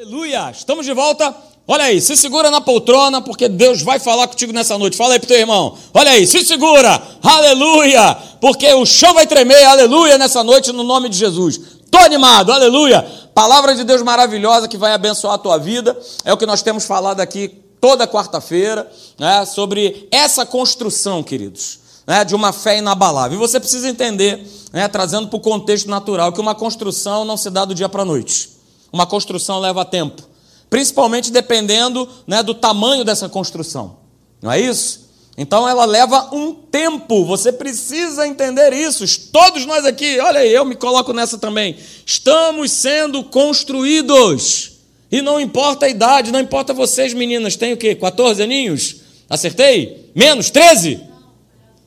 Aleluia! 0.00 0.52
Estamos 0.52 0.86
de 0.86 0.92
volta. 0.92 1.34
Olha 1.66 1.86
aí, 1.86 2.00
se 2.00 2.16
segura 2.16 2.52
na 2.52 2.60
poltrona, 2.60 3.20
porque 3.20 3.48
Deus 3.48 3.82
vai 3.82 3.98
falar 3.98 4.28
contigo 4.28 4.52
nessa 4.52 4.78
noite. 4.78 4.96
Fala 4.96 5.14
aí 5.14 5.18
pro 5.18 5.26
teu 5.26 5.36
irmão. 5.36 5.76
Olha 5.92 6.12
aí, 6.12 6.24
se 6.24 6.44
segura. 6.44 7.02
Aleluia! 7.20 8.16
Porque 8.40 8.72
o 8.74 8.86
chão 8.86 9.12
vai 9.12 9.26
tremer. 9.26 9.64
Aleluia 9.64 10.16
nessa 10.16 10.44
noite 10.44 10.70
no 10.70 10.84
nome 10.84 11.08
de 11.08 11.18
Jesus. 11.18 11.60
Tô 11.90 11.98
animado. 11.98 12.52
Aleluia! 12.52 13.02
Palavra 13.34 13.74
de 13.74 13.82
Deus 13.82 14.00
maravilhosa 14.00 14.68
que 14.68 14.76
vai 14.76 14.92
abençoar 14.92 15.34
a 15.34 15.38
tua 15.38 15.58
vida. 15.58 16.00
É 16.24 16.32
o 16.32 16.36
que 16.36 16.46
nós 16.46 16.62
temos 16.62 16.84
falado 16.84 17.18
aqui 17.18 17.48
toda 17.80 18.06
quarta-feira, 18.06 18.88
né, 19.18 19.44
sobre 19.46 20.06
essa 20.12 20.46
construção, 20.46 21.24
queridos, 21.24 21.80
né, 22.06 22.24
de 22.24 22.36
uma 22.36 22.52
fé 22.52 22.78
inabalável. 22.78 23.36
E 23.36 23.40
você 23.40 23.58
precisa 23.58 23.88
entender, 23.88 24.46
né, 24.72 24.86
trazendo 24.86 25.26
para 25.26 25.38
o 25.38 25.40
contexto 25.40 25.90
natural, 25.90 26.32
que 26.32 26.40
uma 26.40 26.54
construção 26.54 27.24
não 27.24 27.36
se 27.36 27.50
dá 27.50 27.64
do 27.64 27.74
dia 27.74 27.88
para 27.88 28.02
a 28.02 28.04
noite. 28.04 28.57
Uma 28.92 29.06
construção 29.06 29.58
leva 29.60 29.84
tempo, 29.84 30.22
principalmente 30.70 31.30
dependendo 31.30 32.08
né, 32.26 32.42
do 32.42 32.54
tamanho 32.54 33.04
dessa 33.04 33.28
construção. 33.28 33.98
Não 34.40 34.50
é 34.50 34.60
isso? 34.60 35.08
Então 35.36 35.68
ela 35.68 35.84
leva 35.84 36.34
um 36.34 36.52
tempo, 36.52 37.24
você 37.24 37.52
precisa 37.52 38.26
entender 38.26 38.72
isso. 38.72 39.06
Todos 39.30 39.64
nós 39.66 39.84
aqui, 39.84 40.18
olha 40.18 40.40
aí, 40.40 40.52
eu 40.52 40.64
me 40.64 40.74
coloco 40.74 41.12
nessa 41.12 41.38
também. 41.38 41.76
Estamos 42.04 42.72
sendo 42.72 43.22
construídos. 43.22 44.72
E 45.12 45.22
não 45.22 45.40
importa 45.40 45.86
a 45.86 45.88
idade, 45.88 46.32
não 46.32 46.40
importa 46.40 46.74
vocês, 46.74 47.14
meninas, 47.14 47.54
tem 47.54 47.72
o 47.72 47.76
quê? 47.76 47.94
14 47.94 48.42
aninhos? 48.42 48.96
Acertei? 49.30 50.10
Menos? 50.12 50.50
13? 50.50 51.00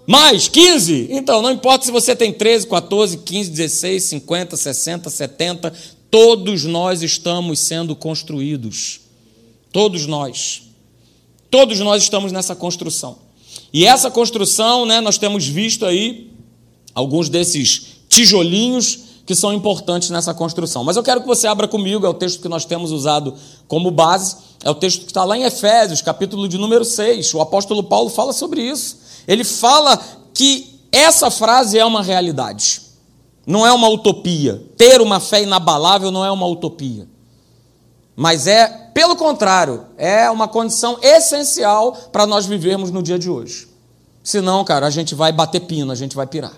Mais? 0.08 0.48
15? 0.48 1.08
Então, 1.12 1.42
não 1.42 1.52
importa 1.52 1.86
se 1.86 1.92
você 1.92 2.16
tem 2.16 2.32
13, 2.32 2.68
14, 2.68 3.18
15, 3.18 3.50
16, 3.52 4.04
50, 4.04 4.58
60, 4.58 5.10
70, 5.10 5.74
Todos 6.12 6.66
nós 6.66 7.02
estamos 7.02 7.60
sendo 7.60 7.96
construídos. 7.96 9.00
Todos 9.72 10.06
nós. 10.06 10.64
Todos 11.50 11.80
nós 11.80 12.04
estamos 12.04 12.34
nessa 12.34 12.54
construção. 12.54 13.18
E 13.74 13.86
essa 13.86 14.12
construção, 14.12 14.86
né, 14.86 15.00
nós 15.00 15.18
temos 15.18 15.48
visto 15.48 15.86
aí 15.86 16.30
alguns 16.94 17.30
desses 17.30 18.02
tijolinhos 18.10 19.00
que 19.26 19.34
são 19.34 19.54
importantes 19.54 20.10
nessa 20.10 20.34
construção. 20.34 20.84
Mas 20.84 20.98
eu 20.98 21.04
quero 21.04 21.22
que 21.22 21.28
você 21.28 21.48
abra 21.48 21.66
comigo, 21.66 22.06
é 22.06 22.10
o 22.10 22.14
texto 22.14 22.42
que 22.42 22.50
nós 22.50 22.66
temos 22.66 22.92
usado 22.92 23.34
como 23.66 23.90
base, 23.90 24.36
é 24.64 24.70
o 24.70 24.76
texto 24.76 25.02
que 25.02 25.08
está 25.08 25.24
lá 25.24 25.38
em 25.38 25.44
Efésios, 25.44 26.02
capítulo 26.02 26.50
de 26.50 26.58
número 26.58 26.84
6. 26.84 27.34
O 27.34 27.40
apóstolo 27.40 27.84
Paulo 27.84 28.10
fala 28.10 28.34
sobre 28.34 28.62
isso. 28.62 28.98
Ele 29.26 29.46
fala 29.46 29.98
que 30.34 30.82
essa 30.92 31.32
frase 31.32 31.80
é 31.80 31.86
uma 31.86 32.04
realidade. 32.04 32.82
Não 33.46 33.66
é 33.66 33.72
uma 33.72 33.90
utopia. 33.90 34.62
Ter 34.78 35.02
uma 35.02 35.20
fé 35.20 35.44
inabalável 35.44 36.12
não 36.12 36.24
é 36.24 36.32
uma 36.32 36.46
utopia. 36.46 37.08
Mas 38.16 38.46
é, 38.46 38.68
pelo 38.94 39.16
contrário, 39.16 39.86
é 39.98 40.30
uma 40.30 40.48
condição 40.48 40.98
essencial 41.02 41.94
para 42.12 42.28
nós 42.28 42.46
vivermos 42.46 42.92
no 42.92 43.02
dia 43.02 43.18
de 43.18 43.30
hoje. 43.30 43.68
Senão, 44.24 44.64
cara, 44.64 44.86
a 44.86 44.90
gente 44.92 45.16
vai 45.16 45.32
bater 45.32 45.62
pino, 45.62 45.92
a 45.92 45.96
gente 45.96 46.16
vai 46.16 46.28
pirar. 46.28 46.54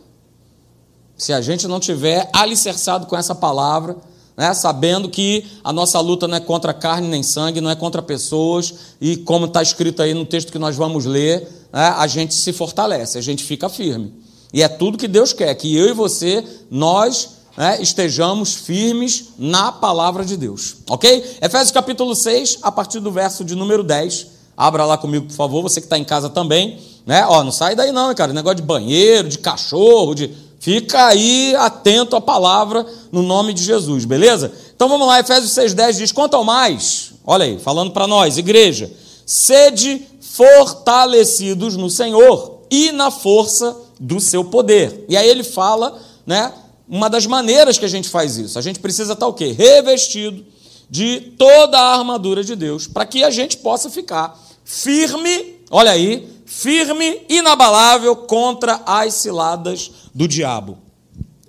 Se 1.15 1.31
a 1.31 1.41
gente 1.41 1.67
não 1.67 1.79
tiver 1.79 2.29
alicerçado 2.33 3.05
com 3.05 3.15
essa 3.15 3.33
palavra, 3.33 3.95
né, 4.35 4.53
sabendo 4.53 5.09
que 5.09 5.45
a 5.63 5.71
nossa 5.71 5.99
luta 5.99 6.27
não 6.27 6.35
é 6.35 6.39
contra 6.39 6.73
carne 6.73 7.07
nem 7.07 7.23
sangue, 7.23 7.61
não 7.61 7.69
é 7.69 7.75
contra 7.75 8.01
pessoas, 8.01 8.73
e 8.99 9.15
como 9.17 9.45
está 9.45 9.61
escrito 9.61 10.01
aí 10.01 10.13
no 10.13 10.25
texto 10.25 10.51
que 10.51 10.59
nós 10.59 10.75
vamos 10.75 11.05
ler, 11.05 11.41
né, 11.71 11.93
a 11.97 12.07
gente 12.07 12.33
se 12.33 12.51
fortalece, 12.51 13.17
a 13.17 13.21
gente 13.21 13.43
fica 13.43 13.69
firme. 13.69 14.22
E 14.53 14.61
é 14.61 14.67
tudo 14.67 14.99
que 14.99 15.07
Deus 15.07 15.33
quer, 15.33 15.53
que 15.55 15.75
eu 15.75 15.89
e 15.89 15.93
você, 15.93 16.45
nós 16.69 17.29
né, 17.57 17.81
estejamos 17.81 18.53
firmes 18.53 19.29
na 19.37 19.71
palavra 19.71 20.23
de 20.23 20.37
Deus. 20.37 20.75
Ok? 20.87 21.37
Efésios 21.41 21.71
capítulo 21.71 22.15
6, 22.15 22.59
a 22.61 22.71
partir 22.71 22.99
do 22.99 23.11
verso 23.11 23.43
de 23.43 23.55
número 23.55 23.83
10. 23.83 24.27
Abra 24.55 24.85
lá 24.85 24.95
comigo, 24.95 25.25
por 25.25 25.33
favor, 25.33 25.63
você 25.63 25.81
que 25.81 25.87
está 25.87 25.97
em 25.97 26.03
casa 26.03 26.29
também. 26.29 26.79
Né? 27.03 27.25
Ó, 27.25 27.43
não 27.43 27.51
sai 27.51 27.75
daí 27.75 27.91
não, 27.91 28.13
cara. 28.13 28.31
Negócio 28.31 28.57
de 28.57 28.61
banheiro, 28.61 29.27
de 29.27 29.39
cachorro, 29.39 30.13
de. 30.13 30.29
Fica 30.59 31.07
aí 31.07 31.53
atento 31.57 32.15
à 32.15 32.21
palavra 32.21 32.85
no 33.11 33.21
nome 33.21 33.53
de 33.53 33.61
Jesus, 33.61 34.05
beleza? 34.05 34.53
Então 34.73 34.87
vamos 34.87 35.05
lá, 35.05 35.19
Efésios 35.19 35.51
6,10 35.51 35.97
diz: 35.97 36.11
quanto 36.13 36.35
ao 36.35 36.43
mais, 36.45 37.11
olha 37.25 37.43
aí, 37.43 37.59
falando 37.59 37.91
para 37.91 38.07
nós, 38.07 38.37
igreja, 38.37 38.89
sede 39.25 40.01
fortalecidos 40.21 41.75
no 41.75 41.89
Senhor 41.89 42.61
e 42.71 42.93
na 42.93 43.11
força 43.11 43.75
do 44.03 44.19
seu 44.19 44.43
poder. 44.43 45.05
E 45.07 45.15
aí 45.15 45.29
ele 45.29 45.43
fala, 45.43 45.97
né, 46.25 46.51
uma 46.87 47.09
das 47.09 47.25
maneiras 47.25 47.77
que 47.77 47.85
a 47.85 47.89
gente 47.89 48.09
faz 48.09 48.37
isso. 48.37 48.59
A 48.59 48.61
gente 48.61 48.79
precisa 48.79 49.13
estar 49.13 49.25
o 49.25 49.33
quê? 49.33 49.53
Revestido 49.57 50.45
de 50.89 51.33
toda 51.37 51.79
a 51.79 51.97
armadura 51.97 52.43
de 52.43 52.53
Deus, 52.53 52.85
para 52.85 53.05
que 53.05 53.23
a 53.23 53.29
gente 53.29 53.57
possa 53.57 53.89
ficar 53.89 54.37
firme, 54.65 55.55
olha 55.71 55.91
aí, 55.91 56.27
firme, 56.45 57.21
inabalável 57.29 58.13
contra 58.15 58.81
as 58.85 59.13
ciladas 59.13 59.89
do 60.13 60.27
diabo. 60.27 60.77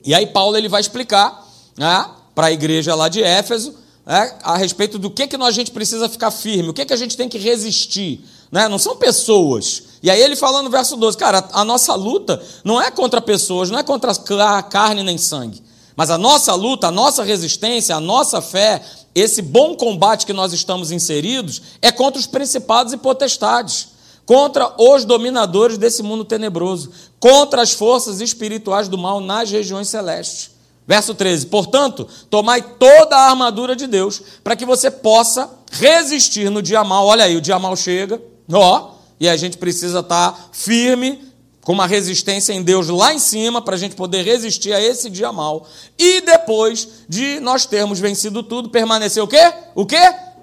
E 0.05 0.15
aí 0.15 0.29
Paulo 0.29 0.57
ele 0.57 0.69
vai 0.69 0.81
explicar 0.81 1.45
né, 1.77 2.09
para 2.37 2.47
a 2.47 2.53
igreja 2.53 2.95
lá 2.95 3.09
de 3.09 3.21
Éfeso 3.21 3.75
né, 4.07 4.39
a 4.45 4.57
respeito 4.57 4.97
do 4.97 5.11
que, 5.11 5.27
que 5.27 5.35
a 5.37 5.51
gente 5.51 5.73
precisa 5.73 6.09
ficar 6.09 6.31
firme, 6.31 6.69
o 6.69 6.73
que, 6.73 6.85
que 6.85 6.93
a 6.93 6.97
gente 6.97 7.17
tem 7.17 7.29
que 7.29 7.39
resistir. 7.39 8.25
Né? 8.53 8.69
Não 8.69 8.79
são 8.79 8.97
pessoas, 8.97 9.83
e 10.05 10.11
aí 10.11 10.21
ele 10.21 10.37
fala 10.37 10.63
no 10.63 10.69
verso 10.69 10.99
12, 10.99 11.17
cara, 11.17 11.49
a 11.51 11.65
nossa 11.65 11.95
luta 11.95 12.39
não 12.63 12.79
é 12.79 12.91
contra 12.91 13.23
pessoas, 13.23 13.71
não 13.71 13.79
é 13.79 13.83
contra 13.83 14.13
a 14.13 14.63
carne 14.63 15.03
nem 15.03 15.17
sangue. 15.17 15.63
Mas 15.97 16.11
a 16.11 16.19
nossa 16.19 16.53
luta, 16.53 16.89
a 16.89 16.91
nossa 16.91 17.23
resistência, 17.25 17.97
a 17.97 18.01
nossa 18.01 18.43
fé, 18.43 18.83
esse 19.15 19.41
bom 19.41 19.75
combate 19.75 20.27
que 20.27 20.35
nós 20.35 20.53
estamos 20.53 20.93
inseridos, 20.93 21.63
é 21.81 21.91
contra 21.91 22.21
os 22.21 22.27
principados 22.27 22.93
e 22.93 22.99
potestades, 22.99 23.89
contra 24.27 24.75
os 24.77 25.07
dominadores 25.07 25.79
desse 25.79 26.03
mundo 26.03 26.23
tenebroso, 26.23 26.91
contra 27.19 27.63
as 27.63 27.73
forças 27.73 28.21
espirituais 28.21 28.89
do 28.89 28.99
mal 28.99 29.21
nas 29.21 29.51
regiões 29.51 29.89
celestes. 29.89 30.51
Verso 30.87 31.15
13: 31.15 31.47
Portanto, 31.47 32.07
tomai 32.29 32.61
toda 32.61 33.17
a 33.17 33.31
armadura 33.31 33.75
de 33.75 33.87
Deus, 33.87 34.21
para 34.43 34.55
que 34.55 34.67
você 34.67 34.91
possa 34.91 35.49
resistir 35.71 36.51
no 36.51 36.61
dia 36.61 36.85
mal. 36.85 37.07
Olha 37.07 37.25
aí, 37.25 37.37
o 37.37 37.41
dia 37.41 37.59
mal 37.59 37.75
chega, 37.75 38.21
ó, 38.53 38.93
e 39.25 39.29
a 39.29 39.37
gente 39.37 39.57
precisa 39.57 40.01
estar 40.01 40.51
firme, 40.53 41.33
com 41.62 41.73
uma 41.73 41.87
resistência 41.87 42.53
em 42.53 42.62
Deus 42.62 42.89
lá 42.89 43.15
em 43.15 43.19
cima, 43.19 43.62
para 43.62 43.75
a 43.75 43.79
gente 43.79 43.97
poder 43.97 44.23
resistir 44.23 44.75
a 44.75 44.83
esse 44.83 45.09
dia 45.09 45.33
mal. 45.33 45.67
E 45.99 46.21
depois 46.21 46.87
de 47.09 47.41
nós 47.41 47.65
termos 47.65 47.99
vencido 47.99 48.43
tudo, 48.43 48.69
permanecer 48.69 49.23
o 49.23 49.27
quê? 49.27 49.51
O 49.75 49.87
quê? 49.87 49.97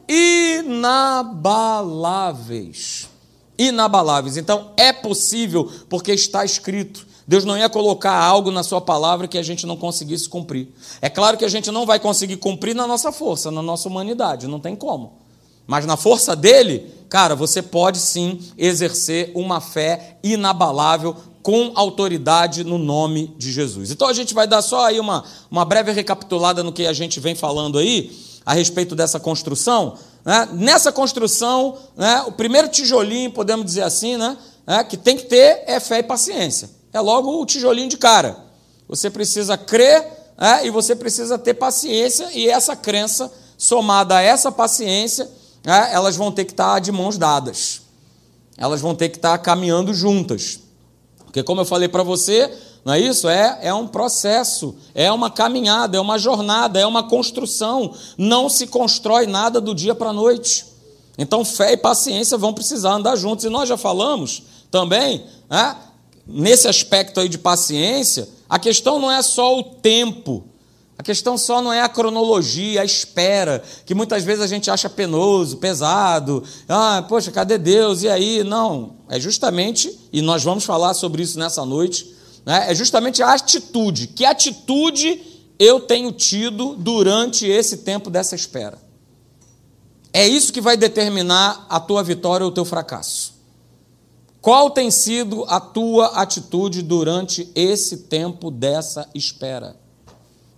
Inabaláveis. 0.09 3.07
Inabaláveis. 3.55 4.35
Então 4.35 4.71
é 4.75 4.91
possível, 4.91 5.71
porque 5.87 6.11
está 6.11 6.43
escrito. 6.43 7.05
Deus 7.27 7.45
não 7.45 7.55
ia 7.55 7.69
colocar 7.69 8.15
algo 8.15 8.49
na 8.49 8.63
sua 8.63 8.81
palavra 8.81 9.27
que 9.27 9.37
a 9.37 9.43
gente 9.43 9.67
não 9.67 9.77
conseguisse 9.77 10.27
cumprir. 10.27 10.69
É 11.03 11.09
claro 11.09 11.37
que 11.37 11.45
a 11.45 11.49
gente 11.49 11.69
não 11.69 11.85
vai 11.85 11.99
conseguir 11.99 12.37
cumprir 12.37 12.73
na 12.73 12.87
nossa 12.87 13.11
força, 13.11 13.51
na 13.51 13.61
nossa 13.61 13.87
humanidade, 13.87 14.47
não 14.47 14.59
tem 14.59 14.75
como. 14.75 15.21
Mas 15.67 15.85
na 15.85 15.95
força 15.95 16.35
dele, 16.35 16.91
cara, 17.11 17.35
você 17.35 17.61
pode 17.61 17.97
sim 17.97 18.39
exercer 18.57 19.33
uma 19.35 19.59
fé 19.59 20.17
inabalável 20.23 21.13
com 21.43 21.73
autoridade 21.75 22.63
no 22.63 22.77
nome 22.77 23.35
de 23.37 23.51
Jesus. 23.51 23.91
Então 23.91 24.07
a 24.07 24.13
gente 24.13 24.33
vai 24.33 24.47
dar 24.47 24.61
só 24.61 24.85
aí 24.85 24.97
uma, 24.97 25.25
uma 25.51 25.65
breve 25.65 25.91
recapitulada 25.91 26.63
no 26.63 26.71
que 26.71 26.87
a 26.87 26.93
gente 26.93 27.19
vem 27.19 27.35
falando 27.35 27.77
aí 27.77 28.17
a 28.45 28.53
respeito 28.53 28.95
dessa 28.95 29.19
construção. 29.19 29.97
Né? 30.23 30.47
Nessa 30.53 30.89
construção, 30.89 31.77
né, 31.97 32.23
o 32.27 32.31
primeiro 32.31 32.69
tijolinho, 32.69 33.29
podemos 33.29 33.65
dizer 33.65 33.83
assim, 33.83 34.15
né, 34.15 34.37
né, 34.65 34.81
que 34.85 34.95
tem 34.95 35.17
que 35.17 35.25
ter 35.25 35.65
é 35.67 35.81
fé 35.81 35.99
e 35.99 36.03
paciência. 36.03 36.69
É 36.93 37.01
logo 37.01 37.41
o 37.41 37.45
tijolinho 37.45 37.89
de 37.89 37.97
cara. 37.97 38.37
Você 38.87 39.09
precisa 39.09 39.57
crer 39.57 40.07
né, 40.37 40.65
e 40.65 40.69
você 40.69 40.95
precisa 40.95 41.37
ter 41.37 41.55
paciência, 41.55 42.29
e 42.31 42.47
essa 42.47 42.73
crença, 42.73 43.29
somada 43.57 44.15
a 44.15 44.21
essa 44.21 44.49
paciência, 44.49 45.29
é, 45.65 45.93
elas 45.93 46.15
vão 46.15 46.31
ter 46.31 46.45
que 46.45 46.51
estar 46.51 46.79
de 46.79 46.91
mãos 46.91 47.17
dadas. 47.17 47.81
Elas 48.57 48.81
vão 48.81 48.95
ter 48.95 49.09
que 49.09 49.17
estar 49.17 49.37
caminhando 49.37 49.93
juntas. 49.93 50.59
Porque, 51.25 51.43
como 51.43 51.61
eu 51.61 51.65
falei 51.65 51.87
para 51.87 52.03
você, 52.03 52.51
não 52.83 52.93
é 52.93 52.99
isso? 52.99 53.29
É, 53.29 53.59
é 53.61 53.73
um 53.73 53.87
processo, 53.87 54.75
é 54.93 55.11
uma 55.11 55.29
caminhada, 55.29 55.97
é 55.97 56.01
uma 56.01 56.17
jornada, 56.17 56.79
é 56.79 56.85
uma 56.85 57.03
construção. 57.03 57.93
Não 58.17 58.49
se 58.49 58.67
constrói 58.67 59.27
nada 59.27 59.61
do 59.61 59.73
dia 59.73 59.95
para 59.95 60.09
a 60.09 60.13
noite. 60.13 60.65
Então, 61.17 61.45
fé 61.45 61.73
e 61.73 61.77
paciência 61.77 62.37
vão 62.37 62.53
precisar 62.53 62.93
andar 62.93 63.15
juntos. 63.15 63.45
E 63.45 63.49
nós 63.49 63.69
já 63.69 63.77
falamos 63.77 64.43
também, 64.71 65.25
é, 65.49 65.75
nesse 66.25 66.67
aspecto 66.67 67.19
aí 67.19 67.29
de 67.29 67.37
paciência, 67.37 68.27
a 68.49 68.57
questão 68.57 68.99
não 68.99 69.11
é 69.11 69.21
só 69.21 69.57
o 69.57 69.63
tempo 69.63 70.43
a 71.01 71.03
questão 71.03 71.35
só 71.35 71.63
não 71.63 71.73
é 71.73 71.81
a 71.81 71.89
cronologia, 71.89 72.79
a 72.79 72.85
espera, 72.85 73.63
que 73.87 73.95
muitas 73.95 74.23
vezes 74.23 74.43
a 74.43 74.45
gente 74.45 74.69
acha 74.69 74.87
penoso, 74.87 75.57
pesado. 75.57 76.43
Ah, 76.69 77.03
poxa, 77.09 77.31
cadê 77.31 77.57
Deus? 77.57 78.03
E 78.03 78.07
aí? 78.07 78.43
Não. 78.43 78.97
É 79.09 79.19
justamente, 79.19 79.97
e 80.13 80.21
nós 80.21 80.43
vamos 80.43 80.63
falar 80.63 80.93
sobre 80.93 81.23
isso 81.23 81.39
nessa 81.39 81.65
noite, 81.65 82.15
né? 82.45 82.67
é 82.69 82.75
justamente 82.75 83.23
a 83.23 83.33
atitude. 83.33 84.05
Que 84.09 84.25
atitude 84.25 85.19
eu 85.57 85.79
tenho 85.79 86.11
tido 86.11 86.75
durante 86.75 87.47
esse 87.47 87.77
tempo 87.77 88.11
dessa 88.11 88.35
espera? 88.35 88.77
É 90.13 90.27
isso 90.27 90.53
que 90.53 90.61
vai 90.61 90.77
determinar 90.77 91.65
a 91.67 91.79
tua 91.79 92.03
vitória 92.03 92.45
ou 92.45 92.51
o 92.51 92.53
teu 92.53 92.63
fracasso. 92.63 93.33
Qual 94.39 94.69
tem 94.69 94.91
sido 94.91 95.45
a 95.47 95.59
tua 95.59 96.21
atitude 96.21 96.83
durante 96.83 97.49
esse 97.55 97.97
tempo 98.03 98.51
dessa 98.51 99.09
espera? 99.15 99.80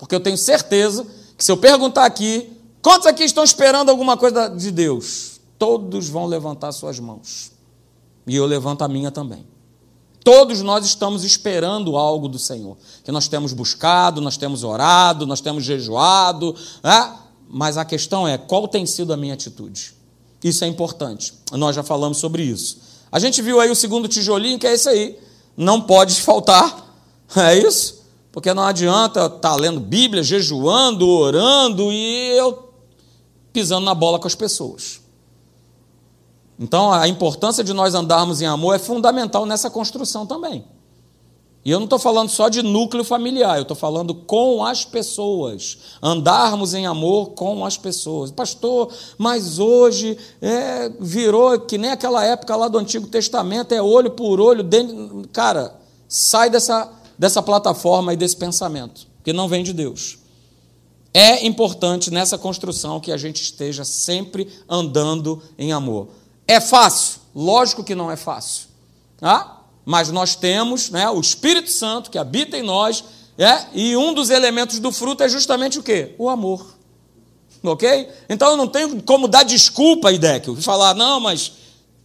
Porque 0.04 0.16
eu 0.16 0.20
tenho 0.20 0.38
certeza 0.38 1.08
que 1.38 1.46
se 1.46 1.50
eu 1.50 1.56
perguntar 1.56 2.04
aqui, 2.04 2.52
quantos 2.82 3.08
aqui 3.08 3.24
estão 3.24 3.42
esperando 3.42 3.90
alguma 3.90 4.18
coisa 4.18 4.50
de 4.50 4.70
Deus? 4.70 5.40
Todos 5.58 6.10
vão 6.10 6.26
levantar 6.26 6.74
suas 6.74 7.00
mãos. 7.00 7.54
E 8.28 8.36
eu 8.36 8.46
levanto 8.46 8.82
a 8.82 8.88
minha 8.90 9.12
também. 9.12 9.46
Todos 10.22 10.62
nós 10.62 10.86
estamos 10.86 11.24
esperando 11.24 11.96
algo 11.96 12.28
do 12.28 12.38
Senhor, 12.38 12.76
que 13.02 13.14
nós 13.14 13.30
temos 13.30 13.54
buscado, 13.54 14.20
nós 14.20 14.36
temos 14.36 14.66
orado, 14.66 15.26
nós 15.26 15.40
temos 15.40 15.64
jejuado, 15.64 16.54
né? 16.84 17.14
mas 17.48 17.78
a 17.78 17.86
questão 17.86 18.28
é 18.28 18.38
qual 18.38 18.68
tem 18.68 18.86
sido 18.86 19.14
a 19.14 19.18
minha 19.18 19.36
atitude. 19.36 19.94
Isso 20.44 20.66
é 20.66 20.68
importante. 20.68 21.34
Nós 21.54 21.78
já 21.78 21.84
falamos 21.84 22.18
sobre 22.18 22.44
isso. 22.44 22.82
A 23.10 23.20
gente 23.20 23.42
viu 23.42 23.62
aí 23.62 23.72
o 23.72 23.76
segundo 23.76 24.10
tijolinho, 24.10 24.60
que 24.60 24.68
é 24.68 24.74
esse 24.74 24.90
aí. 24.90 25.18
Não 25.56 25.80
pode 25.80 26.22
faltar. 26.22 26.82
É 27.36 27.58
isso? 27.58 28.03
Porque 28.34 28.52
não 28.52 28.64
adianta 28.64 29.28
estar 29.28 29.40
tá 29.40 29.56
lendo 29.56 29.80
Bíblia, 29.80 30.24
jejuando, 30.24 31.08
orando 31.08 31.92
e 31.92 32.36
eu 32.36 32.74
pisando 33.54 33.86
na 33.86 33.94
bola 33.94 34.18
com 34.18 34.26
as 34.26 34.34
pessoas. 34.34 35.00
Então, 36.60 36.92
a 36.92 37.08
importância 37.08 37.64
de 37.64 37.74
nós 37.74 37.94
andarmos 37.94 38.42
em 38.42 38.48
amor 38.48 38.76
é 38.76 38.80
fundamental 38.80 39.46
nessa 39.46 39.70
construção 39.70 40.26
também. 40.26 40.66
E 41.64 41.70
eu 41.70 41.80
não 41.80 41.86
estou 41.86 42.00
falando 42.00 42.30
só 42.30 42.50
de 42.50 42.64
núcleo 42.64 43.04
familiar, 43.04 43.58
eu 43.58 43.62
estou 43.62 43.78
falando 43.78 44.16
com 44.16 44.66
as 44.66 44.84
pessoas. 44.84 45.78
Andarmos 46.02 46.74
em 46.74 46.88
amor 46.88 47.32
com 47.32 47.64
as 47.64 47.78
pessoas. 47.78 48.32
Pastor, 48.32 48.92
mas 49.16 49.60
hoje 49.60 50.18
é, 50.42 50.92
virou 51.00 51.60
que 51.60 51.78
nem 51.78 51.92
aquela 51.92 52.26
época 52.26 52.56
lá 52.56 52.68
do 52.68 52.80
Antigo 52.80 53.08
Testamento, 53.08 53.74
é 53.74 53.82
olho 53.82 54.10
por 54.10 54.42
olho. 54.42 54.64
Dentro... 54.64 55.24
Cara, 55.32 55.80
sai 56.08 56.50
dessa, 56.50 56.92
dessa 57.18 57.42
plataforma 57.42 58.14
e 58.14 58.18
desse 58.18 58.36
pensamento, 58.36 59.08
que 59.24 59.34
não 59.34 59.48
vem 59.48 59.64
de 59.64 59.74
Deus. 59.74 60.18
É 61.14 61.46
importante 61.46 62.10
nessa 62.12 62.38
construção 62.38 63.00
que 63.00 63.12
a 63.12 63.18
gente 63.18 63.42
esteja 63.42 63.86
sempre 63.86 64.48
andando 64.68 65.42
em 65.58 65.72
amor. 65.72 66.08
É 66.48 66.60
fácil? 66.60 67.22
Lógico 67.36 67.84
que 67.84 67.94
não 67.94 68.10
é 68.10 68.16
fácil. 68.16 68.68
Ah? 69.22 69.58
Mas 69.86 70.10
nós 70.10 70.36
temos 70.36 70.90
né, 70.90 71.10
o 71.10 71.20
Espírito 71.20 71.70
Santo 71.70 72.10
que 72.10 72.18
habita 72.18 72.58
em 72.58 72.64
nós, 72.64 73.04
é, 73.38 73.66
e 73.74 73.96
um 73.96 74.14
dos 74.14 74.30
elementos 74.30 74.80
do 74.80 74.92
fruto 74.92 75.24
é 75.24 75.30
justamente 75.30 75.80
o 75.80 75.84
quê? 75.84 76.16
O 76.18 76.30
amor. 76.30 76.74
Ok? 77.64 78.10
Então 78.30 78.52
eu 78.52 78.58
não 78.58 78.68
tenho 78.68 79.02
como 79.04 79.28
dar 79.28 79.44
desculpa, 79.44 80.12
Idéquio, 80.12 80.56
falar, 80.62 80.94
não, 80.94 81.20
mas 81.20 81.54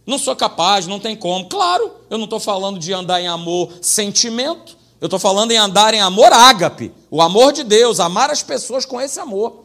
não 0.05 0.17
sou 0.17 0.35
capaz, 0.35 0.87
não 0.87 0.99
tem 0.99 1.15
como. 1.15 1.47
Claro, 1.47 1.91
eu 2.09 2.17
não 2.17 2.25
estou 2.25 2.39
falando 2.39 2.79
de 2.79 2.93
andar 2.93 3.21
em 3.21 3.27
amor 3.27 3.71
sentimento, 3.81 4.77
eu 5.01 5.05
estou 5.05 5.19
falando 5.19 5.51
em 5.51 5.57
andar 5.57 5.93
em 5.93 6.01
amor 6.01 6.33
ágape, 6.33 6.91
o 7.09 7.21
amor 7.21 7.53
de 7.53 7.63
Deus, 7.63 7.99
amar 7.99 8.29
as 8.29 8.43
pessoas 8.43 8.85
com 8.85 8.99
esse 8.99 9.19
amor, 9.19 9.63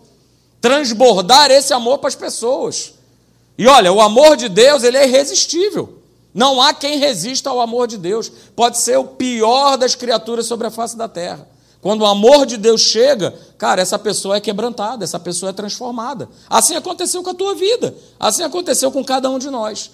transbordar 0.60 1.50
esse 1.50 1.72
amor 1.72 1.98
para 1.98 2.08
as 2.08 2.14
pessoas. 2.14 2.94
E 3.58 3.66
olha, 3.66 3.92
o 3.92 4.00
amor 4.00 4.36
de 4.36 4.48
Deus 4.48 4.82
ele 4.82 4.96
é 4.96 5.06
irresistível. 5.06 5.98
Não 6.32 6.60
há 6.60 6.74
quem 6.74 6.98
resista 6.98 7.50
ao 7.50 7.60
amor 7.60 7.86
de 7.86 7.96
Deus. 7.96 8.30
Pode 8.56 8.78
ser 8.78 8.96
o 8.96 9.04
pior 9.04 9.76
das 9.76 9.94
criaturas 9.94 10.46
sobre 10.46 10.66
a 10.66 10.70
face 10.70 10.96
da 10.96 11.08
terra. 11.08 11.48
Quando 11.80 12.00
o 12.00 12.06
amor 12.06 12.46
de 12.46 12.56
Deus 12.56 12.80
chega, 12.80 13.34
cara, 13.58 13.82
essa 13.82 13.98
pessoa 13.98 14.36
é 14.36 14.40
quebrantada, 14.40 15.04
essa 15.04 15.20
pessoa 15.20 15.50
é 15.50 15.52
transformada. 15.52 16.28
Assim 16.48 16.74
aconteceu 16.74 17.22
com 17.22 17.30
a 17.30 17.34
tua 17.34 17.54
vida, 17.54 17.94
assim 18.18 18.42
aconteceu 18.42 18.90
com 18.90 19.04
cada 19.04 19.28
um 19.30 19.38
de 19.38 19.50
nós. 19.50 19.90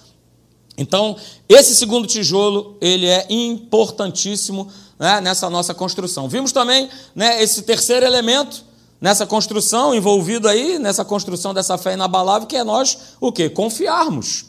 Então, 0.77 1.15
esse 1.47 1.75
segundo 1.75 2.07
tijolo, 2.07 2.77
ele 2.81 3.05
é 3.05 3.25
importantíssimo 3.29 4.67
né, 4.97 5.21
nessa 5.21 5.49
nossa 5.49 5.73
construção. 5.73 6.29
Vimos 6.29 6.51
também 6.51 6.89
né, 7.13 7.41
esse 7.43 7.63
terceiro 7.63 8.05
elemento 8.05 8.63
nessa 8.99 9.25
construção, 9.25 9.93
envolvido 9.93 10.47
aí, 10.47 10.79
nessa 10.79 11.03
construção 11.03 11.53
dessa 11.53 11.77
fé 11.77 11.93
inabalável, 11.93 12.47
que 12.47 12.55
é 12.55 12.63
nós, 12.63 13.15
o 13.19 13.31
quê? 13.31 13.49
Confiarmos, 13.49 14.45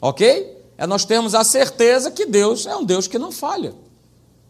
ok? 0.00 0.62
é 0.82 0.86
nós 0.86 1.04
termos 1.04 1.32
a 1.32 1.44
certeza 1.44 2.10
que 2.10 2.26
Deus 2.26 2.66
é 2.66 2.74
um 2.74 2.84
Deus 2.84 3.06
que 3.06 3.16
não 3.16 3.30
falha. 3.30 3.72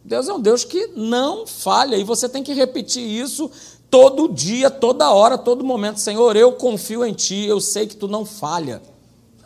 Deus 0.03 0.27
é 0.27 0.33
um 0.33 0.39
Deus 0.39 0.65
que 0.65 0.87
não 0.95 1.45
falha, 1.45 1.95
e 1.95 2.03
você 2.03 2.27
tem 2.27 2.41
que 2.41 2.53
repetir 2.53 3.03
isso 3.03 3.51
todo 3.87 4.27
dia, 4.27 4.71
toda 4.71 5.11
hora, 5.11 5.37
todo 5.37 5.63
momento. 5.63 5.99
Senhor, 5.99 6.35
eu 6.35 6.53
confio 6.53 7.05
em 7.05 7.13
Ti, 7.13 7.45
eu 7.45 7.61
sei 7.61 7.85
que 7.85 7.95
Tu 7.95 8.07
não 8.07 8.25
falha. 8.25 8.81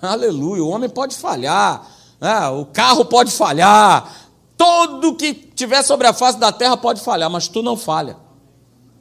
Aleluia. 0.02 0.64
O 0.64 0.70
homem 0.70 0.90
pode 0.90 1.16
falhar, 1.16 1.88
né? 2.20 2.48
o 2.50 2.66
carro 2.66 3.06
pode 3.06 3.32
falhar, 3.32 4.30
todo 4.56 5.16
que 5.16 5.34
tiver 5.34 5.84
sobre 5.84 6.08
a 6.08 6.14
face 6.14 6.38
da 6.38 6.52
terra 6.52 6.78
pode 6.78 7.02
falhar, 7.02 7.30
mas 7.30 7.48
Tu 7.48 7.62
não 7.62 7.78
falha. 7.78 8.18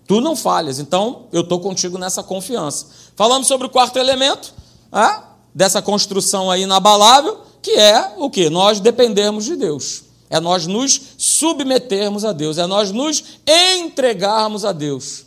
Tu 0.07 0.21
não 0.21 0.37
falhas, 0.37 0.79
então 0.79 1.25
eu 1.33 1.41
estou 1.41 1.59
contigo 1.59 1.99
nessa 1.99 2.23
confiança. 2.23 2.87
Falamos 3.17 3.49
sobre 3.49 3.67
o 3.67 3.71
quarto 3.71 3.99
elemento, 3.99 4.55
né? 4.93 5.23
dessa 5.55 5.83
construção 5.83 6.51
aí 6.51 6.63
inabalável, 6.63 7.41
que 7.61 7.73
é 7.73 8.15
o 8.17 8.31
que? 8.31 8.49
Nós 8.49 8.79
dependermos 8.79 9.45
de 9.45 9.57
Deus. 9.57 10.05
É 10.31 10.39
nós 10.39 10.67
nos 10.67 11.01
submetermos 11.19 12.25
a 12.25 12.33
Deus, 12.33 12.59
é 12.59 12.67
nós 12.67 12.91
nos 12.93 13.25
entregarmos 13.47 14.65
a 14.65 14.73
Deus. 14.73 15.25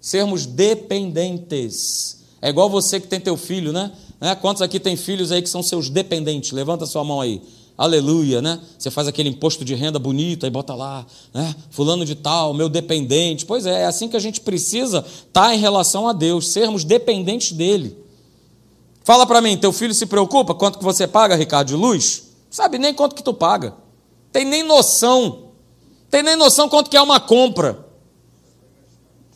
Sermos 0.00 0.46
dependentes. 0.46 2.18
É 2.40 2.48
igual 2.48 2.68
você 2.68 3.00
que 3.00 3.06
tem 3.06 3.20
teu 3.20 3.36
filho, 3.36 3.72
né? 3.72 3.92
Né? 4.20 4.34
Quantos 4.34 4.62
aqui 4.62 4.80
tem 4.80 4.96
filhos 4.96 5.32
aí 5.32 5.42
que 5.42 5.48
são 5.48 5.62
seus 5.62 5.88
dependentes? 5.88 6.52
Levanta 6.52 6.86
sua 6.86 7.04
mão 7.04 7.20
aí. 7.20 7.40
Aleluia, 7.76 8.42
né? 8.42 8.60
Você 8.76 8.90
faz 8.90 9.06
aquele 9.06 9.28
imposto 9.28 9.64
de 9.64 9.72
renda 9.72 10.00
bonito, 10.00 10.44
aí 10.44 10.50
bota 10.50 10.74
lá, 10.74 11.06
né? 11.32 11.54
Fulano 11.70 12.04
de 12.04 12.16
tal, 12.16 12.52
meu 12.52 12.68
dependente. 12.68 13.46
Pois 13.46 13.66
é, 13.66 13.82
é 13.82 13.86
assim 13.86 14.08
que 14.08 14.16
a 14.16 14.20
gente 14.20 14.40
precisa 14.40 15.04
estar 15.06 15.54
em 15.54 15.60
relação 15.60 16.08
a 16.08 16.12
Deus, 16.12 16.48
sermos 16.48 16.82
dependentes 16.82 17.52
dele. 17.52 17.96
Fala 19.04 19.24
para 19.26 19.40
mim, 19.40 19.56
teu 19.56 19.72
filho 19.72 19.94
se 19.94 20.06
preocupa 20.06 20.54
quanto 20.54 20.78
que 20.78 20.84
você 20.84 21.06
paga, 21.06 21.36
Ricardo, 21.36 21.68
de 21.68 21.76
luz? 21.76 22.24
Sabe 22.50 22.78
nem 22.78 22.92
quanto 22.92 23.14
que 23.14 23.22
tu 23.22 23.32
paga. 23.32 23.74
Tem 24.32 24.44
nem 24.44 24.64
noção. 24.64 25.52
Tem 26.10 26.22
nem 26.22 26.34
noção 26.34 26.68
quanto 26.68 26.90
que 26.90 26.96
é 26.96 27.00
uma 27.00 27.20
compra. 27.20 27.86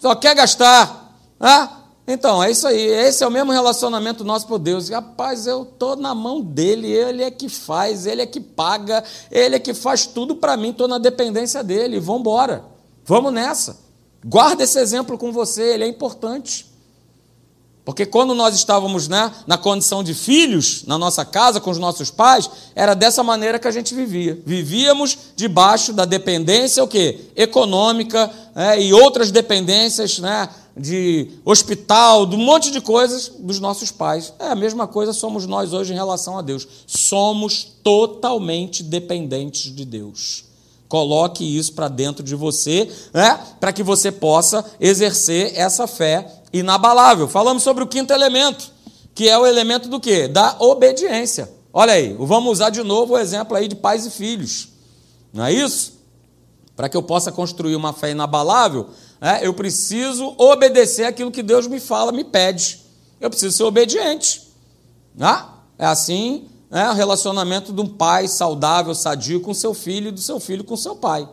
Só 0.00 0.17
quer 0.17 0.35
gastar. 0.35 1.17
Ah? 1.38 1.81
Então, 2.06 2.43
é 2.43 2.50
isso 2.50 2.66
aí. 2.66 2.81
Esse 2.81 3.22
é 3.22 3.26
o 3.26 3.31
mesmo 3.31 3.52
relacionamento 3.52 4.25
nosso 4.25 4.46
por 4.46 4.58
Deus. 4.58 4.88
Rapaz, 4.88 5.46
eu 5.46 5.62
estou 5.62 5.94
na 5.96 6.14
mão 6.14 6.40
dele, 6.40 6.90
ele 6.90 7.23
é 7.23 7.30
que 7.30 7.49
faz, 7.49 8.06
ele 8.06 8.23
é 8.23 8.26
que 8.26 8.40
paga, 8.40 9.04
ele 9.30 9.56
é 9.56 9.59
que 9.59 9.73
faz 9.73 10.06
tudo 10.06 10.37
para 10.37 10.56
mim, 10.56 10.71
estou 10.71 10.88
na 10.88 10.99
dependência 10.99 11.62
dele. 11.62 12.00
Vamos 12.00 12.21
embora. 12.21 12.64
Vamos 13.04 13.32
nessa. 13.32 13.78
Guarda 14.25 14.64
esse 14.64 14.78
exemplo 14.78 15.16
com 15.16 15.32
você, 15.32 15.75
ele 15.75 15.85
é 15.85 15.88
importante. 15.88 16.73
Porque 17.85 18.06
quando 18.06 18.32
nós 18.32 18.54
estávamos 18.54 19.09
né, 19.09 19.32
na 19.44 19.59
condição 19.59 20.04
de 20.04 20.14
filhos, 20.14 20.85
na 20.87 20.97
nossa 20.97 21.25
casa, 21.25 21.61
com 21.61 21.68
os 21.68 21.78
nossos 21.78 22.12
pais, 22.12 22.49
era 22.76 22.94
dessa 22.94 23.25
maneira 23.25 23.59
que 23.59 23.66
a 23.66 23.73
gente 23.73 23.92
vivia. 23.92 24.40
Vivíamos 24.47 25.18
debaixo 25.35 25.92
da 25.92 26.04
dependência 26.04 26.82
o 26.85 26.87
quê? 26.87 27.18
econômica 27.35 28.30
né, 28.54 28.80
e 28.80 28.92
outras 28.92 29.32
dependências 29.32 30.21
né, 30.21 30.49
de 30.76 31.31
hospital, 31.45 32.26
de 32.26 32.37
um 32.37 32.38
monte 32.38 32.71
de 32.71 32.81
coisas 32.81 33.29
dos 33.38 33.61
nossos 33.61 33.91
pais. 33.91 34.33
É 34.38 34.49
a 34.49 34.55
mesma 34.55 34.87
coisa 34.87 35.12
somos 35.12 35.47
nós 35.47 35.73
hoje 35.73 35.93
em 35.93 35.97
relação 35.97 36.38
a 36.38 36.43
Deus. 36.43 36.67
Somos 36.87 37.64
totalmente 37.83 38.83
dependentes 38.83 39.75
de 39.75 39.85
Deus. 39.85 40.45
Coloque 40.88 41.45
isso 41.45 41.73
para 41.73 41.88
dentro 41.88 42.23
de 42.23 42.35
você, 42.35 42.91
né, 43.14 43.41
para 43.59 43.73
que 43.73 43.83
você 43.83 44.12
possa 44.12 44.64
exercer 44.79 45.52
essa 45.57 45.87
fé 45.87 46.43
inabalável. 46.52 47.26
Falamos 47.26 47.62
sobre 47.62 47.83
o 47.83 47.87
quinto 47.87 48.12
elemento, 48.12 48.71
que 49.14 49.29
é 49.29 49.38
o 49.38 49.47
elemento 49.47 49.88
do 49.88 49.99
quê? 49.99 50.29
Da 50.29 50.57
obediência. 50.59 51.50
Olha 51.73 51.95
aí, 51.95 52.14
vamos 52.19 52.52
usar 52.52 52.69
de 52.69 52.83
novo 52.83 53.14
o 53.14 53.19
exemplo 53.19 53.57
aí 53.57 53.69
de 53.69 53.75
pais 53.75 54.05
e 54.05 54.11
filhos. 54.11 54.69
Não 55.33 55.47
é 55.47 55.52
isso? 55.52 55.95
Para 56.76 56.88
que 56.88 56.97
eu 56.97 57.02
possa 57.02 57.33
construir 57.33 57.75
uma 57.75 57.95
fé 57.95 58.11
inabalável, 58.11 58.88
é, 59.23 59.47
eu 59.47 59.55
preciso 59.55 60.35
obedecer 60.37 61.05
aquilo 61.05 61.31
que 61.31 61.45
Deus 61.45 61.69
me 61.69 61.79
fala, 61.79 62.11
me 62.11 62.25
pede. 62.25 62.81
Eu 63.21 63.31
preciso 63.31 63.57
ser 63.57 63.62
obediente. 63.62 64.43
Né? 65.14 65.45
É 65.79 65.87
assim 65.87 66.49
é, 66.73 66.88
o 66.91 66.93
relacionamento 66.93 67.73
de 67.73 67.81
um 67.81 67.87
pai 67.87 68.26
saudável, 68.26 68.93
sadio 68.97 69.41
com 69.41 69.55
seu 69.55 69.73
filho 69.75 70.09
e 70.09 70.11
do 70.11 70.21
seu 70.21 70.41
filho 70.41 70.64
com 70.64 70.76
seu 70.76 70.97
pai. 70.97 71.29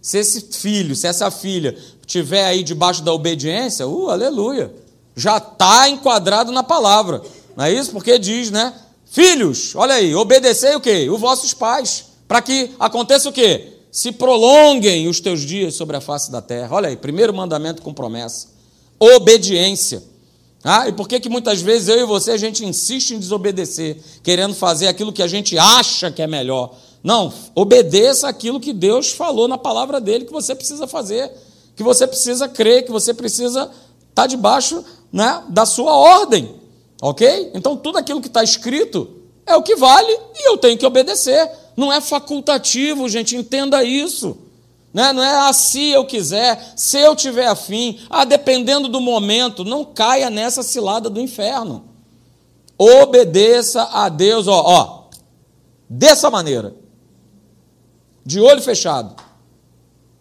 Se 0.00 0.18
esse 0.18 0.40
filho, 0.52 0.94
se 0.94 1.08
essa 1.08 1.32
filha 1.32 1.76
tiver 2.06 2.44
aí 2.44 2.62
debaixo 2.62 3.02
da 3.02 3.12
obediência, 3.12 3.88
uh, 3.88 4.10
aleluia, 4.10 4.72
já 5.16 5.38
está 5.38 5.88
enquadrado 5.88 6.52
na 6.52 6.62
palavra. 6.62 7.22
Não 7.56 7.64
é 7.64 7.72
isso? 7.72 7.90
Porque 7.90 8.20
diz, 8.20 8.52
né? 8.52 8.72
Filhos, 9.06 9.74
olha 9.74 9.94
aí, 9.94 10.14
obedecei 10.14 10.76
o 10.76 10.80
quê? 10.80 11.08
Os 11.10 11.20
vossos 11.20 11.52
pais. 11.52 12.04
Para 12.28 12.40
que 12.40 12.70
aconteça 12.78 13.28
o 13.28 13.32
quê? 13.32 13.71
Se 13.92 14.10
prolonguem 14.10 15.06
os 15.06 15.20
teus 15.20 15.42
dias 15.42 15.74
sobre 15.74 15.94
a 15.94 16.00
face 16.00 16.32
da 16.32 16.40
terra. 16.40 16.74
Olha 16.74 16.88
aí, 16.88 16.96
primeiro 16.96 17.34
mandamento 17.34 17.82
com 17.82 17.92
promessa. 17.92 18.48
Obediência. 18.98 20.02
Ah, 20.64 20.88
e 20.88 20.92
por 20.92 21.06
que, 21.06 21.20
que 21.20 21.28
muitas 21.28 21.60
vezes 21.60 21.88
eu 21.88 22.00
e 22.00 22.06
você 22.06 22.30
a 22.30 22.36
gente 22.38 22.64
insiste 22.64 23.10
em 23.10 23.18
desobedecer, 23.18 23.98
querendo 24.22 24.54
fazer 24.54 24.88
aquilo 24.88 25.12
que 25.12 25.22
a 25.22 25.26
gente 25.26 25.58
acha 25.58 26.10
que 26.10 26.22
é 26.22 26.26
melhor? 26.26 26.74
Não, 27.02 27.34
obedeça 27.54 28.28
aquilo 28.28 28.60
que 28.60 28.72
Deus 28.72 29.10
falou 29.10 29.46
na 29.46 29.58
palavra 29.58 30.00
dele 30.00 30.24
que 30.24 30.32
você 30.32 30.54
precisa 30.54 30.86
fazer, 30.86 31.30
que 31.76 31.82
você 31.82 32.06
precisa 32.06 32.48
crer, 32.48 32.84
que 32.84 32.92
você 32.92 33.12
precisa 33.12 33.64
estar 33.64 33.74
tá 34.14 34.26
debaixo 34.26 34.82
né, 35.12 35.42
da 35.50 35.66
sua 35.66 35.94
ordem, 35.94 36.54
ok? 37.02 37.50
Então 37.52 37.76
tudo 37.76 37.98
aquilo 37.98 38.22
que 38.22 38.28
está 38.28 38.42
escrito 38.42 39.10
é 39.44 39.54
o 39.54 39.62
que 39.62 39.76
vale 39.76 40.12
e 40.12 40.48
eu 40.48 40.56
tenho 40.56 40.78
que 40.78 40.86
obedecer. 40.86 41.50
Não 41.76 41.92
é 41.92 42.00
facultativo, 42.00 43.08
gente, 43.08 43.36
entenda 43.36 43.82
isso. 43.82 44.36
Né? 44.92 45.12
Não 45.12 45.22
é 45.22 45.48
ah, 45.48 45.50
eu 45.94 46.04
quiser, 46.04 46.74
se 46.76 46.98
eu 46.98 47.16
tiver 47.16 47.46
afim, 47.46 47.98
ah, 48.10 48.24
dependendo 48.24 48.88
do 48.88 49.00
momento, 49.00 49.64
não 49.64 49.84
caia 49.84 50.28
nessa 50.28 50.62
cilada 50.62 51.08
do 51.08 51.20
inferno. 51.20 51.84
Obedeça 52.78 53.84
a 53.84 54.08
Deus, 54.08 54.46
ó, 54.46 54.62
ó, 54.64 55.04
dessa 55.88 56.30
maneira, 56.30 56.74
de 58.24 58.40
olho 58.40 58.60
fechado. 58.60 59.16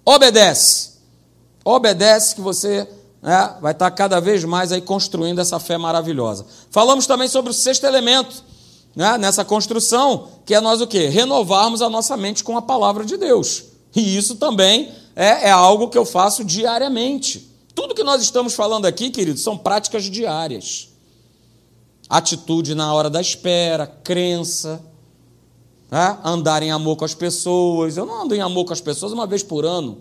Obedece. 0.05 0.91
Obedece 1.65 2.35
que 2.35 2.41
você 2.41 2.87
né, 3.21 3.55
vai 3.61 3.73
estar 3.73 3.91
cada 3.91 4.19
vez 4.19 4.43
mais 4.43 4.71
aí 4.71 4.81
construindo 4.81 5.39
essa 5.39 5.59
fé 5.59 5.77
maravilhosa. 5.77 6.45
Falamos 6.69 7.05
também 7.05 7.27
sobre 7.27 7.51
o 7.51 7.53
sexto 7.53 7.85
elemento 7.85 8.43
né, 8.95 9.17
nessa 9.17 9.45
construção, 9.45 10.27
que 10.45 10.53
é 10.53 10.61
nós 10.61 10.81
o 10.81 10.87
quê? 10.87 11.07
Renovarmos 11.07 11.81
a 11.81 11.89
nossa 11.89 12.17
mente 12.17 12.43
com 12.43 12.57
a 12.57 12.61
palavra 12.61 13.05
de 13.05 13.17
Deus. 13.17 13.63
E 13.95 14.17
isso 14.17 14.35
também 14.35 14.91
é, 15.15 15.47
é 15.49 15.51
algo 15.51 15.89
que 15.89 15.97
eu 15.97 16.05
faço 16.05 16.43
diariamente. 16.43 17.49
Tudo 17.73 17.95
que 17.95 18.03
nós 18.03 18.21
estamos 18.21 18.53
falando 18.53 18.85
aqui, 18.85 19.09
queridos, 19.09 19.41
são 19.41 19.57
práticas 19.57 20.03
diárias. 20.05 20.89
Atitude 22.09 22.75
na 22.75 22.93
hora 22.93 23.09
da 23.09 23.21
espera, 23.21 23.87
crença, 23.87 24.83
né? 25.89 26.17
andar 26.23 26.61
em 26.63 26.71
amor 26.71 26.97
com 26.97 27.05
as 27.05 27.13
pessoas. 27.13 27.95
Eu 27.95 28.05
não 28.05 28.23
ando 28.23 28.35
em 28.35 28.41
amor 28.41 28.65
com 28.65 28.73
as 28.73 28.81
pessoas 28.81 29.11
uma 29.11 29.25
vez 29.25 29.43
por 29.43 29.65
ano, 29.65 29.99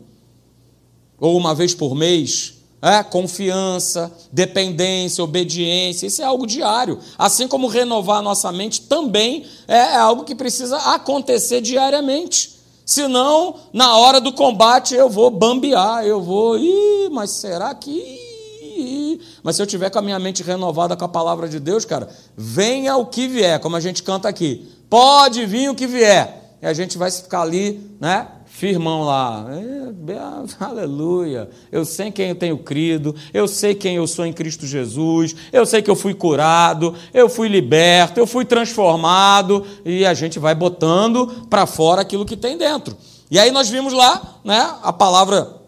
ou 1.18 1.36
uma 1.36 1.54
vez 1.54 1.74
por 1.74 1.94
mês. 1.94 2.59
É, 2.82 3.02
confiança, 3.02 4.10
dependência, 4.32 5.22
obediência, 5.22 6.06
isso 6.06 6.22
é 6.22 6.24
algo 6.24 6.46
diário. 6.46 6.98
Assim 7.18 7.46
como 7.46 7.66
renovar 7.66 8.18
a 8.18 8.22
nossa 8.22 8.50
mente 8.50 8.82
também 8.82 9.44
é, 9.68 9.76
é 9.76 9.96
algo 9.96 10.24
que 10.24 10.34
precisa 10.34 10.78
acontecer 10.78 11.60
diariamente. 11.60 12.58
Senão, 12.90 13.54
na 13.72 13.96
hora 13.98 14.20
do 14.20 14.32
combate, 14.32 14.94
eu 14.94 15.08
vou 15.08 15.30
bambear, 15.30 16.04
eu 16.04 16.20
vou, 16.20 16.58
Ih, 16.58 17.08
mas 17.12 17.30
será 17.30 17.72
que. 17.74 19.20
Mas 19.42 19.56
se 19.56 19.62
eu 19.62 19.66
tiver 19.66 19.90
com 19.90 19.98
a 19.98 20.02
minha 20.02 20.18
mente 20.18 20.42
renovada 20.42 20.96
com 20.96 21.04
a 21.04 21.08
palavra 21.08 21.48
de 21.48 21.60
Deus, 21.60 21.84
cara, 21.84 22.08
venha 22.36 22.96
o 22.96 23.06
que 23.06 23.28
vier, 23.28 23.60
como 23.60 23.76
a 23.76 23.80
gente 23.80 24.02
canta 24.02 24.28
aqui. 24.28 24.68
Pode 24.88 25.46
vir 25.46 25.70
o 25.70 25.74
que 25.74 25.86
vier. 25.86 26.56
E 26.60 26.66
a 26.66 26.72
gente 26.72 26.98
vai 26.98 27.10
ficar 27.10 27.42
ali, 27.42 27.80
né? 28.00 28.26
Firmão 28.50 29.04
lá. 29.04 29.46
É, 29.48 30.60
aleluia. 30.62 31.48
Eu 31.70 31.84
sei 31.84 32.10
quem 32.10 32.30
eu 32.30 32.34
tenho 32.34 32.58
crido, 32.58 33.14
eu 33.32 33.46
sei 33.46 33.74
quem 33.74 33.96
eu 33.96 34.06
sou 34.06 34.26
em 34.26 34.32
Cristo 34.32 34.66
Jesus, 34.66 35.34
eu 35.52 35.64
sei 35.64 35.80
que 35.80 35.90
eu 35.90 35.96
fui 35.96 36.12
curado, 36.12 36.94
eu 37.14 37.28
fui 37.28 37.48
liberto, 37.48 38.18
eu 38.18 38.26
fui 38.26 38.44
transformado, 38.44 39.64
e 39.84 40.04
a 40.04 40.12
gente 40.12 40.38
vai 40.38 40.54
botando 40.54 41.46
para 41.48 41.64
fora 41.64 42.02
aquilo 42.02 42.26
que 42.26 42.36
tem 42.36 42.58
dentro. 42.58 42.96
E 43.30 43.38
aí 43.38 43.50
nós 43.52 43.68
vimos 43.70 43.92
lá, 43.92 44.40
né, 44.44 44.74
a 44.82 44.92
palavra 44.92 45.60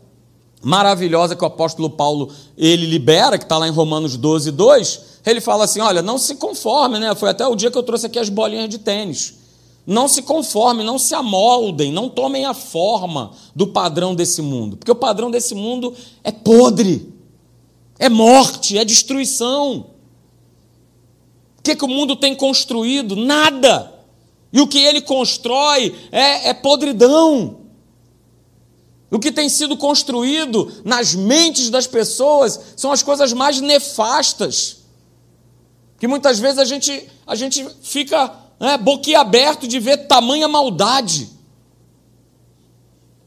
maravilhosa 0.62 1.34
que 1.34 1.42
o 1.42 1.46
apóstolo 1.46 1.88
Paulo 1.88 2.30
ele 2.58 2.86
libera, 2.86 3.38
que 3.38 3.44
está 3.44 3.56
lá 3.56 3.66
em 3.66 3.72
Romanos 3.72 4.16
12, 4.16 4.50
2, 4.50 5.00
ele 5.24 5.40
fala 5.40 5.64
assim: 5.64 5.80
olha, 5.80 6.02
não 6.02 6.18
se 6.18 6.34
conforme, 6.34 6.98
né? 6.98 7.14
Foi 7.14 7.30
até 7.30 7.46
o 7.46 7.54
dia 7.54 7.70
que 7.70 7.78
eu 7.78 7.82
trouxe 7.82 8.06
aqui 8.06 8.18
as 8.18 8.28
bolinhas 8.28 8.68
de 8.68 8.78
tênis. 8.78 9.41
Não 9.86 10.06
se 10.06 10.22
conformem, 10.22 10.86
não 10.86 10.98
se 10.98 11.14
amoldem, 11.14 11.90
não 11.90 12.08
tomem 12.08 12.44
a 12.44 12.54
forma 12.54 13.32
do 13.54 13.66
padrão 13.66 14.14
desse 14.14 14.40
mundo, 14.40 14.76
porque 14.76 14.92
o 14.92 14.96
padrão 14.96 15.30
desse 15.30 15.54
mundo 15.54 15.94
é 16.22 16.30
podre, 16.30 17.12
é 17.98 18.08
morte, 18.08 18.78
é 18.78 18.84
destruição. 18.84 19.86
O 21.58 21.62
que, 21.62 21.74
que 21.74 21.84
o 21.84 21.88
mundo 21.88 22.14
tem 22.14 22.34
construído? 22.34 23.16
Nada. 23.16 23.92
E 24.52 24.60
o 24.60 24.68
que 24.68 24.78
ele 24.78 25.00
constrói 25.00 25.94
é, 26.12 26.50
é 26.50 26.54
podridão. 26.54 27.58
O 29.10 29.18
que 29.18 29.30
tem 29.30 29.48
sido 29.48 29.76
construído 29.76 30.72
nas 30.84 31.14
mentes 31.14 31.70
das 31.70 31.86
pessoas 31.86 32.58
são 32.76 32.90
as 32.90 33.02
coisas 33.02 33.32
mais 33.32 33.60
nefastas. 33.60 34.78
Que 35.98 36.08
muitas 36.08 36.38
vezes 36.38 36.58
a 36.58 36.64
gente, 36.64 37.08
a 37.26 37.34
gente 37.34 37.66
fica 37.82 38.41
né, 38.62 38.78
boquiaberto 38.78 39.66
de 39.66 39.80
ver 39.80 40.06
tamanha 40.06 40.46
maldade, 40.46 41.28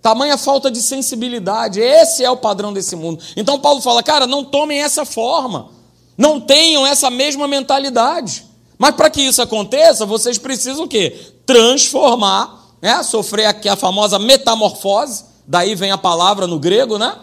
tamanha 0.01 0.37
falta 0.37 0.71
de 0.71 0.81
sensibilidade. 0.81 1.81
Esse 1.81 2.23
é 2.23 2.31
o 2.31 2.37
padrão 2.37 2.71
desse 2.71 2.95
mundo. 2.95 3.21
Então 3.35 3.59
Paulo 3.59 3.81
fala, 3.81 4.01
cara, 4.01 4.25
não 4.25 4.45
tomem 4.45 4.81
essa 4.81 5.03
forma, 5.03 5.71
não 6.17 6.39
tenham 6.39 6.87
essa 6.87 7.09
mesma 7.09 7.49
mentalidade. 7.49 8.45
Mas 8.77 8.95
para 8.95 9.09
que 9.09 9.21
isso 9.21 9.41
aconteça, 9.41 10.05
vocês 10.05 10.37
precisam 10.37 10.85
o 10.85 10.87
quê? 10.87 11.33
Transformar, 11.45 12.69
né? 12.81 13.03
sofrer 13.03 13.45
aqui 13.45 13.67
a 13.67 13.75
famosa 13.75 14.17
metamorfose, 14.17 15.25
daí 15.45 15.75
vem 15.75 15.91
a 15.91 15.97
palavra 15.97 16.47
no 16.47 16.59
grego, 16.59 16.97
né? 16.97 17.13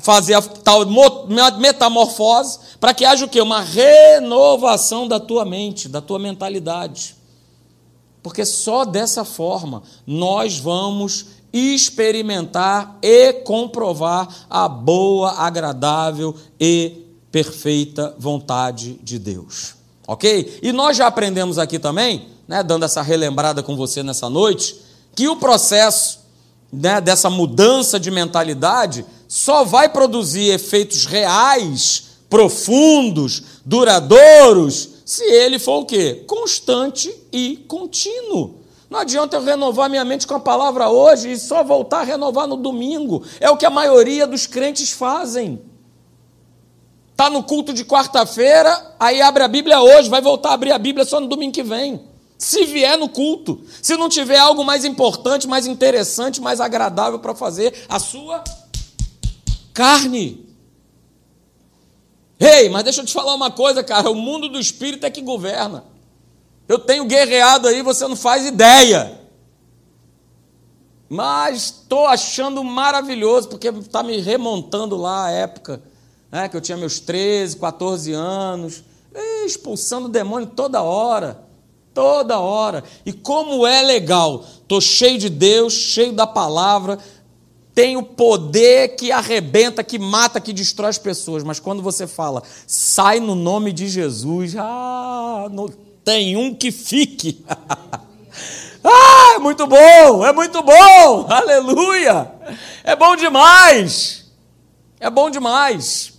Fazer 0.00 0.34
a 0.34 0.42
tal 0.42 0.82
metamorfose, 1.58 2.60
para 2.78 2.94
que 2.94 3.04
haja 3.04 3.24
o 3.24 3.28
quê? 3.28 3.40
Uma 3.40 3.60
renovação 3.60 5.08
da 5.08 5.18
tua 5.18 5.44
mente, 5.44 5.88
da 5.88 6.00
tua 6.00 6.18
mentalidade. 6.20 7.23
Porque 8.24 8.46
só 8.46 8.86
dessa 8.86 9.22
forma 9.22 9.82
nós 10.06 10.58
vamos 10.58 11.26
experimentar 11.52 12.98
e 13.02 13.34
comprovar 13.34 14.46
a 14.48 14.66
boa, 14.66 15.32
agradável 15.32 16.34
e 16.58 17.02
perfeita 17.30 18.14
vontade 18.18 18.98
de 19.02 19.18
Deus. 19.18 19.74
Ok? 20.06 20.58
E 20.62 20.72
nós 20.72 20.96
já 20.96 21.06
aprendemos 21.06 21.58
aqui 21.58 21.78
também, 21.78 22.28
né, 22.48 22.62
dando 22.62 22.86
essa 22.86 23.02
relembrada 23.02 23.62
com 23.62 23.76
você 23.76 24.02
nessa 24.02 24.30
noite, 24.30 24.74
que 25.14 25.28
o 25.28 25.36
processo 25.36 26.20
né, 26.72 27.02
dessa 27.02 27.28
mudança 27.28 28.00
de 28.00 28.10
mentalidade 28.10 29.04
só 29.28 29.64
vai 29.64 29.90
produzir 29.90 30.48
efeitos 30.48 31.04
reais, 31.04 32.04
profundos, 32.30 33.42
duradouros, 33.66 34.93
se 35.04 35.22
ele 35.24 35.58
for 35.58 35.80
o 35.80 35.84
quê? 35.84 36.24
Constante 36.26 37.14
e 37.32 37.64
contínuo. 37.68 38.60
Não 38.88 39.00
adianta 39.00 39.36
eu 39.36 39.42
renovar 39.42 39.90
minha 39.90 40.04
mente 40.04 40.26
com 40.26 40.34
a 40.34 40.40
palavra 40.40 40.88
hoje 40.88 41.32
e 41.32 41.38
só 41.38 41.64
voltar 41.64 42.00
a 42.00 42.04
renovar 42.04 42.46
no 42.46 42.56
domingo. 42.56 43.22
É 43.40 43.50
o 43.50 43.56
que 43.56 43.66
a 43.66 43.70
maioria 43.70 44.26
dos 44.26 44.46
crentes 44.46 44.92
fazem. 44.92 45.60
Está 47.10 47.28
no 47.28 47.42
culto 47.42 47.72
de 47.72 47.84
quarta-feira, 47.84 48.94
aí 48.98 49.20
abre 49.20 49.42
a 49.42 49.48
Bíblia 49.48 49.80
hoje, 49.80 50.08
vai 50.08 50.20
voltar 50.20 50.50
a 50.50 50.54
abrir 50.54 50.72
a 50.72 50.78
Bíblia 50.78 51.04
só 51.04 51.20
no 51.20 51.28
domingo 51.28 51.52
que 51.52 51.62
vem. 51.62 52.00
Se 52.36 52.64
vier 52.64 52.98
no 52.98 53.08
culto, 53.08 53.62
se 53.80 53.96
não 53.96 54.08
tiver 54.08 54.38
algo 54.38 54.64
mais 54.64 54.84
importante, 54.84 55.46
mais 55.46 55.66
interessante, 55.66 56.40
mais 56.40 56.60
agradável 56.60 57.18
para 57.18 57.34
fazer, 57.34 57.86
a 57.88 57.98
sua 57.98 58.42
carne. 59.72 60.43
Ei, 62.38 62.68
mas 62.68 62.84
deixa 62.84 63.00
eu 63.00 63.06
te 63.06 63.12
falar 63.12 63.34
uma 63.34 63.50
coisa, 63.50 63.82
cara. 63.82 64.10
O 64.10 64.14
mundo 64.14 64.48
do 64.48 64.58
espírito 64.58 65.06
é 65.06 65.10
que 65.10 65.20
governa. 65.20 65.84
Eu 66.68 66.78
tenho 66.78 67.04
guerreado 67.04 67.68
aí, 67.68 67.82
você 67.82 68.06
não 68.08 68.16
faz 68.16 68.46
ideia. 68.46 69.20
Mas 71.08 71.64
estou 71.64 72.06
achando 72.06 72.64
maravilhoso, 72.64 73.48
porque 73.48 73.68
está 73.68 74.02
me 74.02 74.18
remontando 74.20 74.96
lá 74.96 75.26
a 75.26 75.30
época 75.30 75.82
né, 76.34 76.48
que 76.48 76.56
eu 76.56 76.60
tinha 76.60 76.76
meus 76.76 76.98
13, 76.98 77.56
14 77.58 78.12
anos, 78.12 78.82
expulsando 79.46 80.06
o 80.06 80.10
demônio 80.10 80.48
toda 80.48 80.82
hora. 80.82 81.44
Toda 81.94 82.40
hora. 82.40 82.82
E 83.06 83.12
como 83.12 83.64
é 83.64 83.80
legal. 83.80 84.44
Estou 84.60 84.80
cheio 84.80 85.16
de 85.16 85.30
Deus, 85.30 85.72
cheio 85.72 86.12
da 86.12 86.26
palavra, 86.26 86.98
tem 87.74 87.96
o 87.96 88.02
poder 88.02 88.94
que 88.96 89.10
arrebenta, 89.10 89.82
que 89.82 89.98
mata, 89.98 90.40
que 90.40 90.52
destrói 90.52 90.90
as 90.90 90.98
pessoas. 90.98 91.42
Mas 91.42 91.58
quando 91.58 91.82
você 91.82 92.06
fala, 92.06 92.42
sai 92.66 93.18
no 93.18 93.34
nome 93.34 93.72
de 93.72 93.88
Jesus, 93.88 94.54
ah, 94.56 95.48
não 95.50 95.68
tem 96.04 96.36
um 96.36 96.54
que 96.54 96.70
fique. 96.70 97.44
ah, 98.84 99.34
é 99.34 99.38
muito 99.38 99.66
bom, 99.66 100.24
é 100.24 100.32
muito 100.32 100.62
bom, 100.62 101.26
aleluia, 101.28 102.30
é 102.84 102.94
bom 102.94 103.16
demais, 103.16 104.30
é 105.00 105.10
bom 105.10 105.28
demais. 105.28 106.14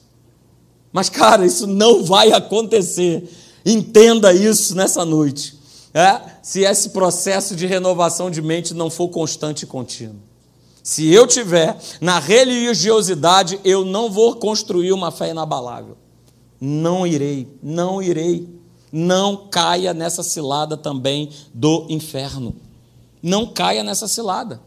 Mas, 0.92 1.10
cara, 1.10 1.46
isso 1.46 1.68
não 1.68 2.04
vai 2.04 2.32
acontecer. 2.32 3.30
Entenda 3.66 4.32
isso 4.32 4.76
nessa 4.76 5.04
noite. 5.04 5.56
É? 5.94 6.22
Se 6.42 6.62
esse 6.62 6.90
processo 6.90 7.56
de 7.56 7.66
renovação 7.66 8.32
de 8.32 8.42
mente 8.42 8.74
não 8.74 8.90
for 8.90 9.10
constante 9.10 9.64
e 9.64 9.66
contínuo. 9.66 10.22
Se 10.86 11.12
eu 11.12 11.25
tiver 11.25 11.75
na 12.00 12.20
religiosidade, 12.20 13.60
eu 13.63 13.84
não 13.84 14.08
vou 14.08 14.36
construir 14.36 14.92
uma 14.92 15.10
fé 15.10 15.32
inabalável. 15.32 15.98
Não 16.62 17.08
irei, 17.08 17.48
não 17.63 18.04
irei. 18.04 18.48
Não 18.92 19.48
caia 19.48 19.96
nessa 19.96 20.22
cilada 20.22 20.77
também 20.77 21.32
do 21.51 21.88
inferno. 21.89 22.56
Não 23.20 23.48
caia 23.48 23.84
nessa 23.84 24.08
cilada. 24.08 24.62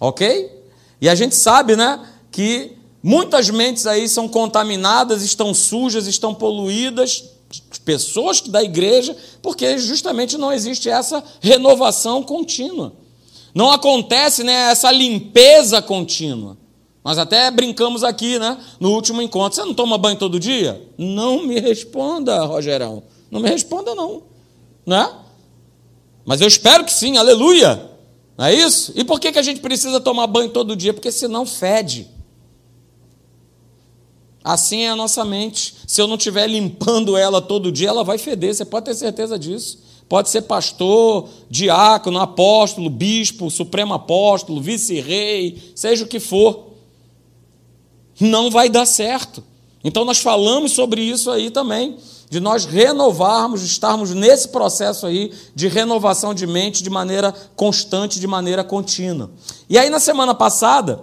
Ok? 0.00 0.50
E 0.98 1.10
a 1.10 1.14
gente 1.14 1.34
sabe, 1.34 1.76
né, 1.76 2.02
que 2.30 2.78
muitas 3.02 3.50
mentes 3.50 3.86
aí 3.86 4.08
são 4.08 4.26
contaminadas, 4.26 5.22
estão 5.22 5.52
sujas, 5.52 6.06
estão 6.06 6.34
poluídas, 6.34 7.22
pessoas 7.84 8.40
da 8.40 8.62
igreja, 8.62 9.14
porque 9.42 9.76
justamente 9.76 10.38
não 10.38 10.50
existe 10.50 10.88
essa 10.88 11.22
renovação 11.42 12.22
contínua. 12.22 13.03
Não 13.54 13.70
acontece 13.70 14.42
né, 14.42 14.70
essa 14.70 14.90
limpeza 14.90 15.80
contínua. 15.80 16.58
Nós 17.04 17.18
até 17.18 17.50
brincamos 17.50 18.02
aqui, 18.02 18.38
né? 18.38 18.58
No 18.80 18.90
último 18.92 19.22
encontro. 19.22 19.54
Você 19.54 19.64
não 19.64 19.74
toma 19.74 19.96
banho 19.98 20.18
todo 20.18 20.40
dia? 20.40 20.82
Não 20.98 21.46
me 21.46 21.60
responda, 21.60 22.44
Rogerão. 22.44 23.02
Não 23.30 23.40
me 23.40 23.48
responda, 23.48 23.94
não. 23.94 24.22
Né? 24.84 25.08
Mas 26.24 26.40
eu 26.40 26.48
espero 26.48 26.84
que 26.84 26.92
sim, 26.92 27.16
aleluia. 27.16 27.90
Não 28.36 28.46
é 28.46 28.54
isso? 28.54 28.92
E 28.96 29.04
por 29.04 29.20
que, 29.20 29.30
que 29.30 29.38
a 29.38 29.42
gente 29.42 29.60
precisa 29.60 30.00
tomar 30.00 30.26
banho 30.26 30.48
todo 30.48 30.74
dia? 30.74 30.94
Porque 30.94 31.12
senão 31.12 31.46
fede. 31.46 32.08
Assim 34.42 34.82
é 34.82 34.90
a 34.90 34.96
nossa 34.96 35.24
mente. 35.24 35.76
Se 35.86 36.00
eu 36.00 36.08
não 36.08 36.16
estiver 36.16 36.46
limpando 36.46 37.16
ela 37.16 37.40
todo 37.40 37.70
dia, 37.70 37.90
ela 37.90 38.02
vai 38.02 38.18
feder. 38.18 38.54
Você 38.54 38.64
pode 38.64 38.86
ter 38.86 38.94
certeza 38.94 39.38
disso. 39.38 39.83
Pode 40.14 40.30
ser 40.30 40.42
pastor, 40.42 41.28
diácono, 41.50 42.20
apóstolo, 42.20 42.88
bispo, 42.88 43.50
supremo 43.50 43.94
apóstolo, 43.94 44.60
vice-rei, 44.60 45.72
seja 45.74 46.04
o 46.04 46.06
que 46.06 46.20
for. 46.20 46.66
Não 48.20 48.48
vai 48.48 48.68
dar 48.68 48.86
certo. 48.86 49.42
Então 49.82 50.04
nós 50.04 50.18
falamos 50.18 50.70
sobre 50.70 51.02
isso 51.02 51.32
aí 51.32 51.50
também, 51.50 51.96
de 52.30 52.38
nós 52.38 52.64
renovarmos, 52.64 53.64
estarmos 53.64 54.14
nesse 54.14 54.50
processo 54.50 55.04
aí 55.04 55.32
de 55.52 55.66
renovação 55.66 56.32
de 56.32 56.46
mente 56.46 56.80
de 56.80 56.90
maneira 56.90 57.34
constante, 57.56 58.20
de 58.20 58.28
maneira 58.28 58.62
contínua. 58.62 59.32
E 59.68 59.76
aí 59.76 59.90
na 59.90 59.98
semana 59.98 60.32
passada, 60.32 61.02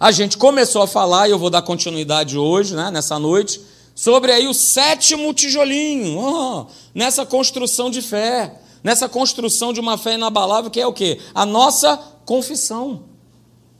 a 0.00 0.10
gente 0.10 0.36
começou 0.36 0.82
a 0.82 0.88
falar, 0.88 1.28
e 1.28 1.30
eu 1.30 1.38
vou 1.38 1.50
dar 1.50 1.62
continuidade 1.62 2.36
hoje, 2.36 2.74
né, 2.74 2.90
nessa 2.90 3.16
noite, 3.16 3.60
sobre 3.98 4.30
aí 4.30 4.46
o 4.46 4.54
sétimo 4.54 5.34
tijolinho, 5.34 6.20
oh, 6.20 6.66
nessa 6.94 7.26
construção 7.26 7.90
de 7.90 8.00
fé, 8.00 8.60
nessa 8.80 9.08
construção 9.08 9.72
de 9.72 9.80
uma 9.80 9.98
fé 9.98 10.14
inabalável, 10.14 10.70
que 10.70 10.80
é 10.80 10.86
o 10.86 10.92
quê? 10.92 11.18
A 11.34 11.44
nossa 11.44 11.96
confissão. 12.24 13.02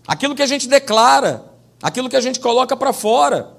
Aquilo 0.09 0.35
que 0.35 0.43
a 0.43 0.47
gente 0.47 0.67
declara, 0.67 1.45
aquilo 1.81 2.09
que 2.09 2.17
a 2.17 2.21
gente 2.21 2.41
coloca 2.41 2.77
para 2.77 2.93
fora. 2.93 3.57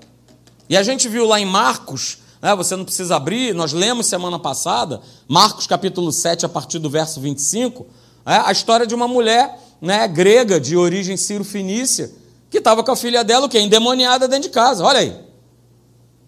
E 0.68 0.76
a 0.76 0.84
gente 0.84 1.08
viu 1.08 1.26
lá 1.26 1.40
em 1.40 1.46
Marcos, 1.46 2.18
né, 2.42 2.54
você 2.54 2.76
não 2.76 2.84
precisa 2.84 3.16
abrir, 3.16 3.56
nós 3.56 3.72
lemos 3.72 4.08
semana 4.08 4.38
passada, 4.38 5.00
Marcos 5.30 5.66
capítulo 5.66 6.12
7, 6.12 6.46
a 6.46 6.50
partir 6.50 6.80
do 6.80 6.90
verso 6.90 7.22
25, 7.22 7.88
é, 8.26 8.36
a 8.36 8.52
história 8.52 8.86
de 8.86 8.94
uma 8.94 9.08
mulher 9.08 9.58
né, 9.80 10.06
grega 10.10 10.60
de 10.60 10.76
origem 10.76 11.16
sírio-fenícia, 11.16 12.12
que 12.50 12.58
estava 12.58 12.84
com 12.84 12.92
a 12.92 12.98
filha 12.98 13.24
dela, 13.24 13.46
o 13.46 13.50
quê? 13.50 13.62
Endemoniada 13.62 14.28
dentro 14.28 14.50
de 14.50 14.54
casa. 14.54 14.84
Olha 14.84 15.00
aí. 15.00 15.29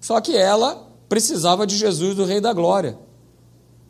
Só 0.02 0.20
que 0.20 0.36
ela 0.36 0.90
precisava 1.08 1.66
de 1.68 1.78
Jesus, 1.78 2.16
do 2.16 2.26
Rei 2.26 2.42
da 2.42 2.52
Glória. 2.52 2.98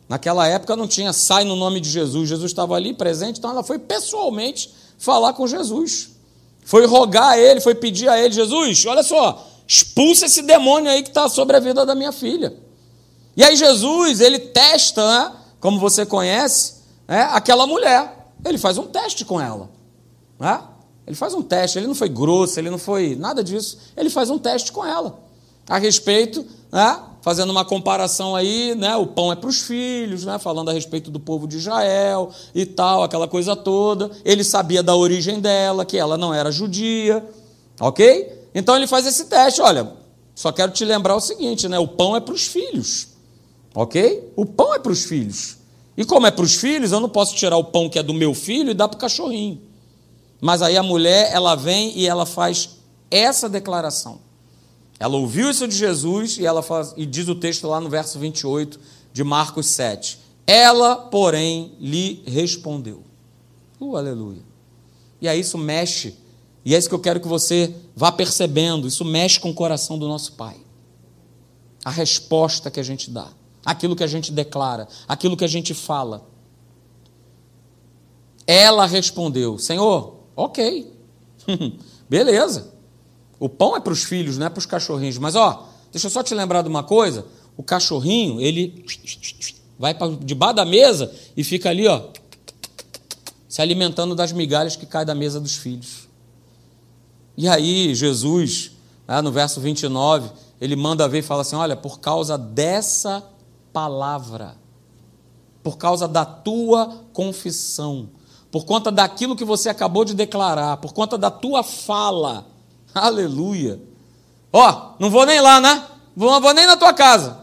Naquela 0.08 0.46
época 0.46 0.76
não 0.76 0.86
tinha 0.86 1.12
sai 1.12 1.42
no 1.42 1.56
nome 1.56 1.80
de 1.80 1.88
Jesus, 1.88 2.28
Jesus 2.28 2.50
estava 2.50 2.74
ali 2.74 2.92
presente, 2.92 3.38
então 3.38 3.50
ela 3.50 3.64
foi 3.64 3.78
pessoalmente 3.78 4.70
falar 4.98 5.32
com 5.32 5.46
Jesus. 5.46 6.10
Foi 6.64 6.86
rogar 6.86 7.30
a 7.30 7.38
ele, 7.38 7.60
foi 7.60 7.74
pedir 7.74 8.08
a 8.08 8.20
ele: 8.20 8.34
Jesus, 8.34 8.84
olha 8.84 9.02
só, 9.02 9.48
expulsa 9.66 10.26
esse 10.26 10.42
demônio 10.42 10.90
aí 10.90 11.02
que 11.02 11.08
está 11.08 11.28
sobre 11.28 11.56
a 11.56 11.60
vida 11.60 11.86
da 11.86 11.94
minha 11.94 12.12
filha. 12.12 12.54
E 13.34 13.42
aí 13.42 13.56
Jesus, 13.56 14.20
ele 14.20 14.38
testa, 14.38 15.06
né, 15.06 15.32
como 15.58 15.80
você 15.80 16.04
conhece, 16.04 16.74
né, 17.08 17.22
aquela 17.32 17.66
mulher. 17.66 18.28
Ele 18.44 18.58
faz 18.58 18.76
um 18.76 18.86
teste 18.86 19.24
com 19.24 19.40
ela. 19.40 19.70
Né? 20.38 20.60
Ele 21.06 21.16
faz 21.16 21.32
um 21.32 21.42
teste, 21.42 21.78
ele 21.78 21.86
não 21.86 21.94
foi 21.94 22.08
grosso, 22.08 22.58
ele 22.58 22.68
não 22.68 22.78
foi 22.78 23.16
nada 23.16 23.42
disso. 23.42 23.78
Ele 23.96 24.10
faz 24.10 24.28
um 24.28 24.38
teste 24.38 24.72
com 24.72 24.84
ela. 24.84 25.18
A 25.68 25.78
respeito, 25.78 26.44
né, 26.70 27.00
fazendo 27.22 27.50
uma 27.50 27.64
comparação 27.64 28.34
aí, 28.34 28.74
né, 28.74 28.96
o 28.96 29.06
pão 29.06 29.32
é 29.32 29.36
para 29.36 29.48
os 29.48 29.60
filhos, 29.60 30.24
né, 30.24 30.38
falando 30.38 30.70
a 30.70 30.72
respeito 30.72 31.10
do 31.10 31.20
povo 31.20 31.46
de 31.46 31.56
Israel 31.56 32.30
e 32.54 32.66
tal, 32.66 33.02
aquela 33.02 33.28
coisa 33.28 33.54
toda. 33.54 34.10
Ele 34.24 34.42
sabia 34.42 34.82
da 34.82 34.94
origem 34.94 35.40
dela, 35.40 35.84
que 35.84 35.96
ela 35.96 36.16
não 36.16 36.34
era 36.34 36.50
judia, 36.50 37.24
ok? 37.80 38.48
Então 38.54 38.76
ele 38.76 38.86
faz 38.86 39.06
esse 39.06 39.26
teste. 39.26 39.62
Olha, 39.62 39.92
só 40.34 40.50
quero 40.50 40.72
te 40.72 40.84
lembrar 40.84 41.14
o 41.14 41.20
seguinte, 41.20 41.68
né, 41.68 41.78
o 41.78 41.86
pão 41.86 42.16
é 42.16 42.20
para 42.20 42.34
os 42.34 42.46
filhos, 42.46 43.08
ok? 43.74 44.32
O 44.34 44.44
pão 44.44 44.74
é 44.74 44.78
para 44.78 44.92
os 44.92 45.04
filhos. 45.04 45.58
E 45.96 46.04
como 46.04 46.26
é 46.26 46.30
para 46.30 46.44
os 46.44 46.54
filhos, 46.54 46.90
eu 46.90 47.00
não 47.00 47.08
posso 47.08 47.36
tirar 47.36 47.56
o 47.56 47.64
pão 47.64 47.88
que 47.88 47.98
é 47.98 48.02
do 48.02 48.14
meu 48.14 48.34
filho 48.34 48.70
e 48.70 48.74
dar 48.74 48.88
para 48.88 48.96
o 48.96 49.00
cachorrinho. 49.00 49.60
Mas 50.40 50.60
aí 50.60 50.76
a 50.76 50.82
mulher, 50.82 51.30
ela 51.32 51.54
vem 51.54 51.96
e 51.96 52.06
ela 52.08 52.26
faz 52.26 52.70
essa 53.10 53.48
declaração. 53.48 54.31
Ela 55.02 55.16
ouviu 55.16 55.50
isso 55.50 55.66
de 55.66 55.76
Jesus 55.76 56.38
e 56.38 56.46
ela 56.46 56.62
faz, 56.62 56.94
e 56.96 57.04
diz 57.04 57.26
o 57.26 57.34
texto 57.34 57.66
lá 57.66 57.80
no 57.80 57.90
verso 57.90 58.20
28 58.20 58.78
de 59.12 59.24
Marcos 59.24 59.66
7. 59.66 60.20
Ela, 60.46 60.94
porém, 60.94 61.72
lhe 61.80 62.22
respondeu. 62.24 63.02
Uh, 63.80 63.96
aleluia. 63.96 64.42
E 65.20 65.26
aí 65.26 65.40
isso 65.40 65.58
mexe, 65.58 66.14
e 66.64 66.72
é 66.72 66.78
isso 66.78 66.88
que 66.88 66.94
eu 66.94 67.00
quero 67.00 67.18
que 67.18 67.26
você 67.26 67.74
vá 67.96 68.12
percebendo, 68.12 68.86
isso 68.86 69.04
mexe 69.04 69.40
com 69.40 69.50
o 69.50 69.54
coração 69.54 69.98
do 69.98 70.06
nosso 70.06 70.34
Pai. 70.34 70.56
A 71.84 71.90
resposta 71.90 72.70
que 72.70 72.78
a 72.78 72.84
gente 72.84 73.10
dá, 73.10 73.26
aquilo 73.66 73.96
que 73.96 74.04
a 74.04 74.06
gente 74.06 74.30
declara, 74.30 74.86
aquilo 75.08 75.36
que 75.36 75.44
a 75.44 75.48
gente 75.48 75.74
fala. 75.74 76.30
Ela 78.46 78.86
respondeu: 78.86 79.58
Senhor, 79.58 80.22
Ok. 80.36 80.92
Beleza. 82.08 82.72
O 83.42 83.48
pão 83.48 83.74
é 83.76 83.80
para 83.80 83.92
os 83.92 84.04
filhos, 84.04 84.38
não 84.38 84.46
é 84.46 84.48
para 84.48 84.60
os 84.60 84.66
cachorrinhos. 84.66 85.18
Mas, 85.18 85.34
ó, 85.34 85.66
deixa 85.90 86.06
eu 86.06 86.10
só 86.12 86.22
te 86.22 86.32
lembrar 86.32 86.62
de 86.62 86.68
uma 86.68 86.84
coisa. 86.84 87.26
O 87.56 87.62
cachorrinho, 87.64 88.40
ele 88.40 88.86
vai 89.76 89.96
debaixo 90.20 90.54
da 90.54 90.64
mesa 90.64 91.12
e 91.36 91.42
fica 91.42 91.68
ali, 91.68 91.88
ó, 91.88 92.04
se 93.48 93.60
alimentando 93.60 94.14
das 94.14 94.30
migalhas 94.30 94.76
que 94.76 94.86
caem 94.86 95.04
da 95.04 95.12
mesa 95.12 95.40
dos 95.40 95.56
filhos. 95.56 96.08
E 97.36 97.48
aí, 97.48 97.92
Jesus, 97.96 98.70
né, 99.08 99.20
no 99.20 99.32
verso 99.32 99.60
29, 99.60 100.30
ele 100.60 100.76
manda 100.76 101.08
ver 101.08 101.18
e 101.18 101.22
fala 101.22 101.42
assim: 101.42 101.56
Olha, 101.56 101.74
por 101.74 101.98
causa 101.98 102.38
dessa 102.38 103.28
palavra, 103.72 104.54
por 105.64 105.76
causa 105.76 106.06
da 106.06 106.24
tua 106.24 107.00
confissão, 107.12 108.08
por 108.52 108.64
conta 108.64 108.92
daquilo 108.92 109.34
que 109.34 109.44
você 109.44 109.68
acabou 109.68 110.04
de 110.04 110.14
declarar, 110.14 110.76
por 110.76 110.92
conta 110.92 111.18
da 111.18 111.28
tua 111.28 111.64
fala. 111.64 112.51
Aleluia. 113.00 113.80
Ó, 114.52 114.92
não 114.98 115.10
vou 115.10 115.24
nem 115.24 115.40
lá, 115.40 115.60
né? 115.60 115.86
Não 116.14 116.40
vou 116.40 116.54
nem 116.54 116.66
na 116.66 116.76
tua 116.76 116.92
casa. 116.92 117.42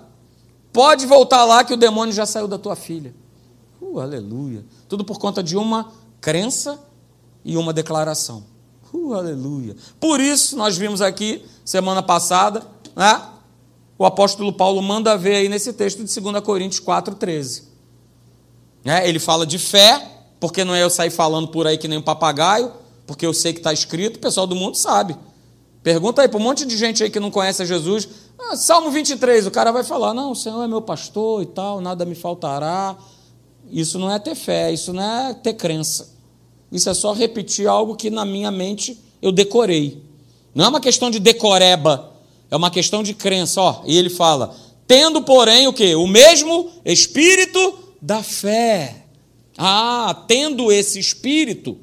Pode 0.71 1.05
voltar 1.05 1.43
lá 1.45 1.63
que 1.63 1.73
o 1.73 1.77
demônio 1.77 2.13
já 2.13 2.25
saiu 2.25 2.47
da 2.47 2.57
tua 2.57 2.75
filha. 2.75 3.13
Uh, 3.81 3.99
aleluia. 3.99 4.63
Tudo 4.87 5.03
por 5.03 5.17
conta 5.17 5.41
de 5.41 5.57
uma 5.57 5.91
crença 6.21 6.79
e 7.43 7.57
uma 7.57 7.73
declaração. 7.73 8.43
Uh, 8.93 9.13
aleluia. 9.13 9.75
Por 9.99 10.19
isso, 10.19 10.55
nós 10.55 10.77
vimos 10.77 11.01
aqui, 11.01 11.43
semana 11.65 12.03
passada, 12.03 12.63
né? 12.95 13.21
o 13.97 14.05
apóstolo 14.05 14.53
Paulo 14.53 14.81
manda 14.81 15.17
ver 15.17 15.35
aí 15.35 15.49
nesse 15.49 15.73
texto 15.73 16.03
de 16.03 16.21
2 16.21 16.43
Coríntios 16.43 16.85
4,13. 16.85 17.63
É, 18.85 19.07
ele 19.09 19.19
fala 19.19 19.45
de 19.45 19.59
fé, 19.59 20.23
porque 20.39 20.63
não 20.63 20.73
é 20.73 20.83
eu 20.83 20.89
sair 20.89 21.09
falando 21.09 21.49
por 21.49 21.67
aí 21.67 21.77
que 21.77 21.87
nem 21.87 21.97
um 21.97 22.01
papagaio, 22.03 22.71
porque 23.05 23.25
eu 23.25 23.33
sei 23.33 23.51
que 23.51 23.59
está 23.59 23.73
escrito, 23.73 24.17
o 24.17 24.19
pessoal 24.19 24.47
do 24.47 24.55
mundo 24.55 24.75
sabe. 24.75 25.17
Pergunta 25.81 26.21
aí 26.21 26.27
para 26.27 26.39
um 26.39 26.43
monte 26.43 26.65
de 26.65 26.77
gente 26.77 27.03
aí 27.03 27.09
que 27.09 27.19
não 27.19 27.31
conhece 27.31 27.61
a 27.61 27.65
Jesus. 27.65 28.07
Ah, 28.37 28.55
Salmo 28.55 28.91
23, 28.91 29.47
o 29.47 29.51
cara 29.51 29.71
vai 29.71 29.83
falar: 29.83 30.13
Não, 30.13 30.31
o 30.31 30.35
Senhor 30.35 30.63
é 30.63 30.67
meu 30.67 30.81
pastor 30.81 31.41
e 31.43 31.45
tal, 31.45 31.79
nada 31.79 32.05
me 32.05 32.15
faltará. 32.15 32.97
Isso 33.71 33.97
não 33.97 34.11
é 34.11 34.19
ter 34.19 34.35
fé, 34.35 34.71
isso 34.71 34.91
não 34.91 35.03
é 35.03 35.33
ter 35.33 35.53
crença. 35.53 36.09
Isso 36.71 36.89
é 36.89 36.93
só 36.93 37.13
repetir 37.13 37.67
algo 37.67 37.95
que 37.95 38.09
na 38.09 38.25
minha 38.25 38.51
mente 38.51 38.99
eu 39.21 39.31
decorei. 39.31 40.03
Não 40.53 40.65
é 40.65 40.67
uma 40.67 40.81
questão 40.81 41.09
de 41.09 41.19
decoreba, 41.19 42.11
é 42.51 42.55
uma 42.55 42.69
questão 42.69 43.01
de 43.01 43.13
crença. 43.13 43.61
Ó, 43.61 43.81
e 43.85 43.97
ele 43.97 44.09
fala: 44.09 44.55
Tendo, 44.85 45.21
porém, 45.21 45.67
o 45.67 45.73
que? 45.73 45.95
O 45.95 46.07
mesmo 46.07 46.69
espírito 46.83 47.79
da 48.01 48.21
fé. 48.21 49.05
Ah, 49.57 50.25
tendo 50.27 50.71
esse 50.71 50.99
espírito, 50.99 51.77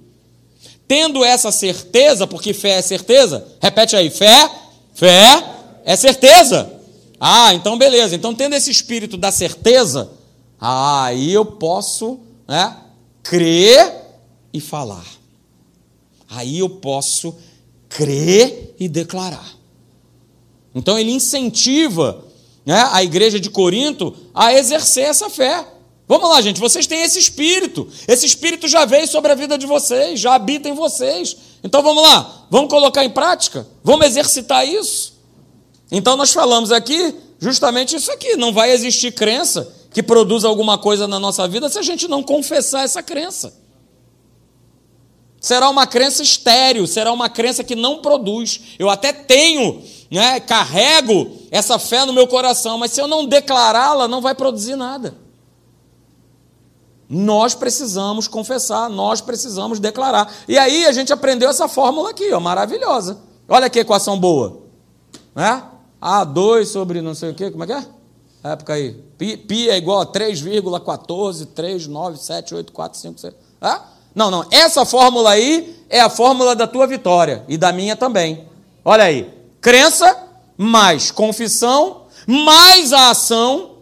tendo 0.89 1.25
essa 1.25 1.51
certeza, 1.51 2.27
porque 2.27 2.53
fé 2.53 2.79
é 2.79 2.83
certeza, 2.83 3.47
repete 3.61 3.97
aí, 3.97 4.11
fé, 4.11 4.51
fé 4.95 5.45
é 5.85 5.97
certeza. 5.97 6.73
Ah, 7.19 7.55
então 7.55 7.79
beleza. 7.79 8.15
Então, 8.15 8.35
tendo 8.35 8.55
esse 8.55 8.71
espírito 8.71 9.17
da 9.17 9.33
certeza, 9.33 10.11
aí 10.61 11.33
eu 11.33 11.45
posso 11.45 12.21
né, 12.47 12.77
crer 13.23 13.93
e 14.53 14.61
falar. 14.61 15.07
Aí 16.29 16.59
eu 16.59 16.69
posso 16.69 17.35
crer 17.89 18.75
e 18.79 18.89
declarar. 18.89 19.57
Então 20.75 20.99
ele 20.99 21.11
incentiva 21.11 22.25
né, 22.65 22.87
a 22.93 23.03
igreja 23.03 23.41
de 23.41 23.49
Corinto 23.49 24.15
a 24.35 24.53
exercer 24.53 25.05
essa 25.05 25.31
fé. 25.31 25.65
Vamos 26.09 26.31
lá, 26.31 26.41
gente, 26.41 26.61
vocês 26.61 26.87
têm 26.87 27.03
esse 27.03 27.19
espírito. 27.19 27.89
Esse 28.07 28.27
espírito 28.27 28.69
já 28.69 28.85
veio 28.85 29.09
sobre 29.09 29.33
a 29.33 29.35
vida 29.35 29.59
de 29.59 29.67
vocês, 29.67 30.21
já 30.21 30.35
habita 30.35 30.69
em 30.69 30.75
vocês. 30.75 31.37
Então 31.65 31.83
vamos 31.83 32.03
lá, 32.03 32.47
vamos 32.49 32.71
colocar 32.71 33.05
em 33.05 33.11
prática? 33.11 33.67
Vamos 33.83 34.07
exercitar 34.07 34.67
isso? 34.67 35.15
Então 35.91 36.17
nós 36.17 36.33
falamos 36.33 36.71
aqui 36.71 37.15
justamente 37.41 37.97
isso 37.97 38.11
aqui: 38.13 38.37
não 38.37 38.53
vai 38.53 38.71
existir 38.71 39.13
crença 39.13 39.73
que 39.93 40.03
produza 40.03 40.47
alguma 40.47 40.79
coisa 40.79 41.09
na 41.09 41.19
nossa 41.19 41.49
vida 41.49 41.69
se 41.69 41.79
a 41.79 41.83
gente 41.83 42.07
não 42.07 42.23
confessar 42.23 42.85
essa 42.85 43.03
crença. 43.03 43.53
Será 45.41 45.69
uma 45.69 45.87
crença 45.87 46.23
estéril, 46.23 46.87
será 46.87 47.13
uma 47.13 47.29
crença 47.29 47.65
que 47.65 47.75
não 47.75 47.99
produz. 47.99 48.61
Eu 48.79 48.91
até 48.91 49.13
tenho, 49.13 49.83
né, 50.11 50.41
carrego 50.41 51.31
essa 51.51 51.79
fé 51.79 52.05
no 52.05 52.13
meu 52.13 52.27
coração, 52.27 52.79
mas 52.79 52.93
se 52.93 53.01
eu 53.01 53.07
não 53.07 53.27
declará-la, 53.27 54.09
não 54.09 54.21
vai 54.21 54.35
produzir 54.35 54.77
nada. 54.77 55.26
Nós 57.09 57.55
precisamos 57.55 58.27
confessar, 58.27 58.89
nós 58.91 59.21
precisamos 59.21 59.79
declarar. 59.79 60.33
E 60.49 60.59
aí 60.59 60.87
a 60.87 60.93
gente 60.93 61.13
aprendeu 61.13 61.49
essa 61.49 61.69
fórmula 61.69 62.11
aqui, 62.11 62.33
ó, 62.33 62.41
maravilhosa. 62.41 63.19
Olha 63.49 63.71
que 63.71 63.79
equação 63.79 64.19
boa. 64.19 64.63
Né? 65.35 65.63
A2 66.03 66.67
sobre 66.67 67.01
não 67.01 67.15
sei 67.15 67.31
o 67.31 67.35
quê, 67.35 67.51
como 67.51 67.65
é 67.65 67.67
que 67.67 67.73
é? 67.73 67.85
Época 68.43 68.75
aí. 68.75 68.93
Pi, 69.17 69.37
pi 69.37 69.71
é 69.71 69.77
igual 69.77 70.01
a 70.01 70.07
3,14, 70.07 71.47
3, 71.55 71.87
9, 71.87 72.19
7, 72.19 72.55
8, 72.55 72.73
4, 72.73 72.99
5, 72.99 73.21
6. 73.21 73.35
É? 73.61 73.79
Não, 74.15 74.31
não. 74.31 74.45
Essa 74.51 74.85
fórmula 74.85 75.31
aí 75.31 75.77
é 75.89 76.01
a 76.01 76.11
fórmula 76.11 76.57
da 76.57 76.67
tua 76.67 76.87
vitória 76.87 77.45
e 77.49 77.57
da 77.57 77.73
minha 77.73 77.97
também. 77.97 78.49
Olha 78.85 79.05
aí. 79.05 79.33
Crença 79.61 80.25
mais 80.57 81.11
confissão 81.11 82.07
mais 82.27 82.93
a 82.93 83.11
ação, 83.11 83.77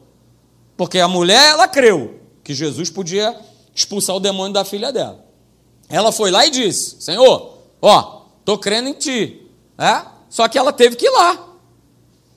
porque 0.77 1.01
a 1.01 1.09
mulher 1.09 1.53
ela 1.53 1.67
creu 1.67 2.14
que 2.45 2.55
Jesus 2.55 2.91
podia 2.91 3.37
expulsar 3.75 4.15
o 4.15 4.21
demônio 4.21 4.53
da 4.53 4.65
filha 4.65 4.93
dela. 4.93 5.25
Ela 5.89 6.13
foi 6.13 6.31
lá 6.31 6.47
e 6.47 6.51
disse: 6.51 7.01
Senhor, 7.01 7.59
ó, 7.81 8.23
tô 8.45 8.59
crendo 8.59 8.91
em 8.91 8.93
ti. 8.93 9.51
É? 9.77 10.03
Só 10.29 10.47
que 10.47 10.59
ela 10.59 10.73
teve 10.73 10.95
que 10.95 11.07
ir 11.07 11.11
lá. 11.11 11.49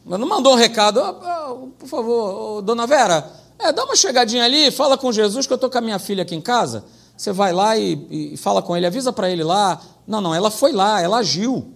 Mas 0.06 0.20
não 0.20 0.28
mandou 0.28 0.54
um 0.54 0.56
recado, 0.56 1.02
oh, 1.02 1.68
por 1.78 1.88
favor, 1.88 2.58
oh, 2.58 2.62
dona 2.62 2.88
Vera, 2.88 3.30
é, 3.60 3.74
dá 3.74 3.84
uma 3.84 3.96
chegadinha 3.96 4.46
ali, 4.46 4.72
fala 4.72 4.98
com 4.98 5.12
Jesus 5.12 5.46
que 5.46 5.52
eu 5.52 5.56
estou 5.56 5.70
com 5.70 5.78
a 5.78 5.82
minha 5.82 6.00
filha 6.00 6.24
aqui 6.24 6.34
em 6.34 6.42
casa. 6.42 6.86
Você 7.18 7.34
vai 7.34 7.52
lá 7.52 7.76
e, 7.76 8.34
e 8.34 8.38
fala 8.38 8.62
com 8.62 8.78
ele, 8.78 8.86
avisa 8.86 9.12
para 9.12 9.30
ele 9.30 9.44
lá. 9.44 9.82
Não, 10.08 10.22
não, 10.22 10.34
ela 10.34 10.50
foi 10.50 10.72
lá, 10.72 11.02
ela 11.02 11.18
agiu. 11.18 11.74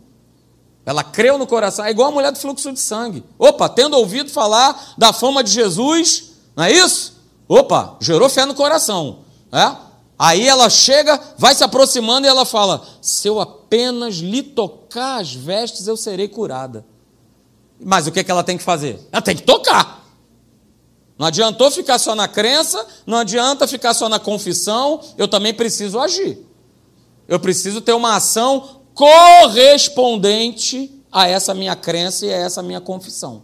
Ela 0.85 1.03
creu 1.03 1.37
no 1.37 1.45
coração, 1.45 1.83
é 1.83 1.91
igual 1.91 2.09
a 2.09 2.11
mulher 2.11 2.31
do 2.31 2.37
fluxo 2.37 2.71
de 2.71 2.79
sangue. 2.79 3.23
Opa, 3.37 3.67
tendo 3.67 3.97
ouvido 3.97 4.31
falar 4.31 4.93
da 4.97 5.11
fama 5.11 5.43
de 5.43 5.51
Jesus, 5.51 6.31
não 6.55 6.63
é 6.63 6.71
isso? 6.71 7.20
Opa, 7.53 7.97
gerou 7.99 8.29
fé 8.29 8.45
no 8.45 8.55
coração. 8.55 9.25
É? 9.51 9.75
Aí 10.17 10.47
ela 10.47 10.69
chega, 10.69 11.19
vai 11.37 11.53
se 11.53 11.61
aproximando 11.61 12.25
e 12.25 12.29
ela 12.29 12.45
fala: 12.45 12.81
Se 13.01 13.27
eu 13.27 13.41
apenas 13.41 14.15
lhe 14.15 14.41
tocar 14.41 15.19
as 15.19 15.33
vestes, 15.33 15.85
eu 15.85 15.97
serei 15.97 16.29
curada. 16.29 16.85
Mas 17.77 18.07
o 18.07 18.11
que, 18.13 18.21
é 18.21 18.23
que 18.23 18.31
ela 18.31 18.41
tem 18.41 18.57
que 18.57 18.63
fazer? 18.63 19.05
Ela 19.11 19.21
tem 19.21 19.35
que 19.35 19.43
tocar. 19.43 20.01
Não 21.19 21.27
adiantou 21.27 21.69
ficar 21.69 21.99
só 21.99 22.15
na 22.15 22.25
crença, 22.25 22.87
não 23.05 23.17
adianta 23.17 23.67
ficar 23.67 23.93
só 23.93 24.07
na 24.07 24.17
confissão, 24.17 25.01
eu 25.17 25.27
também 25.27 25.53
preciso 25.53 25.99
agir. 25.99 26.39
Eu 27.27 27.37
preciso 27.37 27.81
ter 27.81 27.91
uma 27.91 28.15
ação 28.15 28.81
correspondente 28.93 30.89
a 31.11 31.27
essa 31.27 31.53
minha 31.53 31.75
crença 31.75 32.25
e 32.25 32.33
a 32.33 32.37
essa 32.37 32.63
minha 32.63 32.79
confissão. 32.79 33.41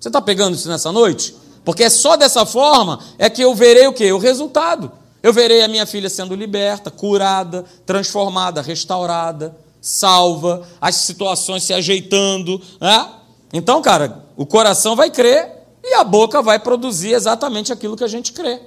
Você 0.00 0.08
está 0.08 0.20
pegando 0.20 0.56
isso 0.56 0.68
nessa 0.68 0.90
noite? 0.90 1.43
Porque 1.64 1.84
é 1.84 1.90
só 1.90 2.16
dessa 2.16 2.44
forma 2.44 2.98
é 3.18 3.30
que 3.30 3.42
eu 3.42 3.54
verei 3.54 3.86
o 3.86 3.92
quê? 3.92 4.12
O 4.12 4.18
resultado. 4.18 4.92
Eu 5.22 5.32
verei 5.32 5.62
a 5.62 5.68
minha 5.68 5.86
filha 5.86 6.10
sendo 6.10 6.34
liberta, 6.34 6.90
curada, 6.90 7.64
transformada, 7.86 8.60
restaurada, 8.60 9.56
salva, 9.80 10.62
as 10.80 10.96
situações 10.96 11.62
se 11.62 11.72
ajeitando. 11.72 12.60
Né? 12.80 13.08
Então, 13.52 13.80
cara, 13.80 14.24
o 14.36 14.44
coração 14.44 14.94
vai 14.94 15.10
crer 15.10 15.50
e 15.82 15.94
a 15.94 16.04
boca 16.04 16.42
vai 16.42 16.58
produzir 16.58 17.12
exatamente 17.12 17.72
aquilo 17.72 17.96
que 17.96 18.04
a 18.04 18.08
gente 18.08 18.32
crê. 18.32 18.60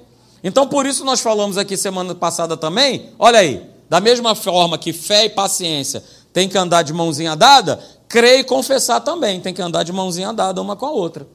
Então, 0.44 0.68
por 0.68 0.86
isso 0.86 1.06
nós 1.06 1.20
falamos 1.20 1.58
aqui 1.58 1.78
semana 1.78 2.16
passada 2.16 2.56
também, 2.56 3.10
olha 3.20 3.40
aí, 3.40 3.70
da 3.90 4.00
mesma 4.00 4.36
forma 4.36 4.78
que 4.78 4.94
fé 4.94 5.26
e 5.26 5.30
paciência 5.30 6.04
tem 6.32 6.48
que 6.48 6.58
andar 6.58 6.84
de 6.84 6.94
mãozinha 6.94 7.36
dada, 7.36 7.80
crer 8.08 8.40
e 8.40 8.44
confessar 8.44 9.00
também 9.02 9.40
tem 9.40 9.54
que 9.54 9.62
andar 9.62 9.84
de 9.84 9.92
mãozinha 9.92 10.32
dada 10.32 10.62
uma 10.62 10.76
com 10.76 10.86
a 10.86 10.92
outra. 10.92 11.28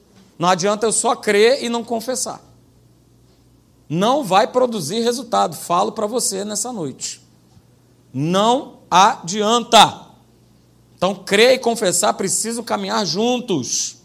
Não 0.43 0.49
adianta 0.49 0.85
eu 0.85 0.91
só 0.91 1.15
crer 1.15 1.63
e 1.63 1.69
não 1.69 1.85
confessar. 1.85 2.43
Não 3.89 4.25
vai 4.25 4.49
produzir 4.49 4.99
resultado, 4.99 5.55
falo 5.55 5.93
para 5.93 6.05
você 6.05 6.45
nessa 6.45 6.73
noite. 6.73 7.23
Não 8.13 8.81
adianta. 8.91 10.09
Então, 10.97 11.15
crer 11.15 11.53
e 11.53 11.59
confessar 11.61 12.15
precisam 12.15 12.65
caminhar 12.65 13.07
juntos. 13.07 13.99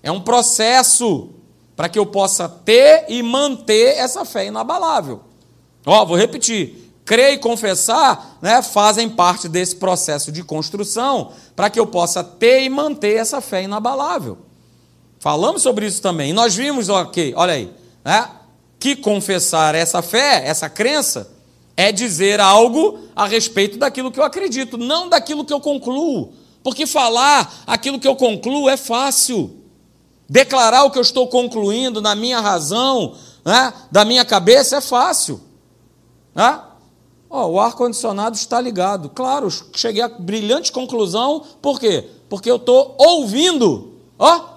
É 0.00 0.12
um 0.12 0.20
processo 0.20 1.30
para 1.74 1.88
que 1.88 1.98
eu 1.98 2.06
possa 2.06 2.48
ter 2.48 3.06
e 3.08 3.20
manter 3.20 3.96
essa 3.96 4.24
fé 4.24 4.46
inabalável. 4.46 5.22
Ó, 5.84 6.04
vou 6.04 6.16
repetir. 6.16 6.94
Crer 7.04 7.32
e 7.32 7.38
confessar 7.38 8.38
né, 8.40 8.62
fazem 8.62 9.10
parte 9.10 9.48
desse 9.48 9.74
processo 9.74 10.30
de 10.30 10.44
construção 10.44 11.32
para 11.56 11.68
que 11.68 11.80
eu 11.80 11.86
possa 11.88 12.22
ter 12.22 12.62
e 12.62 12.70
manter 12.70 13.16
essa 13.16 13.40
fé 13.40 13.64
inabalável. 13.64 14.43
Falamos 15.24 15.62
sobre 15.62 15.86
isso 15.86 16.02
também. 16.02 16.28
E 16.28 16.32
nós 16.34 16.54
vimos, 16.54 16.90
ok, 16.90 17.32
olha 17.34 17.54
aí, 17.54 17.72
né, 18.04 18.28
que 18.78 18.94
confessar 18.94 19.74
essa 19.74 20.02
fé, 20.02 20.46
essa 20.46 20.68
crença, 20.68 21.32
é 21.74 21.90
dizer 21.90 22.40
algo 22.40 22.98
a 23.16 23.26
respeito 23.26 23.78
daquilo 23.78 24.12
que 24.12 24.20
eu 24.20 24.24
acredito, 24.24 24.76
não 24.76 25.08
daquilo 25.08 25.42
que 25.42 25.52
eu 25.54 25.60
concluo. 25.60 26.34
Porque 26.62 26.86
falar 26.86 27.62
aquilo 27.66 27.98
que 27.98 28.06
eu 28.06 28.14
concluo 28.14 28.68
é 28.68 28.76
fácil. 28.76 29.62
Declarar 30.28 30.84
o 30.84 30.90
que 30.90 30.98
eu 30.98 31.02
estou 31.02 31.26
concluindo 31.26 32.02
na 32.02 32.14
minha 32.14 32.40
razão, 32.40 33.14
né, 33.42 33.72
da 33.90 34.04
minha 34.04 34.26
cabeça, 34.26 34.76
é 34.76 34.80
fácil. 34.82 35.40
Né? 36.34 36.60
Oh, 37.30 37.46
o 37.46 37.60
ar-condicionado 37.60 38.36
está 38.36 38.60
ligado. 38.60 39.08
Claro, 39.08 39.48
cheguei 39.74 40.02
à 40.02 40.08
brilhante 40.08 40.70
conclusão, 40.70 41.42
por 41.62 41.80
quê? 41.80 42.10
Porque 42.28 42.50
eu 42.50 42.56
estou 42.56 42.94
ouvindo. 42.98 43.94
Ó. 44.18 44.36
Oh. 44.50 44.53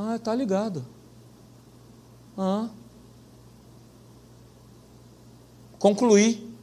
Ah, 0.00 0.14
está 0.14 0.32
ligado. 0.32 0.86
Ah. 2.36 2.68
Concluí. 5.76 6.56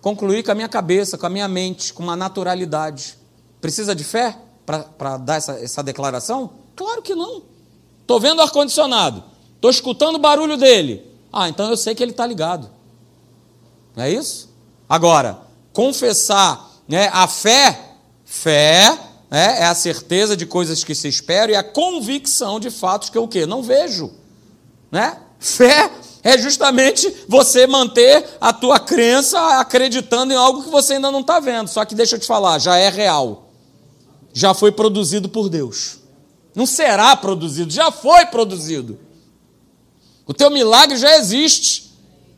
Concluí 0.00 0.42
com 0.42 0.50
a 0.50 0.54
minha 0.54 0.68
cabeça, 0.68 1.18
com 1.18 1.26
a 1.26 1.30
minha 1.30 1.46
mente, 1.46 1.92
com 1.92 2.02
uma 2.02 2.16
naturalidade. 2.16 3.18
Precisa 3.60 3.94
de 3.94 4.02
fé? 4.02 4.38
para 4.96 5.16
dar 5.16 5.36
essa, 5.36 5.52
essa 5.60 5.82
declaração? 5.82 6.50
Claro 6.76 7.02
que 7.02 7.14
não. 7.14 7.42
Estou 8.00 8.20
vendo 8.20 8.38
o 8.38 8.42
ar-condicionado, 8.42 9.22
estou 9.56 9.70
escutando 9.70 10.16
o 10.16 10.20
barulho 10.20 10.56
dele. 10.56 11.04
Ah, 11.32 11.48
então 11.48 11.68
eu 11.68 11.76
sei 11.76 11.94
que 11.94 12.02
ele 12.02 12.12
está 12.12 12.26
ligado. 12.26 12.70
Não 13.96 14.04
é 14.04 14.10
isso? 14.10 14.48
Agora, 14.88 15.40
confessar 15.72 16.70
né, 16.88 17.08
a 17.12 17.26
fé, 17.26 17.96
fé 18.24 18.96
né, 19.30 19.60
é 19.60 19.64
a 19.64 19.74
certeza 19.74 20.36
de 20.36 20.44
coisas 20.44 20.82
que 20.82 20.94
se 20.94 21.08
esperam 21.08 21.52
e 21.52 21.56
a 21.56 21.62
convicção 21.62 22.58
de 22.58 22.70
fatos 22.70 23.10
que 23.10 23.16
eu 23.16 23.24
o 23.24 23.28
quê? 23.28 23.46
Não 23.46 23.62
vejo. 23.62 24.10
Né? 24.90 25.16
Fé 25.38 25.90
é 26.22 26.36
justamente 26.36 27.14
você 27.28 27.66
manter 27.66 28.24
a 28.40 28.52
tua 28.52 28.80
crença 28.80 29.60
acreditando 29.60 30.32
em 30.32 30.36
algo 30.36 30.64
que 30.64 30.70
você 30.70 30.94
ainda 30.94 31.10
não 31.10 31.20
está 31.20 31.38
vendo. 31.38 31.68
Só 31.68 31.84
que 31.84 31.94
deixa 31.94 32.16
eu 32.16 32.20
te 32.20 32.26
falar, 32.26 32.58
já 32.58 32.76
é 32.76 32.88
real 32.88 33.50
já 34.32 34.54
foi 34.54 34.72
produzido 34.72 35.28
por 35.28 35.48
Deus. 35.48 35.98
Não 36.54 36.66
será 36.66 37.16
produzido, 37.16 37.72
já 37.72 37.90
foi 37.90 38.26
produzido. 38.26 38.98
O 40.26 40.34
teu 40.34 40.50
milagre 40.50 40.96
já 40.96 41.16
existe. 41.16 41.90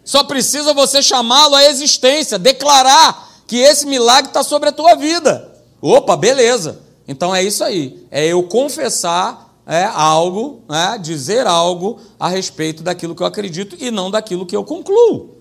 Só 0.05 0.25
precisa 0.25 0.75
você 0.75 1.03
chamá-lo 1.03 1.55
à 1.55 1.65
existência, 1.65 2.39
declarar 2.39 3.31
que 3.47 3.57
esse 3.57 3.87
milagre 3.87 4.31
está 4.31 4.43
sobre 4.43 4.69
a 4.69 4.73
tua 4.73 4.95
vida. 4.95 5.52
Opa, 5.83 6.17
beleza. 6.17 6.81
Então 7.09 7.35
é 7.35 7.43
isso 7.43 7.65
aí. 7.65 8.07
É 8.09 8.25
eu 8.25 8.45
confessar 8.45 9.53
é, 9.67 9.85
algo, 9.85 10.63
é, 10.71 10.97
dizer 10.97 11.47
algo 11.47 11.99
a 12.19 12.29
respeito 12.29 12.85
daquilo 12.85 13.17
que 13.17 13.23
eu 13.23 13.27
acredito 13.27 13.77
e 13.81 13.91
não 13.91 14.09
daquilo 14.09 14.47
que 14.47 14.55
eu 14.55 14.63
concluo. 14.63 15.37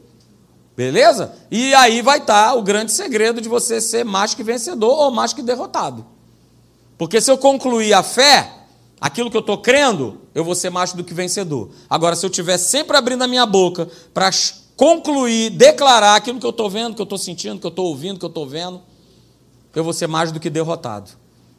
Beleza? 0.75 1.35
E 1.51 1.75
aí 1.75 2.01
vai 2.01 2.17
estar 2.17 2.47
tá 2.47 2.53
o 2.55 2.63
grande 2.63 2.91
segredo 2.91 3.39
de 3.39 3.47
você 3.47 3.79
ser 3.79 4.03
mais 4.03 4.33
que 4.33 4.41
vencedor 4.41 4.97
ou 4.97 5.11
mais 5.11 5.31
que 5.31 5.43
derrotado. 5.43 6.05
Porque 6.97 7.21
se 7.21 7.29
eu 7.29 7.37
concluir 7.37 7.93
a 7.93 8.01
fé, 8.01 8.51
aquilo 8.99 9.29
que 9.29 9.37
eu 9.37 9.41
estou 9.41 9.59
crendo, 9.59 10.21
eu 10.33 10.43
vou 10.43 10.55
ser 10.55 10.71
mais 10.71 10.93
do 10.93 11.03
que 11.03 11.13
vencedor. 11.13 11.69
Agora, 11.89 12.15
se 12.15 12.25
eu 12.25 12.29
estiver 12.29 12.57
sempre 12.57 12.97
abrindo 12.97 13.23
a 13.23 13.27
minha 13.27 13.45
boca 13.45 13.87
para 14.13 14.31
concluir, 14.75 15.51
declarar 15.51 16.15
aquilo 16.15 16.39
que 16.39 16.45
eu 16.45 16.51
estou 16.51 16.69
vendo, 16.69 16.95
que 16.95 17.01
eu 17.01 17.05
estou 17.05 17.17
sentindo, 17.17 17.59
que 17.59 17.65
eu 17.65 17.69
estou 17.69 17.87
ouvindo, 17.87 18.17
que 18.17 18.25
eu 18.25 18.29
estou 18.29 18.47
vendo, 18.47 18.81
eu 19.79 19.83
vou 19.83 19.93
ser 19.93 20.07
mais 20.07 20.31
do 20.31 20.39
que 20.39 20.49
derrotado. 20.49 21.11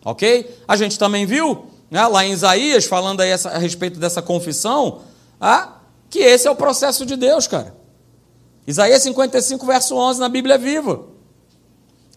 Ok? 0.04 0.58
A 0.66 0.76
gente 0.76 0.98
também 0.98 1.24
viu 1.26 1.66
né, 1.90 2.06
lá 2.06 2.24
em 2.24 2.32
Isaías, 2.32 2.84
falando 2.84 3.20
aí 3.20 3.32
a 3.32 3.58
respeito 3.58 4.00
dessa 4.00 4.22
confissão, 4.22 5.00
ah, 5.40 5.78
que 6.08 6.18
esse 6.18 6.48
é 6.48 6.50
o 6.50 6.56
processo 6.56 7.06
de 7.06 7.16
Deus, 7.16 7.46
cara. 7.46 7.74
Isaías 8.66 9.02
55, 9.02 9.64
verso 9.66 9.96
11, 9.96 10.20
na 10.20 10.28
Bíblia 10.28 10.56
Viva. 10.56 11.04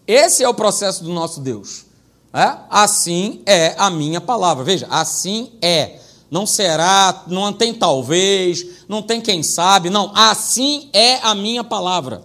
Esse 0.06 0.44
é 0.44 0.48
o 0.48 0.54
processo 0.54 1.02
do 1.02 1.12
nosso 1.12 1.40
Deus. 1.40 1.84
É? 2.32 2.56
Assim 2.70 3.42
é 3.46 3.74
a 3.78 3.90
minha 3.90 4.20
palavra. 4.20 4.62
Veja, 4.62 4.86
assim 4.90 5.52
é. 5.60 5.98
Não 6.30 6.46
será, 6.46 7.24
não 7.26 7.52
tem 7.52 7.72
talvez, 7.72 8.84
não 8.88 9.00
tem 9.00 9.20
quem 9.20 9.42
sabe, 9.42 9.90
não. 9.90 10.12
Assim 10.14 10.88
é 10.92 11.16
a 11.22 11.34
minha 11.34 11.64
palavra. 11.64 12.24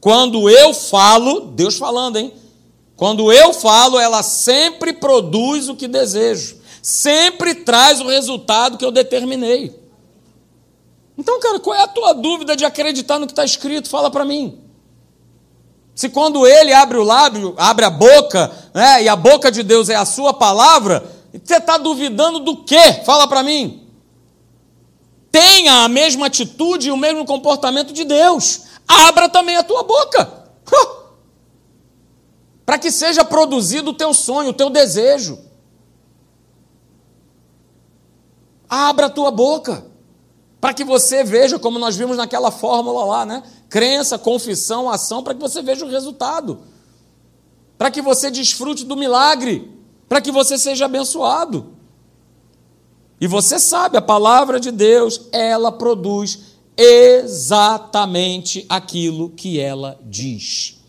Quando 0.00 0.48
eu 0.48 0.72
falo, 0.72 1.52
Deus 1.52 1.76
falando, 1.76 2.16
hein? 2.16 2.32
Quando 3.00 3.32
eu 3.32 3.54
falo, 3.54 3.98
ela 3.98 4.22
sempre 4.22 4.92
produz 4.92 5.70
o 5.70 5.74
que 5.74 5.88
desejo, 5.88 6.58
sempre 6.82 7.54
traz 7.54 7.98
o 7.98 8.08
resultado 8.08 8.76
que 8.76 8.84
eu 8.84 8.90
determinei. 8.90 9.74
Então, 11.16 11.40
cara, 11.40 11.58
qual 11.60 11.74
é 11.74 11.80
a 11.80 11.88
tua 11.88 12.12
dúvida 12.12 12.54
de 12.54 12.62
acreditar 12.62 13.18
no 13.18 13.24
que 13.24 13.32
está 13.32 13.42
escrito? 13.42 13.88
Fala 13.88 14.10
para 14.10 14.22
mim. 14.22 14.60
Se 15.94 16.10
quando 16.10 16.46
ele 16.46 16.74
abre 16.74 16.98
o 16.98 17.02
lábio, 17.02 17.54
abre 17.56 17.86
a 17.86 17.90
boca, 17.90 18.52
né, 18.74 19.02
e 19.02 19.08
a 19.08 19.16
boca 19.16 19.50
de 19.50 19.62
Deus 19.62 19.88
é 19.88 19.96
a 19.96 20.04
sua 20.04 20.34
palavra, 20.34 21.02
você 21.32 21.56
está 21.56 21.78
duvidando 21.78 22.40
do 22.40 22.64
quê? 22.64 23.00
Fala 23.06 23.26
para 23.26 23.42
mim. 23.42 23.88
Tenha 25.32 25.84
a 25.84 25.88
mesma 25.88 26.26
atitude 26.26 26.88
e 26.88 26.92
o 26.92 26.98
mesmo 26.98 27.24
comportamento 27.24 27.94
de 27.94 28.04
Deus. 28.04 28.64
Abra 28.86 29.26
também 29.26 29.56
a 29.56 29.62
tua 29.62 29.84
boca. 29.84 30.40
Para 32.70 32.78
que 32.78 32.92
seja 32.92 33.24
produzido 33.24 33.90
o 33.90 33.94
teu 33.94 34.14
sonho, 34.14 34.50
o 34.50 34.52
teu 34.52 34.70
desejo. 34.70 35.40
Abra 38.68 39.06
a 39.06 39.10
tua 39.10 39.32
boca. 39.32 39.84
Para 40.60 40.72
que 40.72 40.84
você 40.84 41.24
veja, 41.24 41.58
como 41.58 41.80
nós 41.80 41.96
vimos 41.96 42.16
naquela 42.16 42.52
fórmula 42.52 43.04
lá, 43.04 43.26
né? 43.26 43.42
Crença, 43.68 44.16
confissão, 44.16 44.88
ação, 44.88 45.20
para 45.20 45.34
que 45.34 45.40
você 45.40 45.60
veja 45.62 45.84
o 45.84 45.88
resultado. 45.88 46.60
Para 47.76 47.90
que 47.90 48.00
você 48.00 48.30
desfrute 48.30 48.84
do 48.84 48.96
milagre. 48.96 49.76
Para 50.08 50.20
que 50.20 50.30
você 50.30 50.56
seja 50.56 50.84
abençoado. 50.84 51.74
E 53.20 53.26
você 53.26 53.58
sabe, 53.58 53.96
a 53.96 54.00
palavra 54.00 54.60
de 54.60 54.70
Deus, 54.70 55.22
ela 55.32 55.72
produz 55.72 56.54
exatamente 56.76 58.64
aquilo 58.68 59.30
que 59.30 59.58
ela 59.58 59.98
diz 60.04 60.79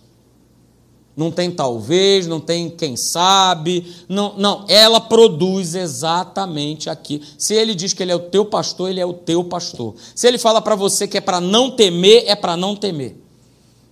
não 1.15 1.29
tem 1.29 1.51
talvez, 1.51 2.25
não 2.25 2.39
tem 2.39 2.69
quem 2.69 2.95
sabe, 2.95 3.85
não, 4.07 4.33
não, 4.37 4.65
ela 4.67 4.99
produz 4.99 5.75
exatamente 5.75 6.89
aqui. 6.89 7.21
Se 7.37 7.53
ele 7.53 7.75
diz 7.75 7.93
que 7.93 8.01
ele 8.01 8.11
é 8.11 8.15
o 8.15 8.19
teu 8.19 8.45
pastor, 8.45 8.89
ele 8.89 8.99
é 8.99 9.05
o 9.05 9.13
teu 9.13 9.43
pastor. 9.43 9.95
Se 10.15 10.27
ele 10.27 10.37
fala 10.37 10.61
para 10.61 10.75
você 10.75 11.07
que 11.07 11.17
é 11.17 11.21
para 11.21 11.41
não 11.41 11.71
temer, 11.71 12.23
é 12.27 12.35
para 12.35 12.55
não 12.55 12.75
temer. 12.75 13.17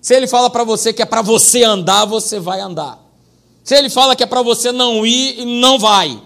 Se 0.01 0.15
ele 0.15 0.27
fala 0.27 0.49
para 0.49 0.63
você 0.63 0.93
que 0.93 1.01
é 1.01 1.05
para 1.05 1.21
você 1.21 1.63
andar, 1.63 2.05
você 2.05 2.39
vai 2.39 2.62
andar. 2.62 3.03
Se 3.63 3.75
ele 3.75 3.89
fala 3.89 4.15
que 4.15 4.23
é 4.23 4.25
para 4.25 4.41
você 4.41 4.71
não 4.71 5.05
ir, 5.05 5.45
não 5.45 5.77
vai. 5.77 6.21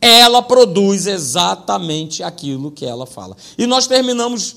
Ela 0.00 0.42
produz 0.42 1.06
exatamente 1.06 2.22
aquilo 2.22 2.70
que 2.70 2.84
ela 2.84 3.06
fala. 3.06 3.36
E 3.56 3.66
nós 3.66 3.86
terminamos 3.86 4.56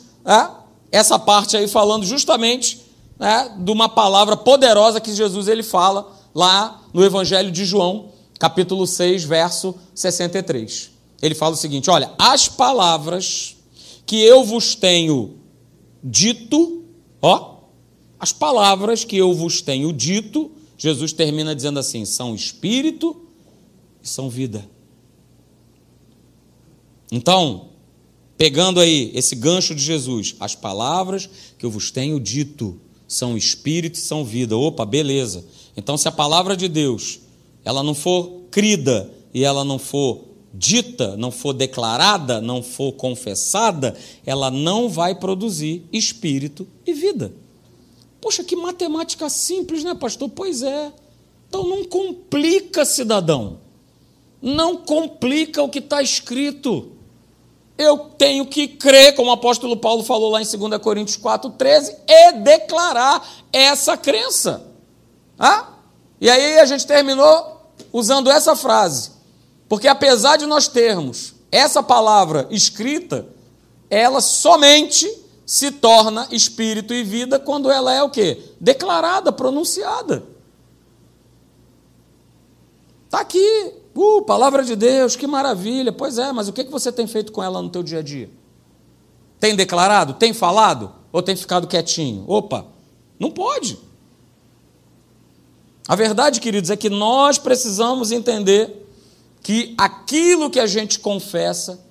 essa 0.91 1.17
parte 1.19 1.55
aí 1.55 1.67
falando 1.67 2.05
justamente 2.05 2.86
né, 3.19 3.55
de 3.57 3.71
uma 3.71 3.89
palavra 3.89 4.37
poderosa 4.37 5.01
que 5.01 5.13
Jesus 5.13 5.47
ele 5.47 5.63
fala 5.63 6.11
lá 6.33 6.83
no 6.93 7.03
Evangelho 7.03 7.51
de 7.51 7.65
João, 7.65 8.11
capítulo 8.39 8.85
6, 8.85 9.23
verso 9.23 9.75
63. 9.95 10.91
Ele 11.21 11.35
fala 11.35 11.53
o 11.53 11.57
seguinte: 11.57 11.89
Olha, 11.89 12.11
as 12.17 12.47
palavras 12.47 13.55
que 14.05 14.21
eu 14.21 14.43
vos 14.43 14.75
tenho 14.75 15.37
dito, 16.03 16.83
ó, 17.21 17.57
as 18.19 18.31
palavras 18.31 19.03
que 19.03 19.17
eu 19.17 19.33
vos 19.33 19.61
tenho 19.61 19.91
dito, 19.91 20.51
Jesus 20.77 21.11
termina 21.13 21.55
dizendo 21.55 21.79
assim: 21.79 22.05
são 22.05 22.35
espírito 22.35 23.15
e 24.01 24.07
são 24.07 24.29
vida. 24.29 24.67
Então, 27.11 27.69
pegando 28.37 28.79
aí 28.79 29.11
esse 29.13 29.35
gancho 29.35 29.73
de 29.73 29.81
Jesus, 29.81 30.35
as 30.39 30.55
palavras 30.55 31.29
que 31.57 31.65
eu 31.65 31.71
vos 31.71 31.89
tenho 31.89 32.19
dito, 32.19 32.79
são 33.07 33.37
espírito 33.37 33.95
e 33.95 34.01
são 34.01 34.25
vida. 34.25 34.57
Opa, 34.57 34.85
beleza. 34.85 35.45
Então, 35.75 35.97
se 35.97 36.07
a 36.07 36.11
palavra 36.11 36.57
de 36.57 36.67
Deus 36.67 37.19
ela 37.63 37.83
não 37.83 37.93
for 37.93 38.43
crida 38.49 39.11
e 39.33 39.43
ela 39.43 39.63
não 39.63 39.77
for 39.77 40.25
dita, 40.53 41.15
não 41.17 41.31
for 41.31 41.53
declarada, 41.53 42.41
não 42.41 42.63
for 42.63 42.93
confessada, 42.93 43.95
ela 44.25 44.49
não 44.49 44.89
vai 44.89 45.13
produzir 45.13 45.85
espírito 45.91 46.67
e 46.85 46.93
vida. 46.93 47.33
Poxa, 48.19 48.43
que 48.43 48.55
matemática 48.55 49.29
simples, 49.29 49.83
né, 49.83 49.93
pastor? 49.93 50.29
Pois 50.29 50.63
é. 50.63 50.91
Então 51.47 51.67
não 51.67 51.85
complica, 51.85 52.85
cidadão. 52.85 53.59
Não 54.41 54.77
complica 54.77 55.61
o 55.61 55.69
que 55.69 55.79
está 55.79 56.01
escrito 56.01 56.96
eu 57.77 57.97
tenho 58.17 58.45
que 58.45 58.67
crer, 58.67 59.15
como 59.15 59.29
o 59.29 59.33
apóstolo 59.33 59.77
Paulo 59.77 60.03
falou 60.03 60.31
lá 60.31 60.41
em 60.41 60.45
2 60.45 60.81
Coríntios 60.81 61.17
4,13, 61.17 61.95
e 62.07 62.31
declarar 62.33 63.25
essa 63.53 63.95
crença. 63.95 64.65
Ah? 65.37 65.67
E 66.19 66.29
aí 66.29 66.57
a 66.59 66.65
gente 66.65 66.87
terminou 66.87 67.71
usando 67.93 68.31
essa 68.31 68.55
frase. 68.55 69.11
Porque 69.69 69.87
apesar 69.87 70.37
de 70.37 70.45
nós 70.45 70.67
termos 70.67 71.35
essa 71.51 71.83
palavra 71.83 72.47
escrita, 72.49 73.27
ela 73.89 74.21
somente 74.21 75.09
se 75.45 75.71
torna 75.71 76.27
espírito 76.31 76.93
e 76.93 77.03
vida 77.03 77.39
quando 77.39 77.71
ela 77.71 77.93
é 77.93 78.01
o 78.01 78.09
quê? 78.09 78.43
Declarada, 78.59 79.31
pronunciada. 79.31 80.23
Está 83.05 83.21
aqui. 83.21 83.73
Uh, 83.97 84.21
palavra 84.21 84.63
de 84.63 84.75
Deus, 84.75 85.15
que 85.15 85.25
maravilha. 85.25 85.91
Pois 85.91 86.19
é, 86.19 86.31
mas 86.31 86.47
o 86.47 86.53
que 86.53 86.63
você 86.65 86.91
tem 86.91 87.07
feito 87.07 87.31
com 87.31 87.41
ela 87.41 87.63
no 87.63 87.69
teu 87.69 87.81
dia 87.81 87.97
a 87.97 88.01
dia? 88.03 88.29
Tem 89.39 89.55
declarado? 89.55 90.13
Tem 90.13 90.33
falado? 90.33 90.93
Ou 91.11 91.23
tem 91.23 91.35
ficado 91.35 91.65
quietinho? 91.65 92.23
Opa, 92.27 92.67
não 93.19 93.31
pode. 93.31 93.79
A 95.87 95.95
verdade, 95.95 96.39
queridos, 96.39 96.69
é 96.69 96.77
que 96.77 96.91
nós 96.91 97.39
precisamos 97.39 98.11
entender 98.11 98.87
que 99.41 99.73
aquilo 99.79 100.51
que 100.51 100.59
a 100.59 100.67
gente 100.67 100.99
confessa 100.99 101.83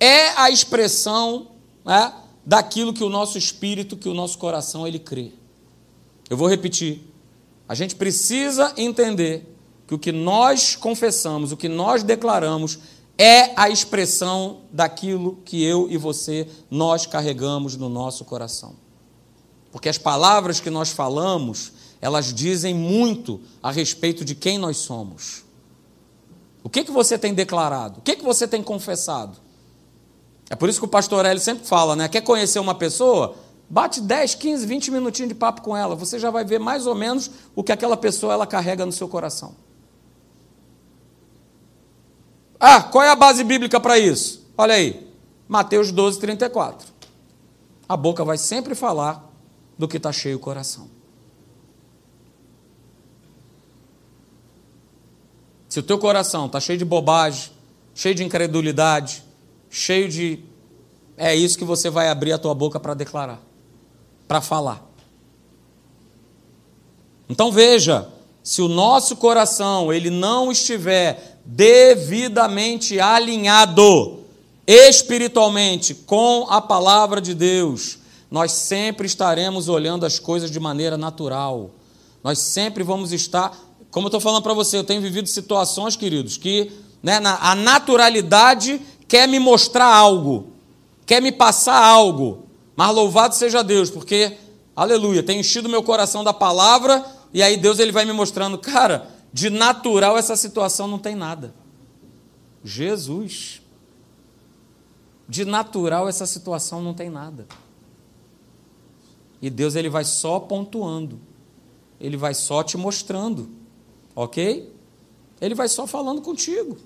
é 0.00 0.30
a 0.30 0.50
expressão 0.50 1.46
né, 1.84 2.12
daquilo 2.44 2.92
que 2.92 3.04
o 3.04 3.08
nosso 3.08 3.38
espírito, 3.38 3.96
que 3.96 4.08
o 4.08 4.14
nosso 4.14 4.36
coração, 4.36 4.84
ele 4.84 4.98
crê. 4.98 5.30
Eu 6.28 6.36
vou 6.36 6.48
repetir. 6.48 7.02
A 7.68 7.74
gente 7.76 7.94
precisa 7.94 8.74
entender 8.76 9.51
que 9.86 9.94
o 9.94 9.98
que 9.98 10.12
nós 10.12 10.76
confessamos, 10.76 11.52
o 11.52 11.56
que 11.56 11.68
nós 11.68 12.02
declaramos, 12.02 12.78
é 13.18 13.52
a 13.56 13.68
expressão 13.68 14.62
daquilo 14.72 15.38
que 15.44 15.62
eu 15.62 15.88
e 15.90 15.96
você, 15.96 16.48
nós 16.70 17.06
carregamos 17.06 17.76
no 17.76 17.88
nosso 17.88 18.24
coração. 18.24 18.74
Porque 19.70 19.88
as 19.88 19.98
palavras 19.98 20.60
que 20.60 20.70
nós 20.70 20.90
falamos, 20.90 21.72
elas 22.00 22.32
dizem 22.32 22.74
muito 22.74 23.40
a 23.62 23.70
respeito 23.70 24.24
de 24.24 24.34
quem 24.34 24.58
nós 24.58 24.78
somos. 24.78 25.44
O 26.64 26.68
que, 26.68 26.84
que 26.84 26.90
você 26.90 27.18
tem 27.18 27.34
declarado? 27.34 27.98
O 27.98 28.02
que, 28.02 28.16
que 28.16 28.24
você 28.24 28.46
tem 28.46 28.62
confessado? 28.62 29.38
É 30.48 30.54
por 30.54 30.68
isso 30.68 30.78
que 30.78 30.84
o 30.84 30.88
pastor 30.88 31.24
Hélio 31.24 31.40
sempre 31.40 31.66
fala, 31.66 31.96
né? 31.96 32.08
Quer 32.08 32.20
conhecer 32.20 32.58
uma 32.58 32.74
pessoa? 32.74 33.36
Bate 33.68 34.00
10, 34.00 34.34
15, 34.34 34.66
20 34.66 34.90
minutinhos 34.90 35.28
de 35.30 35.34
papo 35.34 35.62
com 35.62 35.76
ela. 35.76 35.94
Você 35.94 36.18
já 36.18 36.30
vai 36.30 36.44
ver 36.44 36.60
mais 36.60 36.86
ou 36.86 36.94
menos 36.94 37.30
o 37.56 37.64
que 37.64 37.72
aquela 37.72 37.96
pessoa 37.96 38.34
ela 38.34 38.46
carrega 38.46 38.84
no 38.84 38.92
seu 38.92 39.08
coração. 39.08 39.54
Ah, 42.64 42.80
qual 42.80 43.02
é 43.02 43.10
a 43.10 43.16
base 43.16 43.42
bíblica 43.42 43.80
para 43.80 43.98
isso? 43.98 44.48
Olha 44.56 44.74
aí, 44.74 45.12
Mateus 45.48 45.90
12, 45.90 46.20
34. 46.20 46.86
A 47.88 47.96
boca 47.96 48.24
vai 48.24 48.38
sempre 48.38 48.76
falar 48.76 49.28
do 49.76 49.88
que 49.88 49.96
está 49.96 50.12
cheio 50.12 50.36
o 50.36 50.40
coração. 50.40 50.88
Se 55.68 55.80
o 55.80 55.82
teu 55.82 55.98
coração 55.98 56.46
está 56.46 56.60
cheio 56.60 56.78
de 56.78 56.84
bobagem, 56.84 57.50
cheio 57.96 58.14
de 58.14 58.22
incredulidade, 58.22 59.24
cheio 59.68 60.08
de. 60.08 60.44
É 61.16 61.34
isso 61.34 61.58
que 61.58 61.64
você 61.64 61.90
vai 61.90 62.08
abrir 62.08 62.32
a 62.32 62.38
tua 62.38 62.54
boca 62.54 62.78
para 62.78 62.94
declarar, 62.94 63.40
para 64.28 64.40
falar. 64.40 64.88
Então 67.28 67.50
veja, 67.50 68.08
se 68.42 68.60
o 68.60 68.68
nosso 68.68 69.16
coração 69.16 69.92
ele 69.92 70.10
não 70.10 70.50
estiver 70.50 71.40
devidamente 71.44 72.98
alinhado 72.98 74.20
espiritualmente 74.66 75.94
com 75.94 76.46
a 76.48 76.60
palavra 76.60 77.20
de 77.20 77.34
Deus, 77.34 77.98
nós 78.30 78.52
sempre 78.52 79.06
estaremos 79.06 79.68
olhando 79.68 80.06
as 80.06 80.18
coisas 80.18 80.50
de 80.50 80.58
maneira 80.58 80.96
natural. 80.96 81.70
Nós 82.24 82.38
sempre 82.38 82.82
vamos 82.82 83.12
estar, 83.12 83.56
como 83.90 84.06
eu 84.06 84.08
estou 84.08 84.20
falando 84.20 84.42
para 84.42 84.54
você, 84.54 84.78
eu 84.78 84.84
tenho 84.84 85.02
vivido 85.02 85.28
situações, 85.28 85.96
queridos, 85.96 86.36
que 86.36 86.72
né, 87.02 87.20
a 87.22 87.54
naturalidade 87.54 88.80
quer 89.08 89.28
me 89.28 89.38
mostrar 89.38 89.92
algo, 89.92 90.46
quer 91.04 91.20
me 91.20 91.32
passar 91.32 91.82
algo. 91.84 92.46
Mas 92.74 92.94
louvado 92.94 93.34
seja 93.34 93.62
Deus, 93.62 93.90
porque, 93.90 94.38
aleluia, 94.74 95.22
tem 95.22 95.40
enchido 95.40 95.68
meu 95.68 95.82
coração 95.82 96.24
da 96.24 96.32
palavra, 96.32 97.04
e 97.32 97.42
aí 97.42 97.56
Deus 97.56 97.78
ele 97.78 97.92
vai 97.92 98.04
me 98.04 98.12
mostrando, 98.12 98.58
cara, 98.58 99.08
de 99.32 99.48
natural 99.48 100.18
essa 100.18 100.36
situação 100.36 100.86
não 100.86 100.98
tem 100.98 101.14
nada. 101.14 101.54
Jesus. 102.62 103.62
De 105.28 105.44
natural 105.44 106.08
essa 106.08 106.26
situação 106.26 106.82
não 106.82 106.92
tem 106.92 107.08
nada. 107.08 107.46
E 109.40 109.48
Deus 109.48 109.74
ele 109.74 109.88
vai 109.88 110.04
só 110.04 110.38
pontuando. 110.38 111.18
Ele 111.98 112.16
vai 112.16 112.34
só 112.34 112.62
te 112.62 112.76
mostrando. 112.76 113.50
OK? 114.14 114.70
Ele 115.40 115.54
vai 115.54 115.68
só 115.68 115.86
falando 115.86 116.20
contigo. 116.20 116.78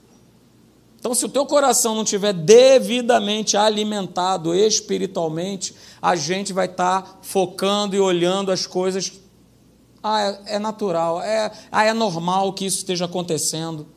Então, 0.99 1.15
se 1.15 1.25
o 1.25 1.29
teu 1.29 1.45
coração 1.45 1.95
não 1.95 2.03
estiver 2.03 2.33
devidamente 2.33 3.57
alimentado 3.57 4.55
espiritualmente, 4.55 5.75
a 6.01 6.17
gente 6.17 6.53
vai 6.53 6.67
estar 6.67 7.03
tá 7.03 7.19
focando 7.23 7.95
e 7.95 8.01
olhando 8.01 8.51
as 8.51 8.67
coisas. 8.67 9.13
Ah, 10.09 10.21
é, 10.21 10.55
é 10.55 10.59
natural, 10.61 11.21
é, 11.21 11.51
ah, 11.73 11.85
é 11.85 11.93
normal 11.93 12.53
que 12.53 12.65
isso 12.65 12.79
esteja 12.79 13.07
acontecendo. 13.07 13.89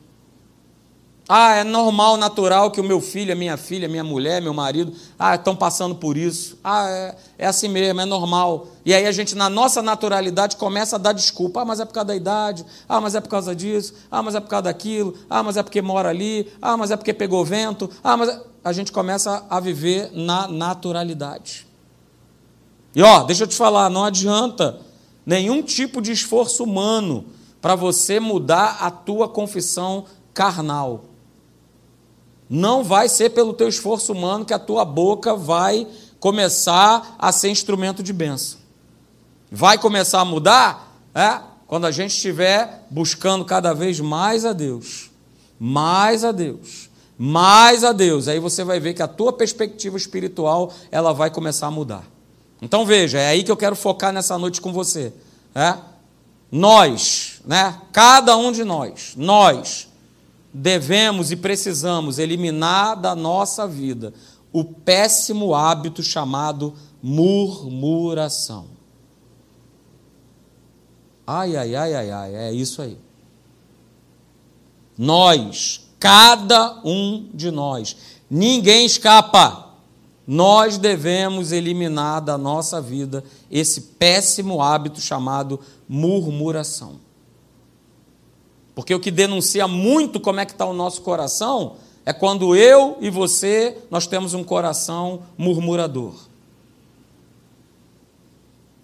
Ah, 1.28 1.54
é 1.54 1.62
normal, 1.62 2.16
natural 2.16 2.72
que 2.72 2.80
o 2.80 2.84
meu 2.84 3.00
filho, 3.00 3.32
a 3.32 3.36
minha 3.36 3.56
filha, 3.56 3.86
minha 3.86 4.02
mulher, 4.02 4.42
meu 4.42 4.52
marido, 4.52 4.92
ah, 5.16 5.36
estão 5.36 5.54
passando 5.54 5.94
por 5.94 6.16
isso. 6.16 6.58
Ah, 6.64 6.90
é, 6.90 7.16
é, 7.38 7.46
assim 7.46 7.68
mesmo, 7.68 8.00
é 8.00 8.04
normal. 8.04 8.66
E 8.84 8.92
aí 8.92 9.06
a 9.06 9.12
gente, 9.12 9.36
na 9.36 9.48
nossa 9.48 9.80
naturalidade, 9.80 10.56
começa 10.56 10.96
a 10.96 10.98
dar 10.98 11.12
desculpa. 11.12 11.62
Ah, 11.62 11.64
mas 11.64 11.78
é 11.78 11.84
por 11.84 11.92
causa 11.92 12.08
da 12.08 12.16
idade. 12.16 12.66
Ah, 12.88 13.00
mas 13.00 13.14
é 13.14 13.20
por 13.20 13.28
causa 13.28 13.54
disso. 13.54 13.94
Ah, 14.10 14.20
mas 14.20 14.34
é 14.34 14.40
por 14.40 14.48
causa 14.48 14.64
daquilo. 14.64 15.14
Ah, 15.30 15.44
mas 15.44 15.56
é 15.56 15.62
porque 15.62 15.80
mora 15.80 16.08
ali. 16.08 16.52
Ah, 16.60 16.76
mas 16.76 16.90
é 16.90 16.96
porque 16.96 17.14
pegou 17.14 17.44
vento. 17.44 17.88
Ah, 18.02 18.16
mas. 18.16 18.28
É... 18.30 18.40
A 18.64 18.72
gente 18.72 18.90
começa 18.90 19.46
a 19.48 19.60
viver 19.60 20.10
na 20.12 20.48
naturalidade. 20.48 21.68
E 22.96 23.00
ó, 23.00 23.22
deixa 23.22 23.44
eu 23.44 23.46
te 23.46 23.54
falar, 23.54 23.88
não 23.88 24.04
adianta 24.04 24.89
nenhum 25.30 25.62
tipo 25.62 26.02
de 26.02 26.10
esforço 26.10 26.64
humano 26.64 27.26
para 27.62 27.76
você 27.76 28.18
mudar 28.18 28.78
a 28.80 28.90
tua 28.90 29.28
confissão 29.28 30.06
carnal. 30.34 31.04
Não 32.48 32.82
vai 32.82 33.08
ser 33.08 33.30
pelo 33.30 33.52
teu 33.52 33.68
esforço 33.68 34.12
humano 34.12 34.44
que 34.44 34.52
a 34.52 34.58
tua 34.58 34.84
boca 34.84 35.36
vai 35.36 35.86
começar 36.18 37.14
a 37.16 37.30
ser 37.30 37.48
instrumento 37.48 38.02
de 38.02 38.12
bênção. 38.12 38.58
Vai 39.52 39.78
começar 39.78 40.20
a 40.20 40.24
mudar 40.24 40.98
é, 41.14 41.40
quando 41.68 41.86
a 41.86 41.92
gente 41.92 42.10
estiver 42.10 42.88
buscando 42.90 43.44
cada 43.44 43.72
vez 43.72 44.00
mais 44.00 44.44
a 44.44 44.52
Deus. 44.52 45.12
Mais 45.60 46.24
a 46.24 46.32
Deus. 46.32 46.90
Mais 47.16 47.84
a 47.84 47.92
Deus. 47.92 48.26
Aí 48.26 48.40
você 48.40 48.64
vai 48.64 48.80
ver 48.80 48.94
que 48.94 49.02
a 49.02 49.06
tua 49.06 49.32
perspectiva 49.32 49.96
espiritual 49.96 50.72
ela 50.90 51.12
vai 51.12 51.30
começar 51.30 51.68
a 51.68 51.70
mudar. 51.70 52.02
Então 52.62 52.84
veja, 52.84 53.18
é 53.18 53.28
aí 53.28 53.42
que 53.42 53.50
eu 53.50 53.56
quero 53.56 53.74
focar 53.74 54.12
nessa 54.12 54.36
noite 54.38 54.60
com 54.60 54.72
você. 54.72 55.12
É? 55.54 55.76
Nós, 56.50 57.40
né? 57.44 57.80
Cada 57.92 58.36
um 58.36 58.52
de 58.52 58.64
nós, 58.64 59.14
nós 59.16 59.88
devemos 60.52 61.30
e 61.30 61.36
precisamos 61.36 62.18
eliminar 62.18 62.96
da 62.96 63.14
nossa 63.14 63.66
vida 63.66 64.12
o 64.52 64.64
péssimo 64.64 65.54
hábito 65.54 66.02
chamado 66.02 66.74
murmuração. 67.02 68.66
Ai, 71.26 71.56
ai, 71.56 71.76
ai, 71.76 71.94
ai, 71.94 72.10
ai, 72.10 72.34
é 72.34 72.52
isso 72.52 72.82
aí. 72.82 72.98
Nós, 74.98 75.88
cada 75.98 76.80
um 76.84 77.30
de 77.32 77.50
nós, 77.50 77.96
ninguém 78.28 78.84
escapa. 78.84 79.69
Nós 80.32 80.78
devemos 80.78 81.50
eliminar 81.50 82.20
da 82.20 82.38
nossa 82.38 82.80
vida 82.80 83.24
esse 83.50 83.80
péssimo 83.80 84.62
hábito 84.62 85.00
chamado 85.00 85.58
murmuração. 85.88 87.00
Porque 88.72 88.94
o 88.94 89.00
que 89.00 89.10
denuncia 89.10 89.66
muito 89.66 90.20
como 90.20 90.38
é 90.38 90.46
que 90.46 90.52
está 90.52 90.64
o 90.64 90.72
nosso 90.72 91.02
coração 91.02 91.78
é 92.06 92.12
quando 92.12 92.54
eu 92.54 92.96
e 93.00 93.10
você 93.10 93.76
nós 93.90 94.06
temos 94.06 94.32
um 94.32 94.44
coração 94.44 95.22
murmurador. 95.36 96.14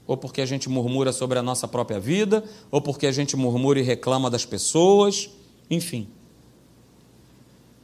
Ou 0.04 0.16
porque 0.16 0.40
a 0.40 0.46
gente 0.46 0.68
murmura 0.68 1.12
sobre 1.12 1.38
a 1.38 1.42
nossa 1.44 1.68
própria 1.68 2.00
vida, 2.00 2.42
ou 2.72 2.80
porque 2.80 3.06
a 3.06 3.12
gente 3.12 3.36
murmura 3.36 3.78
e 3.78 3.84
reclama 3.84 4.28
das 4.28 4.44
pessoas, 4.44 5.30
enfim. 5.70 6.08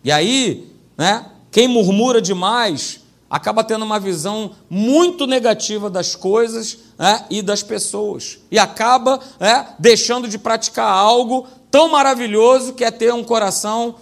E 0.02 0.10
aí, 0.10 0.68
né, 0.98 1.30
quem 1.52 1.68
murmura 1.68 2.20
demais 2.20 3.01
acaba 3.32 3.64
tendo 3.64 3.82
uma 3.82 3.98
visão 3.98 4.50
muito 4.68 5.26
negativa 5.26 5.88
das 5.88 6.14
coisas 6.14 6.76
né, 6.98 7.24
e 7.30 7.40
das 7.40 7.62
pessoas. 7.62 8.38
E 8.50 8.58
acaba 8.58 9.18
né, 9.40 9.74
deixando 9.78 10.28
de 10.28 10.38
praticar 10.38 10.92
algo 10.92 11.46
tão 11.70 11.88
maravilhoso 11.88 12.74
que 12.74 12.84
é 12.84 12.90
ter 12.90 13.10
um 13.14 13.24
coração 13.24 13.94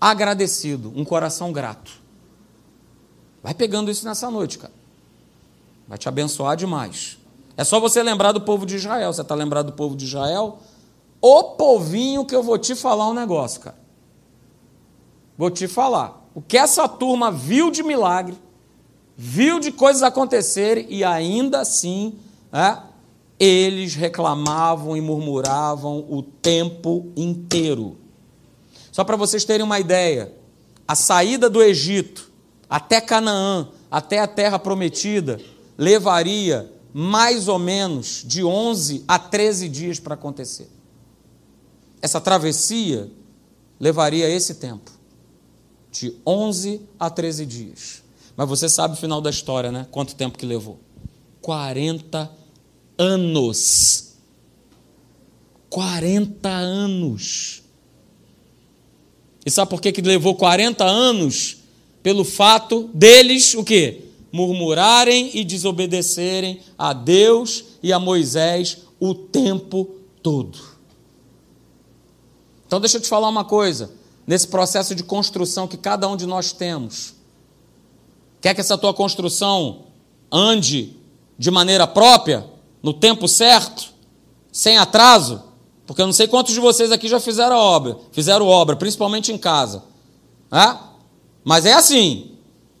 agradecido, 0.00 0.92
um 0.96 1.04
coração 1.04 1.52
grato. 1.52 1.92
Vai 3.40 3.54
pegando 3.54 3.88
isso 3.88 4.04
nessa 4.04 4.28
noite, 4.32 4.58
cara. 4.58 4.72
Vai 5.86 5.96
te 5.96 6.08
abençoar 6.08 6.56
demais. 6.56 7.18
É 7.56 7.62
só 7.62 7.78
você 7.78 8.02
lembrar 8.02 8.32
do 8.32 8.40
povo 8.40 8.66
de 8.66 8.74
Israel. 8.74 9.12
Você 9.12 9.22
está 9.22 9.36
lembrado 9.36 9.66
do 9.66 9.74
povo 9.74 9.94
de 9.94 10.06
Israel? 10.06 10.58
O 11.20 11.54
povinho 11.54 12.24
que 12.24 12.34
eu 12.34 12.42
vou 12.42 12.58
te 12.58 12.74
falar 12.74 13.08
um 13.08 13.14
negócio, 13.14 13.60
cara. 13.60 13.78
Vou 15.38 15.52
te 15.52 15.68
falar. 15.68 16.20
O 16.34 16.42
que 16.42 16.58
essa 16.58 16.88
turma 16.88 17.30
viu 17.30 17.70
de 17.70 17.84
milagre, 17.84 18.36
viu 19.16 19.58
de 19.58 19.72
coisas 19.72 20.02
acontecerem 20.02 20.86
e 20.90 21.02
ainda 21.02 21.60
assim 21.60 22.18
é, 22.52 22.76
eles 23.38 23.94
reclamavam 23.94 24.96
e 24.96 25.00
murmuravam 25.00 26.06
o 26.08 26.22
tempo 26.22 27.10
inteiro. 27.16 27.96
Só 28.92 29.04
para 29.04 29.16
vocês 29.16 29.44
terem 29.44 29.64
uma 29.64 29.80
ideia, 29.80 30.32
a 30.86 30.94
saída 30.94 31.48
do 31.48 31.62
Egito 31.62 32.30
até 32.68 33.00
Canaã, 33.00 33.68
até 33.90 34.18
a 34.18 34.26
terra 34.26 34.58
prometida, 34.58 35.40
levaria 35.78 36.70
mais 36.92 37.46
ou 37.46 37.58
menos 37.58 38.24
de 38.26 38.42
11 38.42 39.04
a 39.06 39.18
13 39.18 39.68
dias 39.68 40.00
para 40.00 40.14
acontecer. 40.14 40.68
Essa 42.00 42.20
travessia 42.20 43.10
levaria 43.78 44.28
esse 44.28 44.54
tempo, 44.54 44.90
de 45.90 46.16
11 46.26 46.80
a 46.98 47.10
13 47.10 47.46
dias. 47.46 48.05
Mas 48.36 48.48
você 48.48 48.68
sabe 48.68 48.94
o 48.94 48.96
final 48.96 49.20
da 49.20 49.30
história, 49.30 49.72
né? 49.72 49.86
Quanto 49.90 50.14
tempo 50.14 50.36
que 50.36 50.44
levou? 50.44 50.78
40 51.40 52.18
dias 52.24 52.46
anos. 52.98 54.14
40 55.68 56.48
anos. 56.48 57.62
E 59.44 59.50
sabe 59.50 59.70
por 59.70 59.80
que, 59.80 59.92
que 59.92 60.02
levou 60.02 60.34
40 60.34 60.84
anos? 60.84 61.58
Pelo 62.02 62.24
fato 62.24 62.90
deles, 62.94 63.54
o 63.54 63.64
quê? 63.64 64.04
Murmurarem 64.32 65.30
e 65.34 65.44
desobedecerem 65.44 66.60
a 66.76 66.92
Deus 66.92 67.64
e 67.82 67.92
a 67.92 67.98
Moisés 67.98 68.78
o 68.98 69.14
tempo 69.14 69.96
todo. 70.22 70.58
Então 72.66 72.80
deixa 72.80 72.96
eu 72.96 73.00
te 73.00 73.08
falar 73.08 73.28
uma 73.28 73.44
coisa. 73.44 73.92
Nesse 74.26 74.48
processo 74.48 74.94
de 74.94 75.04
construção 75.04 75.68
que 75.68 75.76
cada 75.76 76.08
um 76.08 76.16
de 76.16 76.26
nós 76.26 76.52
temos, 76.52 77.14
quer 78.46 78.54
que 78.54 78.60
essa 78.60 78.78
tua 78.78 78.94
construção 78.94 79.86
ande 80.30 80.96
de 81.38 81.50
maneira 81.50 81.86
própria? 81.86 82.56
no 82.86 82.92
tempo 82.92 83.26
certo, 83.26 83.92
sem 84.52 84.78
atraso, 84.78 85.42
porque 85.88 86.00
eu 86.00 86.06
não 86.06 86.12
sei 86.12 86.28
quantos 86.28 86.54
de 86.54 86.60
vocês 86.60 86.92
aqui 86.92 87.08
já 87.08 87.18
fizeram 87.18 87.56
obra, 87.56 87.98
fizeram 88.12 88.46
obra, 88.46 88.76
principalmente 88.76 89.32
em 89.32 89.38
casa. 89.38 89.82
É? 90.52 90.76
Mas 91.42 91.66
é 91.66 91.72
assim. 91.72 92.30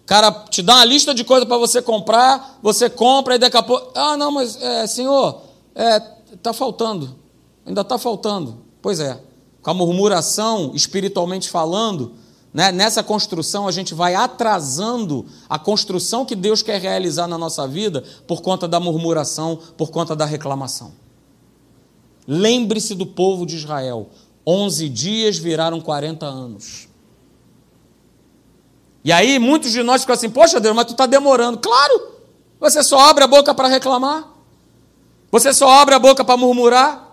O 0.02 0.06
cara 0.06 0.30
te 0.30 0.62
dá 0.62 0.76
uma 0.76 0.84
lista 0.84 1.12
de 1.12 1.24
coisas 1.24 1.48
para 1.48 1.58
você 1.58 1.82
comprar, 1.82 2.60
você 2.62 2.88
compra 2.88 3.34
e 3.34 3.38
daqui 3.38 3.56
a 3.56 3.64
pouco. 3.64 3.90
Ah, 3.96 4.16
não, 4.16 4.30
mas 4.30 4.62
é, 4.62 4.86
senhor, 4.86 5.42
é, 5.74 5.98
tá 6.40 6.52
faltando. 6.52 7.16
Ainda 7.66 7.80
está 7.80 7.98
faltando. 7.98 8.58
Pois 8.80 9.00
é. 9.00 9.20
Com 9.60 9.70
a 9.70 9.74
murmuração, 9.74 10.70
espiritualmente 10.72 11.50
falando, 11.50 12.14
né? 12.56 12.72
Nessa 12.72 13.02
construção, 13.02 13.68
a 13.68 13.70
gente 13.70 13.92
vai 13.92 14.14
atrasando 14.14 15.26
a 15.46 15.58
construção 15.58 16.24
que 16.24 16.34
Deus 16.34 16.62
quer 16.62 16.80
realizar 16.80 17.26
na 17.26 17.36
nossa 17.36 17.68
vida 17.68 18.02
por 18.26 18.40
conta 18.40 18.66
da 18.66 18.80
murmuração, 18.80 19.58
por 19.76 19.90
conta 19.90 20.16
da 20.16 20.24
reclamação. 20.24 20.94
Lembre-se 22.26 22.94
do 22.94 23.04
povo 23.04 23.44
de 23.44 23.56
Israel: 23.56 24.08
11 24.46 24.88
dias 24.88 25.36
viraram 25.36 25.82
40 25.82 26.24
anos. 26.24 26.88
E 29.04 29.12
aí, 29.12 29.38
muitos 29.38 29.70
de 29.70 29.82
nós 29.82 30.00
ficam 30.00 30.14
assim: 30.14 30.30
Poxa, 30.30 30.58
Deus, 30.58 30.74
mas 30.74 30.86
tu 30.86 30.92
está 30.92 31.04
demorando. 31.04 31.58
Claro, 31.58 32.12
você 32.58 32.82
só 32.82 32.98
abre 33.00 33.22
a 33.22 33.26
boca 33.26 33.54
para 33.54 33.68
reclamar, 33.68 34.30
você 35.30 35.52
só 35.52 35.68
abre 35.68 35.94
a 35.94 35.98
boca 35.98 36.24
para 36.24 36.38
murmurar. 36.38 37.05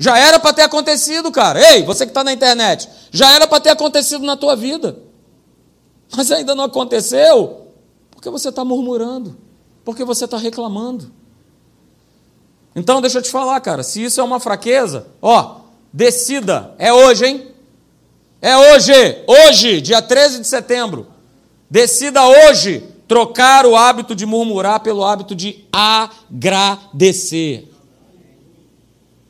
Já 0.00 0.18
era 0.18 0.40
para 0.40 0.54
ter 0.54 0.62
acontecido, 0.62 1.30
cara. 1.30 1.60
Ei, 1.74 1.84
você 1.84 2.06
que 2.06 2.10
está 2.10 2.24
na 2.24 2.32
internet, 2.32 2.88
já 3.10 3.34
era 3.34 3.46
para 3.46 3.60
ter 3.60 3.68
acontecido 3.68 4.24
na 4.24 4.34
tua 4.34 4.56
vida. 4.56 4.96
Mas 6.16 6.32
ainda 6.32 6.54
não 6.54 6.64
aconteceu 6.64 7.66
porque 8.10 8.30
você 8.30 8.48
está 8.48 8.64
murmurando, 8.64 9.36
porque 9.84 10.02
você 10.02 10.24
está 10.24 10.38
reclamando. 10.38 11.12
Então, 12.74 13.02
deixa 13.02 13.18
eu 13.18 13.22
te 13.22 13.30
falar, 13.30 13.60
cara, 13.60 13.82
se 13.82 14.02
isso 14.02 14.22
é 14.22 14.24
uma 14.24 14.40
fraqueza, 14.40 15.06
ó, 15.20 15.56
decida, 15.92 16.74
é 16.78 16.90
hoje, 16.90 17.26
hein? 17.26 17.48
É 18.40 18.56
hoje, 18.56 18.92
hoje, 19.26 19.82
dia 19.82 20.00
13 20.00 20.40
de 20.40 20.46
setembro. 20.46 21.08
Decida 21.68 22.26
hoje 22.26 22.82
trocar 23.06 23.66
o 23.66 23.76
hábito 23.76 24.14
de 24.14 24.24
murmurar 24.24 24.80
pelo 24.80 25.04
hábito 25.04 25.34
de 25.34 25.62
agradecer. 25.70 27.69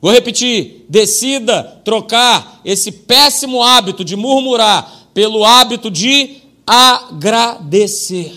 Vou 0.01 0.11
repetir: 0.11 0.85
decida 0.89 1.81
trocar 1.85 2.59
esse 2.65 2.91
péssimo 2.91 3.61
hábito 3.61 4.03
de 4.03 4.15
murmurar 4.15 5.09
pelo 5.13 5.45
hábito 5.45 5.91
de 5.91 6.41
agradecer. 6.65 8.33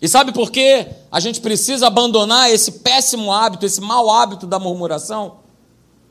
E 0.00 0.08
sabe 0.08 0.32
por 0.32 0.50
que 0.50 0.86
a 1.10 1.20
gente 1.20 1.40
precisa 1.40 1.86
abandonar 1.86 2.50
esse 2.50 2.72
péssimo 2.72 3.32
hábito, 3.32 3.66
esse 3.66 3.80
mau 3.80 4.10
hábito 4.10 4.46
da 4.46 4.58
murmuração? 4.58 5.40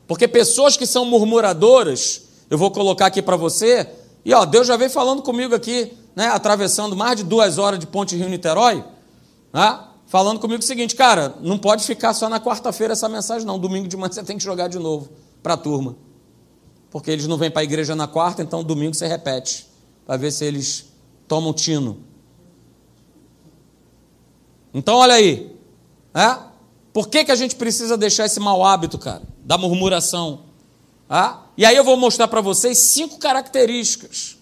Porque 0.06 0.28
pessoas 0.28 0.76
que 0.76 0.86
são 0.86 1.04
murmuradoras, 1.04 2.22
eu 2.48 2.58
vou 2.58 2.70
colocar 2.70 3.06
aqui 3.06 3.22
para 3.22 3.36
você, 3.36 3.88
e 4.24 4.32
ó, 4.34 4.44
Deus 4.44 4.66
já 4.66 4.76
veio 4.76 4.90
falando 4.90 5.22
comigo 5.22 5.54
aqui, 5.54 5.92
né, 6.14 6.28
atravessando 6.28 6.94
mais 6.94 7.16
de 7.16 7.24
duas 7.24 7.58
horas 7.58 7.78
de 7.78 7.86
Ponte 7.86 8.14
Rio-Niterói, 8.16 8.84
né, 9.52 9.80
falando 10.10 10.40
comigo 10.40 10.60
o 10.60 10.66
seguinte, 10.66 10.96
cara, 10.96 11.36
não 11.40 11.56
pode 11.56 11.84
ficar 11.84 12.12
só 12.12 12.28
na 12.28 12.40
quarta-feira 12.40 12.94
essa 12.94 13.08
mensagem, 13.08 13.46
não. 13.46 13.60
Domingo 13.60 13.86
de 13.86 13.96
manhã 13.96 14.10
você 14.12 14.24
tem 14.24 14.36
que 14.36 14.42
jogar 14.42 14.66
de 14.66 14.78
novo 14.78 15.08
para 15.40 15.54
a 15.54 15.56
turma. 15.56 15.96
Porque 16.90 17.12
eles 17.12 17.28
não 17.28 17.38
vêm 17.38 17.48
para 17.48 17.60
a 17.60 17.64
igreja 17.64 17.94
na 17.94 18.08
quarta, 18.08 18.42
então 18.42 18.64
domingo 18.64 18.92
você 18.92 19.06
repete, 19.06 19.68
para 20.04 20.16
ver 20.16 20.32
se 20.32 20.44
eles 20.44 20.92
tomam 21.28 21.52
tino. 21.52 22.00
Então, 24.74 24.96
olha 24.96 25.14
aí. 25.14 25.56
É? 26.12 26.36
Por 26.92 27.08
que, 27.08 27.24
que 27.24 27.30
a 27.30 27.36
gente 27.36 27.54
precisa 27.54 27.96
deixar 27.96 28.26
esse 28.26 28.40
mau 28.40 28.64
hábito, 28.64 28.98
cara, 28.98 29.22
da 29.44 29.56
murmuração? 29.56 30.40
É? 31.08 31.34
E 31.56 31.64
aí 31.64 31.76
eu 31.76 31.84
vou 31.84 31.96
mostrar 31.96 32.26
para 32.26 32.40
vocês 32.40 32.78
cinco 32.78 33.16
características 33.18 34.36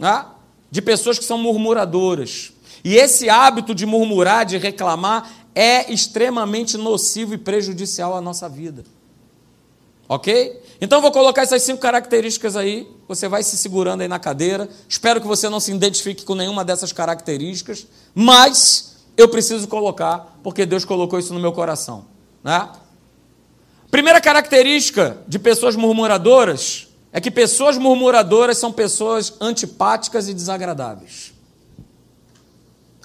é? 0.00 0.24
de 0.68 0.82
pessoas 0.82 1.16
que 1.16 1.24
são 1.24 1.38
murmuradoras. 1.38 2.52
E 2.86 2.94
esse 2.94 3.28
hábito 3.28 3.74
de 3.74 3.84
murmurar, 3.84 4.46
de 4.46 4.58
reclamar, 4.58 5.28
é 5.52 5.92
extremamente 5.92 6.78
nocivo 6.78 7.34
e 7.34 7.36
prejudicial 7.36 8.16
à 8.16 8.20
nossa 8.20 8.48
vida. 8.48 8.84
Ok? 10.08 10.62
Então 10.80 11.02
vou 11.02 11.10
colocar 11.10 11.42
essas 11.42 11.62
cinco 11.62 11.80
características 11.80 12.54
aí. 12.54 12.88
Você 13.08 13.26
vai 13.26 13.42
se 13.42 13.56
segurando 13.56 14.02
aí 14.02 14.08
na 14.08 14.20
cadeira. 14.20 14.68
Espero 14.88 15.20
que 15.20 15.26
você 15.26 15.48
não 15.48 15.58
se 15.58 15.72
identifique 15.72 16.24
com 16.24 16.36
nenhuma 16.36 16.64
dessas 16.64 16.92
características, 16.92 17.88
mas 18.14 18.98
eu 19.16 19.28
preciso 19.28 19.66
colocar, 19.66 20.38
porque 20.44 20.64
Deus 20.64 20.84
colocou 20.84 21.18
isso 21.18 21.34
no 21.34 21.40
meu 21.40 21.50
coração. 21.50 22.04
Né? 22.44 22.70
Primeira 23.90 24.20
característica 24.20 25.18
de 25.26 25.40
pessoas 25.40 25.74
murmuradoras 25.74 26.86
é 27.12 27.20
que 27.20 27.32
pessoas 27.32 27.76
murmuradoras 27.76 28.58
são 28.58 28.72
pessoas 28.72 29.34
antipáticas 29.40 30.28
e 30.28 30.34
desagradáveis. 30.34 31.34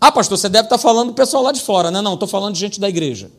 Ah, 0.02 0.12
pastor, 0.12 0.36
você 0.36 0.50
deve 0.50 0.66
estar 0.66 0.80
falando 0.80 1.10
do 1.10 1.14
pessoal 1.14 1.44
lá 1.44 1.52
de 1.52 1.62
fora, 1.62 1.92
né? 1.92 2.02
Não, 2.02 2.16
estou 2.16 2.28
falando 2.28 2.56
de 2.56 2.60
gente 2.60 2.80
da 2.80 2.90
igreja. 2.90 3.32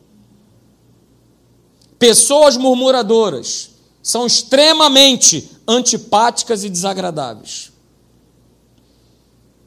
Pessoas 1.98 2.56
murmuradoras 2.56 3.70
são 4.00 4.24
extremamente 4.24 5.50
antipáticas 5.66 6.62
e 6.62 6.70
desagradáveis. 6.70 7.72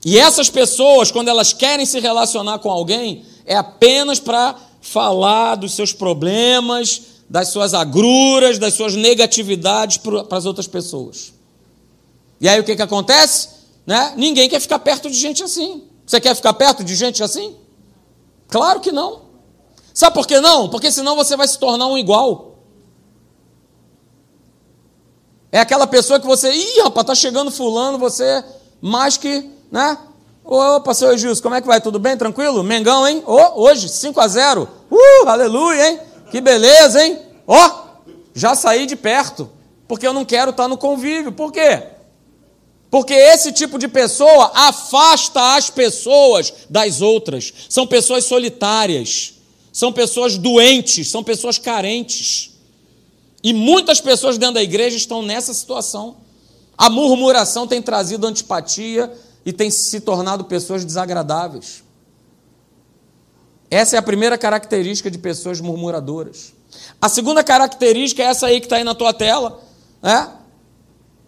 E 0.05 0.17
essas 0.17 0.49
pessoas, 0.49 1.11
quando 1.11 1.27
elas 1.27 1.51
querem 1.51 1.85
se 1.85 1.99
relacionar 1.99 2.59
com 2.59 2.71
alguém, 2.71 3.25
é 3.45 3.55
apenas 3.55 4.19
para 4.19 4.55
falar 4.79 5.55
dos 5.55 5.73
seus 5.73 5.91
problemas, 5.91 7.01
das 7.29 7.49
suas 7.49 7.73
agruras, 7.73 8.57
das 8.57 8.73
suas 8.73 8.95
negatividades 8.95 9.97
para 9.97 10.37
as 10.37 10.45
outras 10.45 10.67
pessoas. 10.67 11.33
E 12.39 12.47
aí 12.47 12.59
o 12.59 12.63
que, 12.63 12.75
que 12.75 12.81
acontece? 12.81 13.49
Né? 13.85 14.13
Ninguém 14.15 14.47
quer 14.47 14.61
ficar 14.61 14.79
perto 14.79 15.09
de 15.09 15.17
gente 15.17 15.43
assim. 15.43 15.83
Você 16.05 16.21
quer 16.21 16.35
ficar 16.35 16.53
perto 16.53 16.83
de 16.83 16.95
gente 16.95 17.23
assim? 17.23 17.55
Claro 18.47 18.79
que 18.79 18.91
não. 18.91 19.21
Sabe 19.93 20.13
por 20.13 20.27
que 20.27 20.39
não? 20.39 20.69
Porque 20.69 20.91
senão 20.91 21.15
você 21.15 21.35
vai 21.35 21.47
se 21.47 21.57
tornar 21.57 21.87
um 21.87 21.97
igual. 21.97 22.55
É 25.51 25.59
aquela 25.59 25.87
pessoa 25.87 26.19
que 26.19 26.27
você, 26.27 26.51
ih, 26.51 26.81
rapaz, 26.81 27.07
tá 27.07 27.15
chegando 27.15 27.49
fulano, 27.49 27.97
você 27.97 28.43
mais 28.81 29.15
que, 29.15 29.49
né? 29.71 29.97
Opa, 30.43 30.93
seu 30.93 31.17
Gilson, 31.17 31.41
como 31.41 31.55
é 31.55 31.61
que 31.61 31.67
vai? 31.67 31.81
Tudo 31.81 31.97
bem? 31.97 32.15
Tranquilo? 32.17 32.61
Mengão, 32.61 33.07
hein? 33.07 33.23
Oh, 33.25 33.63
hoje, 33.63 33.89
5 33.89 34.19
a 34.19 34.27
0 34.27 34.67
Uh, 34.91 35.27
aleluia, 35.27 35.89
hein? 35.89 35.99
Que 36.29 36.39
beleza, 36.39 37.03
hein? 37.03 37.19
Ó, 37.47 37.55
oh, 37.57 38.11
já 38.33 38.53
saí 38.53 38.85
de 38.85 38.95
perto, 38.95 39.49
porque 39.87 40.05
eu 40.05 40.13
não 40.13 40.25
quero 40.25 40.51
estar 40.51 40.67
no 40.67 40.77
convívio. 40.77 41.31
Por 41.31 41.51
quê? 41.51 41.94
Porque 42.89 43.13
esse 43.13 43.51
tipo 43.51 43.77
de 43.77 43.87
pessoa 43.87 44.51
afasta 44.53 45.55
as 45.55 45.69
pessoas 45.69 46.53
das 46.69 47.01
outras. 47.01 47.53
São 47.67 47.85
pessoas 47.85 48.25
solitárias, 48.25 49.33
são 49.71 49.91
pessoas 49.91 50.37
doentes, 50.37 51.09
são 51.09 51.23
pessoas 51.23 51.57
carentes. 51.57 52.51
E 53.43 53.53
muitas 53.53 53.99
pessoas 53.99 54.37
dentro 54.37 54.55
da 54.55 54.63
igreja 54.63 54.97
estão 54.97 55.21
nessa 55.21 55.53
situação. 55.53 56.17
A 56.77 56.89
murmuração 56.89 57.67
tem 57.67 57.81
trazido 57.81 58.25
antipatia 58.27 59.11
e 59.45 59.53
tem 59.53 59.69
se 59.69 59.99
tornado 59.99 60.45
pessoas 60.45 60.83
desagradáveis. 60.83 61.83
Essa 63.69 63.95
é 63.95 63.99
a 63.99 64.01
primeira 64.01 64.37
característica 64.37 65.11
de 65.11 65.17
pessoas 65.17 65.59
murmuradoras. 65.59 66.53
A 67.01 67.09
segunda 67.09 67.43
característica 67.43 68.23
é 68.23 68.27
essa 68.27 68.47
aí 68.47 68.59
que 68.59 68.65
está 68.65 68.77
aí 68.77 68.83
na 68.83 68.95
tua 68.95 69.13
tela. 69.13 69.61
Né? 70.01 70.29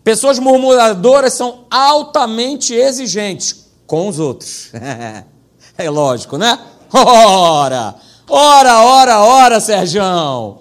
Pessoas 0.08 0.40
murmuradoras 0.40 1.34
são 1.34 1.66
altamente 1.70 2.74
exigentes 2.74 3.66
com 3.86 4.08
os 4.08 4.20
outros. 4.20 4.72
é 5.78 5.90
lógico, 5.90 6.38
né? 6.38 6.58
Ora, 6.94 7.94
ora, 8.30 8.84
ora, 8.84 9.20
ora, 9.20 9.60
Serjão. 9.60 10.60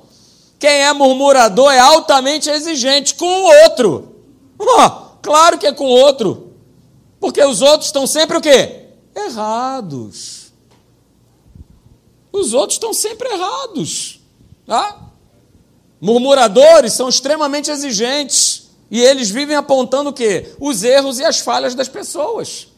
Quem 0.58 0.82
é 0.82 0.92
murmurador 0.92 1.72
é 1.72 1.78
altamente 1.78 2.50
exigente 2.50 3.14
com 3.14 3.24
o 3.24 3.62
outro. 3.62 4.16
Oh, 4.58 4.90
claro 5.22 5.58
que 5.58 5.68
é 5.68 5.72
com 5.72 5.84
o 5.84 5.96
outro. 5.96 6.52
Porque 7.20 7.40
os 7.44 7.62
outros 7.62 7.86
estão 7.86 8.04
sempre 8.04 8.38
o 8.38 8.40
quê? 8.40 8.86
Errados. 9.14 10.50
Os 12.32 12.52
outros 12.52 12.74
estão 12.74 12.92
sempre 12.92 13.28
errados. 13.28 14.18
Tá? 14.66 15.02
Murmuradores 16.00 16.94
são 16.94 17.08
extremamente 17.08 17.70
exigentes. 17.70 18.55
E 18.90 19.00
eles 19.00 19.30
vivem 19.30 19.56
apontando 19.56 20.10
o 20.10 20.12
quê? 20.12 20.54
Os 20.60 20.84
erros 20.84 21.18
e 21.18 21.24
as 21.24 21.40
falhas 21.40 21.74
das 21.74 21.88
pessoas. 21.88 22.68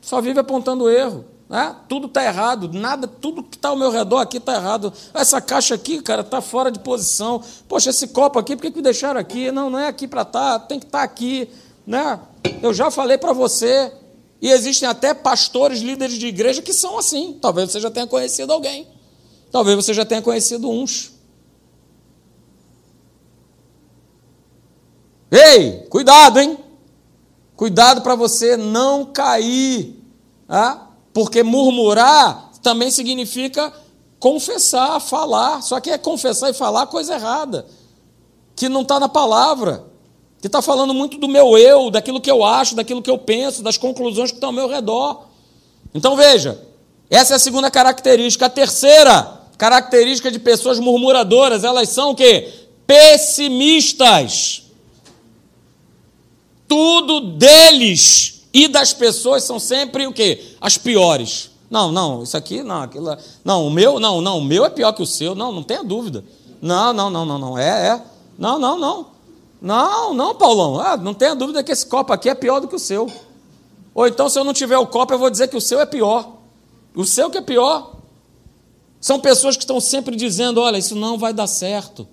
Só 0.00 0.20
vive 0.20 0.40
apontando 0.40 0.90
erro. 0.90 1.24
Né? 1.48 1.76
Tudo 1.86 2.06
está 2.06 2.24
errado, 2.24 2.70
nada, 2.72 3.06
tudo 3.06 3.42
que 3.42 3.56
está 3.56 3.68
ao 3.68 3.76
meu 3.76 3.90
redor 3.90 4.20
aqui 4.20 4.38
está 4.38 4.54
errado. 4.54 4.90
Essa 5.12 5.38
caixa 5.38 5.74
aqui, 5.74 6.00
cara, 6.00 6.22
está 6.22 6.40
fora 6.40 6.70
de 6.70 6.78
posição. 6.78 7.42
Poxa, 7.68 7.90
esse 7.90 8.08
copo 8.08 8.38
aqui, 8.38 8.56
por 8.56 8.62
que, 8.62 8.70
que 8.70 8.76
me 8.78 8.82
deixaram 8.82 9.20
aqui? 9.20 9.52
Não, 9.52 9.68
não 9.68 9.78
é 9.78 9.86
aqui 9.86 10.08
para 10.08 10.22
estar, 10.22 10.58
tá, 10.58 10.66
tem 10.66 10.80
que 10.80 10.86
estar 10.86 11.00
tá 11.00 11.04
aqui. 11.04 11.50
Né? 11.86 12.18
Eu 12.62 12.72
já 12.72 12.90
falei 12.90 13.18
para 13.18 13.34
você. 13.34 13.92
E 14.40 14.50
existem 14.50 14.88
até 14.88 15.12
pastores, 15.12 15.80
líderes 15.80 16.18
de 16.18 16.26
igreja 16.26 16.62
que 16.62 16.72
são 16.72 16.98
assim. 16.98 17.38
Talvez 17.40 17.70
você 17.70 17.78
já 17.78 17.90
tenha 17.90 18.06
conhecido 18.06 18.50
alguém. 18.50 18.88
Talvez 19.52 19.76
você 19.76 19.92
já 19.92 20.06
tenha 20.06 20.22
conhecido 20.22 20.70
uns. 20.70 21.11
Ei, 25.52 25.86
cuidado, 25.90 26.40
hein? 26.40 26.56
Cuidado 27.54 28.00
para 28.00 28.14
você 28.14 28.56
não 28.56 29.04
cair. 29.04 30.02
Ah? 30.48 30.86
Porque 31.12 31.42
murmurar 31.42 32.50
também 32.62 32.90
significa 32.90 33.70
confessar, 34.18 34.98
falar. 34.98 35.62
Só 35.62 35.78
que 35.78 35.90
é 35.90 35.98
confessar 35.98 36.48
e 36.50 36.54
falar 36.54 36.86
coisa 36.86 37.14
errada, 37.14 37.66
que 38.56 38.68
não 38.68 38.80
está 38.80 38.98
na 38.98 39.08
palavra, 39.08 39.84
que 40.40 40.46
está 40.46 40.62
falando 40.62 40.94
muito 40.94 41.18
do 41.18 41.28
meu 41.28 41.58
eu, 41.58 41.90
daquilo 41.90 42.20
que 42.20 42.30
eu 42.30 42.42
acho, 42.42 42.74
daquilo 42.74 43.02
que 43.02 43.10
eu 43.10 43.18
penso, 43.18 43.62
das 43.62 43.76
conclusões 43.76 44.30
que 44.30 44.38
estão 44.38 44.48
ao 44.48 44.54
meu 44.54 44.68
redor. 44.68 45.26
Então 45.94 46.16
veja, 46.16 46.66
essa 47.10 47.34
é 47.34 47.36
a 47.36 47.38
segunda 47.38 47.70
característica. 47.70 48.46
A 48.46 48.50
terceira 48.50 49.40
característica 49.58 50.30
de 50.30 50.38
pessoas 50.38 50.78
murmuradoras, 50.78 51.62
elas 51.62 51.90
são 51.90 52.12
o 52.12 52.14
quê? 52.14 52.50
Pessimistas 52.86 54.61
tudo 56.72 57.20
deles 57.20 58.44
e 58.50 58.66
das 58.66 58.94
pessoas 58.94 59.44
são 59.44 59.58
sempre 59.58 60.06
o 60.06 60.12
quê? 60.12 60.56
As 60.58 60.78
piores. 60.78 61.50
Não, 61.70 61.92
não, 61.92 62.22
isso 62.22 62.34
aqui, 62.34 62.62
não, 62.62 62.80
aquilo. 62.80 63.14
Não, 63.44 63.66
o 63.66 63.70
meu, 63.70 64.00
não, 64.00 64.22
não, 64.22 64.38
o 64.38 64.42
meu 64.42 64.64
é 64.64 64.70
pior 64.70 64.90
que 64.94 65.02
o 65.02 65.06
seu. 65.06 65.34
Não, 65.34 65.52
não 65.52 65.62
tenha 65.62 65.84
dúvida. 65.84 66.24
Não, 66.62 66.94
não, 66.94 67.10
não, 67.10 67.26
não, 67.26 67.38
não. 67.38 67.58
É, 67.58 67.88
é. 67.88 68.02
Não, 68.38 68.58
não, 68.58 68.78
não. 68.78 69.06
Não, 69.60 70.14
não, 70.14 70.34
Paulão. 70.34 70.80
Ah, 70.80 70.96
não 70.96 71.12
tenha 71.12 71.34
dúvida 71.34 71.62
que 71.62 71.70
esse 71.70 71.84
copo 71.84 72.10
aqui 72.10 72.30
é 72.30 72.34
pior 72.34 72.58
do 72.58 72.66
que 72.66 72.76
o 72.76 72.78
seu. 72.78 73.06
Ou 73.94 74.08
então, 74.08 74.30
se 74.30 74.38
eu 74.38 74.44
não 74.44 74.54
tiver 74.54 74.78
o 74.78 74.86
copo, 74.86 75.12
eu 75.12 75.18
vou 75.18 75.28
dizer 75.28 75.48
que 75.48 75.56
o 75.56 75.60
seu 75.60 75.78
é 75.78 75.84
pior. 75.84 76.26
O 76.94 77.04
seu 77.04 77.28
que 77.28 77.36
é 77.36 77.42
pior. 77.42 77.96
São 78.98 79.20
pessoas 79.20 79.58
que 79.58 79.62
estão 79.62 79.78
sempre 79.78 80.16
dizendo: 80.16 80.58
olha, 80.58 80.78
isso 80.78 80.96
não 80.96 81.18
vai 81.18 81.34
dar 81.34 81.46
certo. 81.46 82.08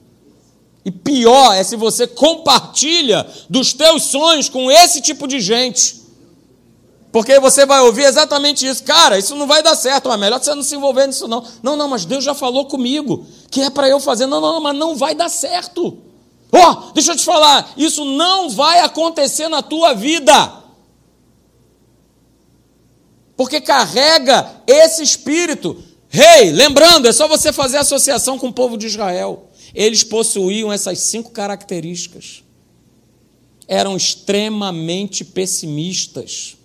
E 0.86 0.92
pior 0.92 1.54
é 1.54 1.64
se 1.64 1.76
você 1.76 2.08
compartilha 2.08 3.28
dos 3.50 3.74
teus 3.74 4.04
sonhos 4.04 4.48
com 4.48 4.72
esse 4.72 5.02
tipo 5.02 5.28
de 5.28 5.40
gente. 5.40 6.00
Porque 7.12 7.40
você 7.40 7.66
vai 7.66 7.82
ouvir 7.82 8.04
exatamente 8.04 8.68
isso. 8.68 8.84
Cara, 8.84 9.18
isso 9.18 9.36
não 9.36 9.48
vai 9.48 9.64
dar 9.64 9.76
certo, 9.76 10.10
mas 10.10 10.20
melhor 10.20 10.42
você 10.42 10.54
não 10.54 10.64
se 10.64 10.76
envolver 10.76 11.08
nisso, 11.08 11.28
não. 11.28 11.44
Não, 11.62 11.76
não, 11.76 11.88
mas 11.88 12.06
Deus 12.06 12.24
já 12.24 12.36
falou 12.36 12.66
comigo 12.66 13.26
que 13.50 13.62
é 13.62 13.70
para 13.70 13.90
eu 13.90 14.00
fazer. 14.00 14.28
Não, 14.28 14.40
não, 14.40 14.54
não, 14.54 14.62
mas 14.62 14.78
não 14.78 14.96
vai 14.96 15.16
dar 15.16 15.30
certo. 15.30 15.98
Ó, 16.52 16.72
oh, 16.72 16.92
deixa 16.94 17.12
eu 17.12 17.16
te 17.16 17.24
falar, 17.24 17.74
isso 17.78 18.04
não 18.04 18.50
vai 18.50 18.80
acontecer 18.80 19.48
na 19.50 19.62
tua 19.62 19.94
vida. 19.94 20.54
Porque 23.36 23.62
carrega 23.62 24.62
esse 24.68 25.02
espírito. 25.02 25.84
Rei, 26.10 26.48
hey, 26.48 26.52
lembrando, 26.52 27.08
é 27.08 27.12
só 27.12 27.28
você 27.28 27.54
fazer 27.54 27.78
associação 27.78 28.38
com 28.38 28.48
o 28.48 28.54
povo 28.54 28.78
de 28.78 28.88
Israel. 28.88 29.49
Eles 29.74 30.04
possuíam 30.04 30.72
essas 30.72 31.00
cinco 31.00 31.32
características. 31.32 32.44
Eram 33.68 33.96
extremamente 33.96 35.24
pessimistas. 35.24 36.58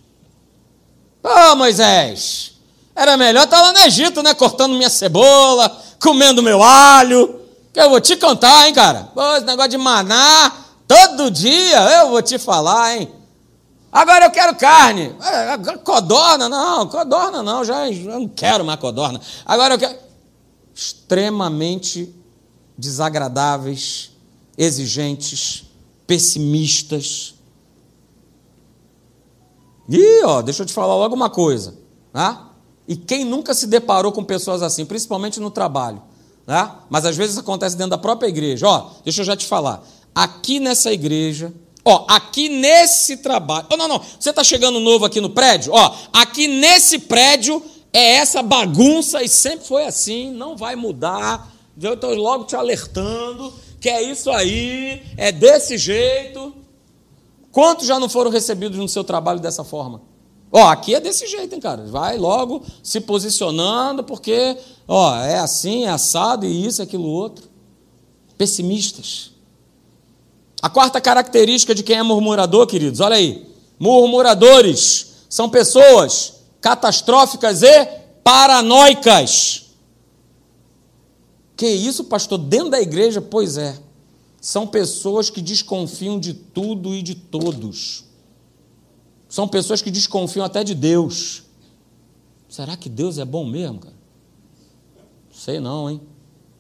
Ah, 1.23 1.53
oh, 1.53 1.57
Moisés, 1.57 2.53
era 2.95 3.17
melhor 3.17 3.45
estar 3.45 3.61
lá 3.61 3.73
no 3.73 3.79
Egito, 3.81 4.23
né? 4.23 4.35
Cortando 4.35 4.77
minha 4.77 4.91
cebola, 4.91 5.83
comendo 6.01 6.43
meu 6.43 6.63
alho. 6.63 7.41
Que 7.73 7.81
eu 7.81 7.91
vou 7.91 8.01
te 8.01 8.17
contar, 8.17 8.69
hein, 8.69 8.75
cara? 8.75 9.11
Pô, 9.15 9.37
esse 9.37 9.45
negócio 9.45 9.71
de 9.71 9.79
maná, 9.79 10.53
todo 10.87 11.31
dia, 11.31 11.81
eu 11.99 12.11
vou 12.11 12.23
te 12.23 12.39
falar, 12.39 12.97
hein? 12.97 13.11
Agora 13.91 14.27
eu 14.27 14.31
quero 14.31 14.55
carne. 14.57 15.15
É, 15.23 15.57
codorna, 15.79 16.49
não, 16.49 16.89
codorna 16.89 17.43
não, 17.43 17.65
já, 17.65 17.91
já 17.93 18.19
não 18.19 18.29
quero 18.29 18.65
mais 18.65 18.79
codorna. 18.81 19.21
Agora 19.45 19.75
eu 19.75 19.79
quero. 19.79 19.97
Extremamente 20.75 22.13
desagradáveis, 22.77 24.11
exigentes, 24.57 25.64
pessimistas. 26.07 27.35
E, 29.89 30.22
ó, 30.25 30.43
deixa 30.43 30.62
eu 30.62 30.66
te 30.66 30.72
falar 30.72 30.95
logo 30.95 31.14
uma 31.14 31.31
coisa, 31.31 31.77
tá? 32.12 32.51
E 32.87 32.97
quem 32.97 33.25
nunca 33.25 33.55
se 33.55 33.66
deparou 33.66 34.12
com 34.12 34.25
pessoas 34.25 34.62
assim, 34.62 34.85
principalmente 34.85 35.41
no 35.41 35.51
trabalho, 35.51 36.03
tá? 36.47 36.85
Mas 36.91 37.05
às 37.05 37.16
vezes 37.16 37.39
acontece 37.39 37.77
dentro 37.77 37.91
da 37.91 37.99
própria 37.99 38.29
igreja. 38.29 38.66
Ó, 38.66 38.91
deixa 39.03 39.22
eu 39.22 39.25
já 39.25 39.37
te 39.37 39.47
falar. 39.47 39.83
Aqui 40.14 40.61
nessa 40.61 40.93
igreja, 40.93 41.53
ó, 41.85 42.05
aqui 42.09 42.49
nesse 42.49 43.18
trabalho. 43.18 43.66
Oh, 43.70 43.77
não, 43.77 43.89
não. 43.89 44.01
Você 44.18 44.31
está 44.31 44.45
chegando 44.45 44.81
novo 44.81 45.05
aqui 45.05 45.20
no 45.20 45.31
prédio? 45.31 45.72
Ó, 45.72 45.95
aqui 46.12 46.47
nesse 46.47 46.99
prédio 46.99 47.62
é 47.93 48.16
essa 48.16 48.43
bagunça 48.43 49.22
e 49.22 49.29
sempre 49.29 49.66
foi 49.66 49.85
assim, 49.87 50.31
não 50.31 50.57
vai 50.57 50.77
mudar. 50.77 51.54
Eu 51.81 51.95
estou 51.95 52.14
logo 52.14 52.45
te 52.45 52.57
alertando 52.57 53.53
que 53.85 53.91
é 53.91 54.01
isso 54.01 54.31
aí, 54.31 55.03
é 55.14 55.31
desse 55.31 55.77
jeito. 55.77 56.55
Quantos 57.53 57.87
já 57.87 58.01
não 58.01 58.09
foram 58.09 58.31
recebidos 58.31 58.79
no 58.79 58.89
seu 58.89 59.05
trabalho 59.05 59.41
dessa 59.41 59.62
forma? 59.62 60.01
Ó, 60.51 60.68
aqui 60.68 60.95
é 60.95 61.01
desse 61.01 61.27
jeito, 61.27 61.55
hein, 61.55 61.61
cara? 61.61 61.85
Vai 61.85 62.16
logo 62.16 62.62
se 62.83 62.99
posicionando, 63.01 64.03
porque, 64.03 64.57
ó, 64.89 65.14
é 65.16 65.39
assim, 65.39 65.85
é 65.85 65.91
assado, 65.91 66.47
e 66.47 66.64
isso, 66.64 66.81
aquilo, 66.81 67.05
outro. 67.05 67.47
Pessimistas. 68.39 69.33
A 70.62 70.70
quarta 70.70 70.99
característica 70.99 71.75
de 71.75 71.83
quem 71.83 71.99
é 71.99 72.03
murmurador, 72.03 72.66
queridos, 72.66 73.01
olha 73.01 73.16
aí. 73.16 73.47
Murmuradores 73.79 75.27
são 75.29 75.51
pessoas 75.51 76.37
catastróficas 76.59 77.62
e 77.62 77.87
paranoicas. 78.22 79.64
Que 81.57 81.69
isso, 81.69 82.05
pastor? 82.05 82.39
Dentro 82.39 82.71
da 82.71 82.81
igreja? 82.81 83.21
Pois 83.21 83.57
é. 83.57 83.79
São 84.41 84.67
pessoas 84.67 85.31
que 85.31 85.41
desconfiam 85.41 86.19
de 86.19 86.35
tudo 86.35 86.95
e 86.95 87.03
de 87.03 87.15
todos. 87.15 88.05
São 89.29 89.49
pessoas 89.49 89.81
que 89.81 89.91
desconfiam 89.91 90.45
até 90.45 90.63
de 90.63 90.75
Deus. 90.75 91.45
Será 92.49 92.77
que 92.77 92.89
Deus 92.89 93.19
é 93.19 93.25
bom 93.25 93.45
mesmo, 93.45 93.79
cara? 93.79 93.97
Sei 95.33 95.59
não, 95.59 95.91
hein? 95.91 96.01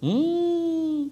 Hum. 0.02 1.10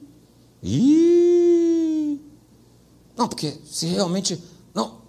Não, 3.16 3.28
porque 3.28 3.59
se 3.64 3.87
realmente. 3.87 4.41
Não. 4.74 5.03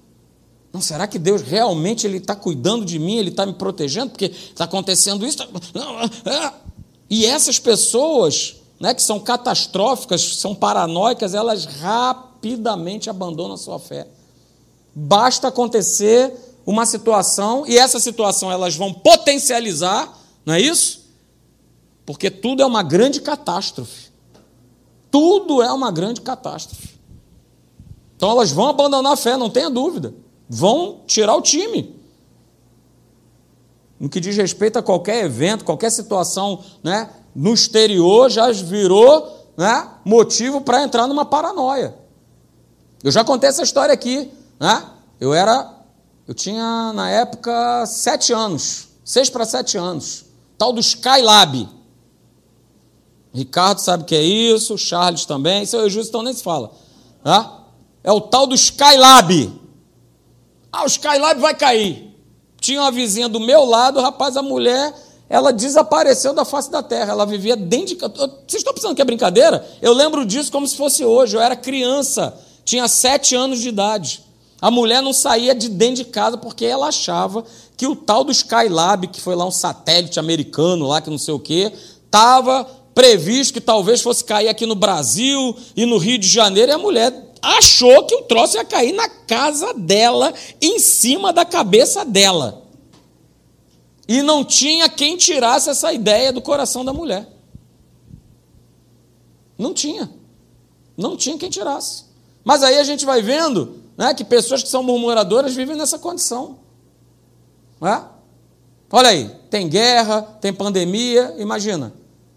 Não, 0.72 0.82
será 0.82 1.08
que 1.08 1.18
Deus 1.18 1.42
realmente 1.42 2.06
ele 2.06 2.18
está 2.18 2.36
cuidando 2.36 2.86
de 2.86 3.00
mim, 3.00 3.18
ele 3.18 3.30
está 3.30 3.46
me 3.46 3.54
protegendo, 3.54 4.12
porque 4.12 4.26
está 4.26 4.66
acontecendo 4.66 5.26
isso? 5.26 5.38
Não, 5.74 6.02
é. 6.02 6.54
E 7.10 7.26
essas 7.26 7.60
pessoas 7.60 8.58
né, 8.84 8.94
que 8.94 9.02
são 9.02 9.18
catastróficas, 9.18 10.36
são 10.36 10.54
paranoicas, 10.54 11.34
elas 11.34 11.64
rapidamente 11.64 13.10
abandonam 13.10 13.54
a 13.54 13.58
sua 13.58 13.80
fé. 13.80 14.06
Basta 14.94 15.48
acontecer 15.48 16.34
uma 16.66 16.86
situação, 16.86 17.66
e 17.66 17.78
essa 17.78 17.98
situação 17.98 18.52
elas 18.52 18.76
vão 18.76 18.94
potencializar, 18.94 20.14
não 20.46 20.54
é 20.54 20.60
isso? 20.60 21.06
Porque 22.06 22.30
tudo 22.30 22.62
é 22.62 22.66
uma 22.66 22.84
grande 22.84 23.22
catástrofe. 23.22 24.12
Tudo 25.10 25.64
é 25.64 25.72
uma 25.72 25.90
grande 25.90 26.20
catástrofe. 26.20 27.00
Então 28.18 28.32
elas 28.32 28.52
vão 28.52 28.68
abandonar 28.68 29.14
a 29.14 29.18
fé, 29.18 29.38
não 29.38 29.50
tenha 29.50 29.70
dúvida. 29.70 30.14
Vão 30.50 31.04
tirar 31.08 31.38
o 31.38 31.42
time. 31.42 31.96
No 33.98 34.10
que 34.10 34.20
diz 34.20 34.36
respeito 34.36 34.78
a 34.78 34.84
qualquer 34.84 35.24
evento, 35.24 35.64
qualquer 35.64 35.90
situação 35.90 36.62
né, 36.84 37.10
no 37.36 37.54
exterior 37.54 38.30
já 38.30 38.52
virou 38.52 39.52
né, 39.58 39.90
motivo 40.06 40.62
para 40.62 40.84
entrar 40.84 41.08
numa 41.08 41.26
paranoia. 41.26 41.96
Eu 43.04 43.12
já 43.12 43.24
contei 43.24 43.50
essa 43.50 43.64
história 43.64 43.94
aqui. 43.94 44.32
Né? 44.60 44.86
Eu 45.20 45.34
era, 45.34 45.72
eu 46.28 46.34
tinha 46.34 46.94
na 46.94 47.10
época 47.10 47.86
sete 47.86 48.32
anos, 48.34 48.88
seis 49.04 49.30
para 49.30 49.46
sete 49.46 49.78
anos, 49.78 50.26
tal 50.58 50.72
do 50.72 50.80
Skylab. 50.80 51.68
Ricardo 53.34 53.80
sabe 53.80 54.04
o 54.04 54.06
que 54.06 54.16
é 54.16 54.22
isso, 54.22 54.78
Charles 54.78 55.26
também, 55.26 55.66
seu 55.66 55.90
Justo 55.90 56.10
então 56.10 56.22
nem 56.22 56.34
se 56.34 56.44
fala. 56.44 56.72
Né? 57.26 57.50
É 58.04 58.12
o 58.12 58.22
tal 58.22 58.46
do 58.46 58.54
Skylab. 58.54 59.60
Ah, 60.72 60.84
o 60.84 60.88
Skylab 60.88 61.40
vai 61.40 61.56
cair. 61.56 62.16
Tinha 62.60 62.82
uma 62.82 62.92
vizinha 62.92 63.28
do 63.28 63.40
meu 63.40 63.66
lado, 63.66 64.00
rapaz, 64.00 64.38
a 64.38 64.42
mulher 64.42 64.94
ela 65.30 65.52
desapareceu 65.52 66.34
da 66.34 66.46
face 66.46 66.70
da 66.70 66.84
terra. 66.84 67.12
Ela 67.12 67.26
vivia 67.26 67.56
dentro 67.56 67.96
de. 67.96 68.02
Vocês 68.02 68.56
estão 68.56 68.74
pensando 68.74 68.96
que 68.96 69.02
é 69.02 69.06
brincadeira? 69.06 69.66
Eu 69.82 69.94
lembro 69.94 70.26
disso 70.26 70.52
como 70.52 70.68
se 70.68 70.76
fosse 70.76 71.04
hoje. 71.04 71.36
Eu 71.36 71.42
era 71.42 71.56
criança, 71.56 72.38
tinha 72.64 72.88
sete 72.88 73.36
anos 73.36 73.60
de 73.60 73.70
idade. 73.70 74.22
A 74.62 74.72
mulher 74.72 75.02
não 75.02 75.12
saía 75.12 75.54
de 75.54 75.68
dentro 75.68 76.04
de 76.04 76.06
casa 76.06 76.38
porque 76.38 76.66
ela 76.66 76.88
achava 76.88 77.44
que 77.76 77.86
o 77.86 77.96
tal 77.96 78.24
do 78.24 78.32
Skylab, 78.32 79.08
que 79.08 79.20
foi 79.20 79.36
lá 79.36 79.46
um 79.46 79.52
satélite 79.52 80.20
americano, 80.20 80.88
lá 80.88 81.02
que 81.02 81.10
não 81.10 81.18
sei 81.18 81.34
o 81.34 81.40
quê, 81.40 81.72
estava 82.06 82.64
previsto 82.96 83.54
que 83.54 83.60
talvez 83.60 84.02
fosse 84.02 84.24
cair 84.24 84.48
aqui 84.48 84.66
no 84.66 84.76
Brasil 84.76 85.56
e 85.76 85.86
no 85.86 85.98
Rio 85.98 86.18
de 86.18 86.28
Janeiro, 86.30 86.72
e 86.72 86.76
a 86.76 86.78
mulher 86.78 87.14
achou 87.42 88.06
que 88.06 88.16
o 88.16 88.22
troço 88.22 88.56
ia 88.56 88.64
cair 88.64 88.94
na 88.94 89.10
casa 89.10 89.74
dela, 89.74 90.34
em 90.62 90.80
cima 90.80 91.34
da 91.34 91.44
cabeça 91.44 92.06
dela. 92.06 92.63
E 94.08 94.22
não 94.22 94.44
tinha 94.44 94.90
quem 94.90 95.18
tirasse 95.18 95.70
essa 95.70 95.94
ideia 95.94 96.34
do 96.34 96.42
coração 96.42 96.84
da 96.84 96.92
mulher. 96.92 97.28
Não 99.58 99.74
tinha. 99.74 100.12
Não 100.98 101.16
tinha 101.16 101.38
quem 101.38 101.50
tirasse. 101.50 102.06
Mas 102.44 102.64
aí 102.64 102.78
a 102.78 102.84
gente 102.84 103.06
vai 103.06 103.22
vendo 103.22 103.82
né, 103.98 104.14
que 104.14 104.24
pessoas 104.24 104.62
que 104.62 104.70
são 104.70 104.84
murmuradoras 104.84 105.56
vivem 105.56 105.76
nessa 105.76 105.98
condição. 105.98 106.60
É? 107.82 108.02
Olha 108.92 109.10
aí, 109.10 109.30
tem 109.50 109.68
guerra, 109.68 110.22
tem 110.22 110.54
pandemia, 110.54 111.36
imagina. 111.38 111.94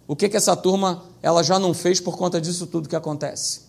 O 0.08 0.14
que, 0.14 0.28
que 0.28 0.36
essa 0.36 0.56
turma 0.56 1.04
ela 1.22 1.42
já 1.42 1.58
não 1.58 1.74
fez 1.74 2.00
por 2.00 2.16
conta 2.16 2.40
disso 2.40 2.66
tudo 2.66 2.88
que 2.88 2.96
acontece? 2.96 3.62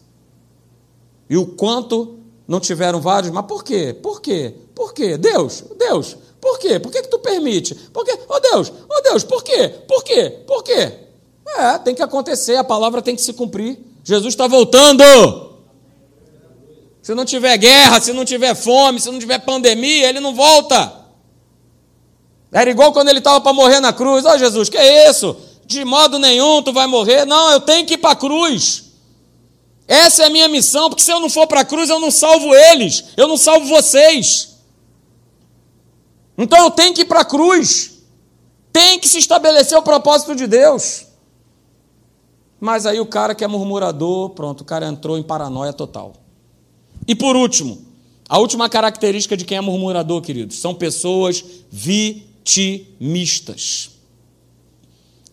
E 1.29 1.35
o 1.35 1.45
quanto 1.45 2.19
não 2.47 2.59
tiveram 2.59 3.01
vários, 3.01 3.31
mas 3.31 3.45
por 3.45 3.63
quê? 3.63 3.93
Por 4.01 4.21
quê? 4.21 4.55
Por 4.73 4.93
quê? 4.93 5.17
Deus, 5.17 5.63
Deus, 5.77 6.17
por 6.57 6.59
quê? 6.59 6.79
Por 6.79 6.91
que, 6.91 7.01
que 7.03 7.07
tu 7.07 7.19
permite? 7.19 7.75
Por 7.75 8.03
quê? 8.03 8.17
Oh 8.27 8.39
Deus, 8.39 8.73
oh 8.89 9.01
Deus, 9.01 9.23
por 9.23 9.43
quê? 9.43 9.69
Por 9.87 10.03
quê? 10.03 10.39
Por 10.45 10.63
quê? 10.63 10.91
É, 11.57 11.77
tem 11.77 11.95
que 11.95 12.01
acontecer, 12.01 12.55
a 12.55 12.63
palavra 12.63 13.01
tem 13.01 13.15
que 13.15 13.21
se 13.21 13.33
cumprir. 13.33 13.79
Jesus 14.03 14.33
está 14.33 14.47
voltando. 14.47 15.03
Se 17.01 17.13
não 17.13 17.23
tiver 17.23 17.55
guerra, 17.57 18.01
se 18.01 18.11
não 18.11 18.25
tiver 18.25 18.53
fome, 18.55 18.99
se 18.99 19.09
não 19.09 19.19
tiver 19.19 19.39
pandemia, 19.39 20.09
ele 20.09 20.19
não 20.19 20.35
volta. 20.35 20.93
Era 22.51 22.69
igual 22.69 22.91
quando 22.91 23.09
ele 23.09 23.19
estava 23.19 23.39
para 23.39 23.53
morrer 23.53 23.79
na 23.79 23.93
cruz. 23.93 24.25
Ó 24.25 24.33
oh, 24.33 24.37
Jesus, 24.37 24.67
que 24.67 24.77
é 24.77 25.09
isso? 25.09 25.37
De 25.65 25.85
modo 25.85 26.19
nenhum 26.19 26.61
tu 26.61 26.73
vai 26.73 26.87
morrer. 26.87 27.25
Não, 27.25 27.51
eu 27.51 27.61
tenho 27.61 27.85
que 27.85 27.93
ir 27.93 27.97
para 27.97 28.11
a 28.11 28.15
cruz. 28.15 28.85
Essa 29.87 30.23
é 30.23 30.25
a 30.25 30.29
minha 30.29 30.49
missão, 30.49 30.89
porque 30.89 31.03
se 31.03 31.11
eu 31.11 31.19
não 31.19 31.29
for 31.29 31.47
para 31.47 31.61
a 31.61 31.65
cruz, 31.65 31.89
eu 31.89 31.99
não 31.99 32.11
salvo 32.11 32.53
eles, 32.53 33.05
eu 33.15 33.25
não 33.25 33.37
salvo 33.37 33.67
vocês. 33.67 34.56
Então 36.37 36.63
eu 36.63 36.71
tenho 36.71 36.93
que 36.93 37.01
ir 37.01 37.05
para 37.05 37.21
a 37.21 37.25
cruz. 37.25 38.03
Tem 38.71 38.99
que 38.99 39.07
se 39.07 39.17
estabelecer 39.17 39.77
o 39.77 39.81
propósito 39.81 40.35
de 40.35 40.45
Deus. 40.45 41.07
Mas 42.59 42.85
aí 42.85 42.99
o 42.99 43.05
cara 43.05 43.33
que 43.33 43.43
é 43.43 43.47
murmurador, 43.47 44.31
pronto, 44.31 44.61
o 44.61 44.65
cara 44.65 44.87
entrou 44.87 45.17
em 45.17 45.23
paranoia 45.23 45.73
total. 45.73 46.13
E 47.07 47.15
por 47.15 47.35
último, 47.35 47.87
a 48.29 48.37
última 48.39 48.69
característica 48.69 49.37
de 49.37 49.45
quem 49.45 49.57
é 49.57 49.61
murmurador, 49.61 50.21
queridos, 50.21 50.59
são 50.59 50.75
pessoas 50.75 51.43
vitimistas. 51.71 53.91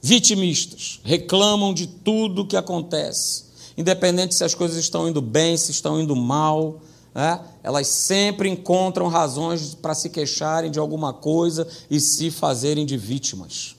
Vitimistas. 0.00 1.00
Reclamam 1.02 1.74
de 1.74 1.86
tudo 1.86 2.46
que 2.46 2.56
acontece. 2.56 3.44
Independente 3.76 4.34
se 4.34 4.44
as 4.44 4.54
coisas 4.54 4.78
estão 4.78 5.08
indo 5.08 5.20
bem, 5.20 5.56
se 5.56 5.72
estão 5.72 6.00
indo 6.00 6.14
mal, 6.14 6.80
né? 7.14 7.40
elas 7.62 7.86
sempre 7.86 8.48
encontram 8.48 9.06
razões 9.08 9.74
para 9.74 9.94
se 9.94 10.10
queixarem 10.10 10.70
de 10.70 10.78
alguma 10.78 11.12
coisa 11.12 11.66
e 11.88 12.00
se 12.00 12.30
fazerem 12.30 12.84
de 12.84 12.96
vítimas. 12.96 13.76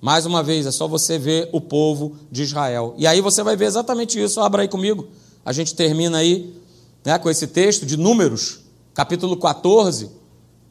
Mais 0.00 0.26
uma 0.26 0.42
vez, 0.42 0.66
é 0.66 0.72
só 0.72 0.88
você 0.88 1.16
ver 1.16 1.48
o 1.52 1.60
povo 1.60 2.16
de 2.28 2.42
Israel. 2.42 2.94
E 2.98 3.06
aí 3.06 3.20
você 3.20 3.40
vai 3.44 3.54
ver 3.54 3.66
exatamente 3.66 4.20
isso. 4.20 4.40
Abra 4.40 4.62
aí 4.62 4.68
comigo. 4.68 5.06
A 5.44 5.52
gente 5.52 5.76
termina 5.76 6.18
aí 6.18 6.52
né, 7.04 7.16
com 7.20 7.30
esse 7.30 7.46
texto 7.46 7.86
de 7.86 7.96
Números, 7.96 8.60
capítulo 8.94 9.36
14, 9.36 10.10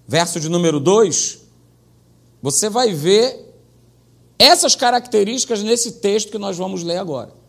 verso 0.06 0.38
de 0.38 0.50
número 0.50 0.82
2. 0.82 1.40
Você 2.42 2.70
vai 2.70 2.92
ver 2.92 3.56
essas 4.38 4.76
características 4.76 5.64
nesse 5.64 5.94
texto 5.94 6.30
que 6.30 6.38
nós 6.38 6.58
vamos 6.58 6.84
ler 6.84 6.98
agora. 6.98 7.41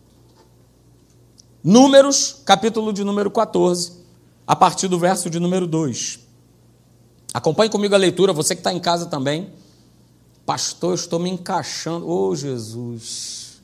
Números, 1.63 2.41
capítulo 2.43 2.91
de 2.91 3.05
número 3.05 3.31
14, 3.31 3.93
a 4.45 4.53
partir 4.53 4.89
do 4.89 4.99
verso 4.99 5.29
de 5.29 5.39
número 5.39 5.65
2. 5.65 6.19
Acompanhe 7.33 7.69
comigo 7.69 7.95
a 7.95 7.97
leitura, 7.97 8.33
você 8.33 8.53
que 8.53 8.59
está 8.59 8.73
em 8.73 8.81
casa 8.81 9.05
também. 9.05 9.53
Pastor, 10.45 10.91
eu 10.91 10.95
estou 10.95 11.19
me 11.19 11.29
encaixando. 11.29 12.05
Oh, 12.05 12.35
Jesus. 12.35 13.61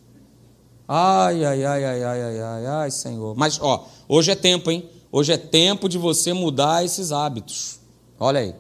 Ai, 0.88 1.44
ai, 1.44 1.66
ai, 1.66 1.84
ai, 1.84 2.04
ai, 2.04 2.22
ai, 2.22 2.42
ai, 2.42 2.66
ai, 2.66 2.92
Senhor. 2.92 3.36
Mas, 3.36 3.60
ó, 3.62 3.86
hoje 4.08 4.32
é 4.32 4.36
tempo, 4.36 4.72
hein? 4.72 4.90
Hoje 5.12 5.34
é 5.34 5.38
tempo 5.38 5.90
de 5.90 5.98
você 5.98 6.32
mudar 6.32 6.86
esses 6.86 7.12
hábitos. 7.12 7.82
Olha 8.18 8.40
aí. 8.40 8.56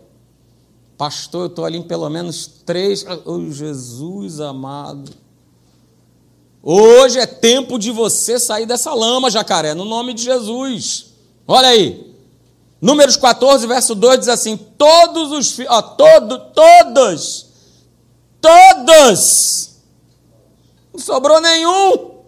Pastor, 0.97 1.43
eu 1.43 1.47
estou 1.47 1.63
ali 1.63 1.77
em 1.77 1.83
pelo 1.83 2.09
menos 2.09 2.45
três. 2.65 3.05
Oh, 3.23 3.49
Jesus 3.49 4.41
amado. 4.41 5.09
Hoje 6.61 7.19
é 7.19 7.25
tempo 7.25 7.79
de 7.79 7.91
você 7.91 8.39
sair 8.39 8.65
dessa 8.65 8.93
lama, 8.93 9.29
jacaré, 9.29 9.73
no 9.73 9.85
nome 9.85 10.13
de 10.13 10.23
Jesus. 10.23 11.07
Olha 11.47 11.69
aí. 11.69 12.13
Números 12.81 13.17
14, 13.17 13.65
verso 13.67 13.95
2 13.95 14.19
diz 14.19 14.29
assim: 14.29 14.57
Todos 14.57 15.31
os 15.31 15.51
filhos, 15.51 15.71
ó, 15.71 15.81
todo, 15.81 16.39
todos 16.53 17.49
Todos! 18.41 19.69
Não 20.93 20.99
sobrou 20.99 21.41
nenhum! 21.41 22.19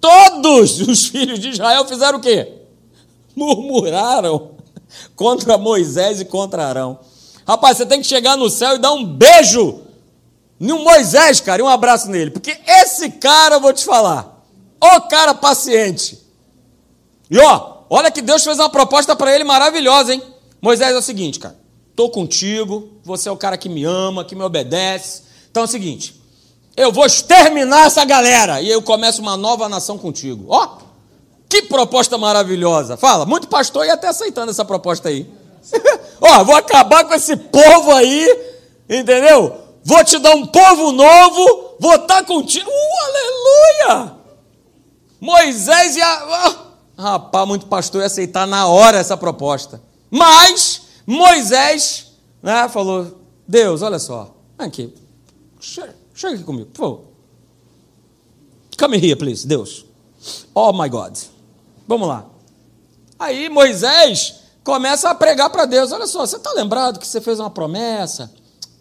Todos 0.00 0.80
os 0.80 1.06
filhos 1.06 1.40
de 1.40 1.50
Israel 1.50 1.86
fizeram 1.86 2.18
o 2.18 2.20
quê? 2.20 2.52
Murmuraram 3.34 4.50
contra 5.16 5.56
Moisés 5.56 6.20
e 6.20 6.26
contra 6.26 6.66
Arão. 6.66 6.98
Rapaz, 7.46 7.78
você 7.78 7.86
tem 7.86 8.00
que 8.00 8.06
chegar 8.06 8.36
no 8.36 8.50
céu 8.50 8.74
e 8.74 8.78
dar 8.78 8.92
um 8.92 9.04
beijo 9.04 9.80
no 10.58 10.78
Moisés, 10.80 11.40
cara, 11.40 11.60
e 11.60 11.64
um 11.64 11.68
abraço 11.68 12.08
nele. 12.08 12.30
Porque 12.30 12.56
esse 12.66 13.10
cara, 13.10 13.56
eu 13.56 13.60
vou 13.60 13.72
te 13.72 13.84
falar, 13.84 14.42
o 14.80 15.00
cara 15.02 15.34
paciente. 15.34 16.18
E 17.30 17.38
ó, 17.38 17.78
olha 17.90 18.10
que 18.10 18.22
Deus 18.22 18.44
fez 18.44 18.58
uma 18.58 18.68
proposta 18.68 19.16
para 19.16 19.34
ele 19.34 19.44
maravilhosa, 19.44 20.14
hein? 20.14 20.22
Moisés 20.60 20.94
é 20.94 20.98
o 20.98 21.02
seguinte, 21.02 21.38
cara. 21.38 21.56
Estou 21.90 22.10
contigo, 22.10 22.88
você 23.04 23.28
é 23.28 23.32
o 23.32 23.36
cara 23.36 23.56
que 23.56 23.68
me 23.68 23.84
ama, 23.84 24.24
que 24.24 24.34
me 24.34 24.42
obedece. 24.42 25.22
Então 25.50 25.62
é 25.62 25.66
o 25.66 25.68
seguinte: 25.68 26.20
eu 26.76 26.90
vou 26.90 27.06
exterminar 27.06 27.86
essa 27.86 28.04
galera 28.04 28.60
e 28.60 28.68
eu 28.68 28.82
começo 28.82 29.22
uma 29.22 29.36
nova 29.36 29.68
nação 29.68 29.96
contigo. 29.96 30.46
Ó, 30.48 30.78
que 31.48 31.62
proposta 31.62 32.18
maravilhosa. 32.18 32.96
Fala, 32.96 33.24
muito 33.24 33.46
pastor 33.46 33.86
ia 33.86 33.94
até 33.94 34.08
aceitando 34.08 34.50
essa 34.50 34.64
proposta 34.64 35.08
aí. 35.08 35.30
Ó, 36.20 36.44
vou 36.44 36.56
acabar 36.56 37.04
com 37.04 37.14
esse 37.14 37.36
povo 37.36 37.92
aí, 37.92 38.28
entendeu? 38.88 39.63
Vou 39.84 40.02
te 40.02 40.18
dar 40.18 40.34
um 40.34 40.46
povo 40.46 40.92
novo, 40.92 41.76
vou 41.78 41.94
estar 41.94 42.22
tá 42.22 42.24
contigo. 42.24 42.70
Uh, 42.70 43.86
aleluia! 43.88 44.14
Moisés 45.20 45.96
ia. 45.96 46.56
Oh, 46.96 47.02
rapaz, 47.02 47.46
muito 47.46 47.66
pastor 47.66 48.00
ia 48.00 48.06
aceitar 48.06 48.46
na 48.46 48.66
hora 48.66 48.98
essa 48.98 49.16
proposta. 49.16 49.82
Mas 50.10 50.82
Moisés 51.06 52.12
né, 52.42 52.66
falou: 52.68 53.20
Deus, 53.46 53.82
olha 53.82 53.98
só, 53.98 54.34
aqui, 54.56 54.94
chega, 55.60 55.94
chega 56.14 56.34
aqui 56.34 56.44
comigo, 56.44 56.70
por 56.70 56.78
favor. 56.78 57.00
Come 58.78 58.96
here, 58.96 59.16
please, 59.16 59.46
Deus. 59.46 59.84
Oh 60.54 60.72
my 60.72 60.88
God. 60.88 61.16
Vamos 61.86 62.08
lá. 62.08 62.24
Aí 63.18 63.48
Moisés 63.48 64.36
começa 64.64 65.10
a 65.10 65.14
pregar 65.14 65.50
para 65.50 65.66
Deus: 65.66 65.92
olha 65.92 66.06
só, 66.06 66.26
você 66.26 66.36
está 66.36 66.52
lembrado 66.52 66.98
que 66.98 67.06
você 67.06 67.20
fez 67.20 67.38
uma 67.38 67.50
promessa? 67.50 68.32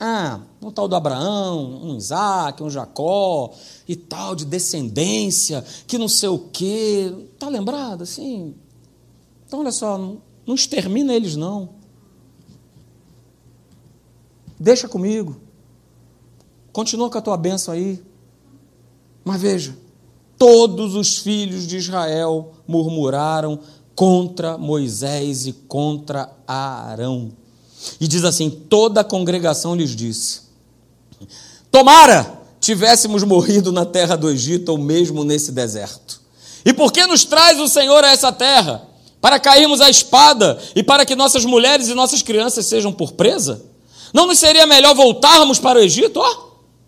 Ah, 0.05 0.41
um 0.61 0.69
tal 0.69 0.85
do 0.85 0.97
Abraão, 0.97 1.81
um 1.81 1.95
Isaac, 1.95 2.61
um 2.61 2.69
Jacó 2.69 3.53
e 3.87 3.95
tal, 3.95 4.35
de 4.35 4.43
descendência, 4.43 5.63
que 5.87 5.97
não 5.97 6.09
sei 6.09 6.27
o 6.27 6.39
quê. 6.39 7.15
Está 7.33 7.47
lembrado 7.47 8.01
assim? 8.01 8.53
Então, 9.47 9.61
olha 9.61 9.71
só, 9.71 9.97
não, 9.97 10.21
não 10.45 10.55
extermina 10.55 11.13
eles, 11.13 11.37
não. 11.37 11.69
Deixa 14.59 14.89
comigo. 14.89 15.37
Continua 16.73 17.09
com 17.09 17.17
a 17.17 17.21
tua 17.21 17.37
bênção 17.37 17.73
aí. 17.73 18.03
Mas 19.23 19.41
veja, 19.41 19.73
todos 20.37 20.95
os 20.95 21.17
filhos 21.17 21.65
de 21.65 21.77
Israel 21.77 22.51
murmuraram 22.67 23.57
contra 23.95 24.57
Moisés 24.57 25.47
e 25.47 25.53
contra 25.53 26.35
Arão. 26.45 27.31
E 27.99 28.07
diz 28.07 28.23
assim: 28.23 28.49
toda 28.49 29.01
a 29.01 29.03
congregação 29.03 29.75
lhes 29.75 29.95
disse: 29.95 30.41
Tomara 31.71 32.41
tivéssemos 32.59 33.23
morrido 33.23 33.71
na 33.71 33.85
terra 33.85 34.15
do 34.15 34.29
Egito 34.29 34.69
ou 34.69 34.77
mesmo 34.77 35.23
nesse 35.23 35.51
deserto. 35.51 36.21
E 36.65 36.71
por 36.71 36.93
que 36.93 37.05
nos 37.05 37.25
traz 37.25 37.59
o 37.59 37.67
Senhor 37.67 38.03
a 38.03 38.11
essa 38.11 38.31
terra? 38.31 38.87
Para 39.19 39.39
cairmos 39.39 39.81
à 39.81 39.89
espada 39.89 40.59
e 40.75 40.83
para 40.83 41.05
que 41.05 41.15
nossas 41.15 41.45
mulheres 41.45 41.87
e 41.87 41.93
nossas 41.93 42.21
crianças 42.21 42.65
sejam 42.65 42.91
por 42.91 43.13
presa? 43.13 43.61
Não 44.13 44.27
nos 44.27 44.37
seria 44.37 44.67
melhor 44.67 44.93
voltarmos 44.93 45.59
para 45.59 45.79
o 45.79 45.81
Egito? 45.81 46.19
Ó, 46.19 46.35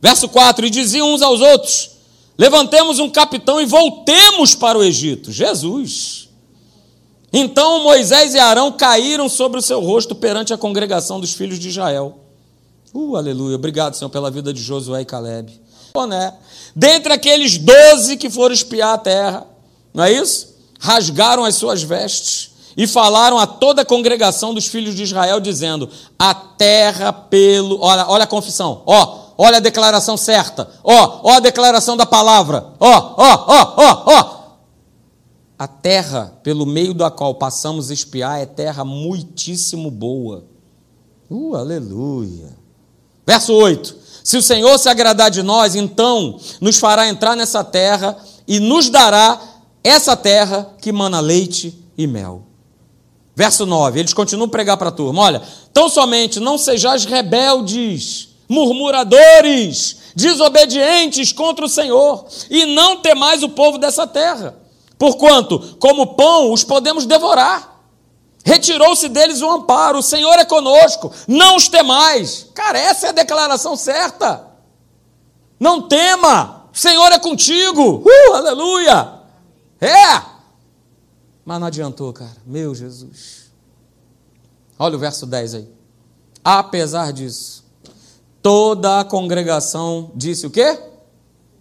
verso 0.02 0.30
4: 0.30 0.66
E 0.66 0.70
diziam 0.70 1.14
uns 1.14 1.22
aos 1.22 1.41
outros: 1.41 1.91
Levantemos 2.38 3.00
um 3.00 3.10
capitão 3.10 3.60
e 3.60 3.66
voltemos 3.66 4.54
para 4.54 4.78
o 4.78 4.84
Egito. 4.84 5.32
Jesus. 5.32 6.24
Então 7.32 7.84
Moisés 7.84 8.34
e 8.34 8.39
Arão 8.39 8.71
caíram 8.71 9.28
sobre 9.28 9.59
o 9.59 9.61
seu 9.61 9.82
rosto 9.82 10.15
perante 10.15 10.53
a 10.53 10.57
congregação 10.57 11.19
dos 11.19 11.34
filhos 11.34 11.59
de 11.59 11.69
Israel. 11.69 12.17
Uh, 12.93 13.15
aleluia. 13.15 13.55
Obrigado, 13.55 13.95
Senhor, 13.95 14.09
pela 14.09 14.32
vida 14.32 14.53
de 14.53 14.61
Josué 14.61 15.01
e 15.01 15.05
Caleb. 15.05 15.51
Né? 16.07 16.34
Dentre 16.76 17.13
aqueles 17.13 17.57
doze 17.57 18.17
que 18.17 18.30
foram 18.30 18.53
espiar 18.53 18.93
a 18.93 18.97
terra, 18.97 19.47
não 19.93 20.03
é 20.03 20.11
isso? 20.11 20.55
Rasgaram 20.80 21.45
as 21.45 21.55
suas 21.55 21.84
vestes 21.84 22.51
e 22.78 22.86
falaram 22.86 23.38
a 23.38 23.47
toda 23.47 23.82
a 23.82 23.86
congregação 23.86 24.53
dos 24.53 24.67
filhos 24.67 24.95
de 24.95 25.03
Israel, 25.03 25.39
dizendo: 25.39 25.89
A 26.19 26.34
terra 26.34 27.13
pelo. 27.13 27.82
Olha, 27.82 28.05
olha 28.07 28.23
a 28.26 28.28
confissão, 28.28 28.82
ó, 28.86 29.19
olha 29.38 29.57
a 29.57 29.61
declaração 29.61 30.17
certa, 30.17 30.69
ó, 30.84 31.21
ó 31.23 31.34
a 31.34 31.39
declaração 31.39 31.95
da 31.95 32.05
palavra, 32.05 32.67
ó, 32.80 33.13
ó, 33.17 33.45
ó, 33.47 33.73
ó, 33.78 34.03
ó. 34.05 34.35
A 35.58 35.68
terra 35.68 36.38
pelo 36.43 36.66
meio 36.66 36.93
da 36.93 37.10
qual 37.10 37.36
passamos 37.36 37.89
a 37.89 37.93
espiar 37.93 38.41
é 38.41 38.45
terra 38.45 38.84
muitíssimo 38.84 39.89
boa. 39.89 40.45
Uh, 41.30 41.56
aleluia. 41.56 42.58
Verso 43.26 43.53
8: 43.53 43.95
Se 44.24 44.38
o 44.38 44.41
Senhor 44.41 44.78
se 44.78 44.89
agradar 44.89 45.32
de 45.32 45.41
nós, 45.41 45.76
então 45.76 46.38
nos 46.60 46.78
fará 46.78 47.08
entrar 47.08 47.36
nessa 47.36 47.64
terra 47.64 48.18
e 48.47 48.60
nos 48.60 48.89
dará 48.89 49.41
essa 49.84 50.16
terra 50.16 50.76
que 50.82 50.91
mana 50.91 51.20
leite 51.20 51.78
e 51.97 52.06
mel. 52.06 52.43
Verso 53.36 53.66
9, 53.66 53.99
eles 53.99 54.14
continuam 54.14 54.47
a 54.47 54.51
pregar 54.51 54.78
para 54.78 54.89
a 54.89 54.91
turma: 54.93 55.22
olha, 55.22 55.41
tão 55.74 55.89
somente 55.89 56.39
não 56.39 56.58
sejais 56.58 57.06
rebeldes, 57.06 58.30
murmuradores, 58.47 59.97
desobedientes 60.16 61.32
contra 61.32 61.66
o 61.66 61.70
Senhor, 61.70 62.26
e 62.49 62.66
não 62.66 62.97
temais 62.97 63.43
o 63.43 63.49
povo 63.49 63.78
dessa 63.78 64.08
terra, 64.08 64.56
porquanto, 64.98 65.78
como 65.80 66.16
pão, 66.16 66.52
os 66.52 66.64
podemos 66.64 67.06
devorar. 67.06 67.76
Retirou-se 68.43 69.10
deles 69.10 69.41
o 69.41 69.50
amparo, 69.50 70.00
o 70.00 70.04
Senhor 70.04 70.34
é 70.34 70.46
conosco, 70.46 71.12
não 71.28 71.56
os 71.56 71.68
temais. 71.68 72.48
Cara, 72.54 72.78
essa 72.78 73.08
é 73.08 73.10
a 73.10 73.14
declaração 73.14 73.76
certa. 73.76 74.46
Não 75.60 75.88
tema, 75.88 76.68
o 76.74 76.78
Senhor 76.78 77.12
é 77.12 77.18
contigo. 77.18 78.04
Uh, 78.06 78.34
aleluia! 78.34 79.14
É! 79.82 80.22
Mas 81.43 81.60
não 81.60 81.68
adiantou, 81.68 82.14
cara. 82.14 82.38
Meu 82.46 82.76
Jesus. 82.76 83.52
Olha 84.78 84.96
o 84.96 85.00
verso 85.00 85.26
10 85.26 85.56
aí. 85.56 85.70
Apesar 86.43 87.12
disso, 87.12 87.64
toda 88.41 89.00
a 89.00 89.04
congregação 89.04 90.12
disse 90.14 90.46
o 90.46 90.52
quê? 90.52 90.80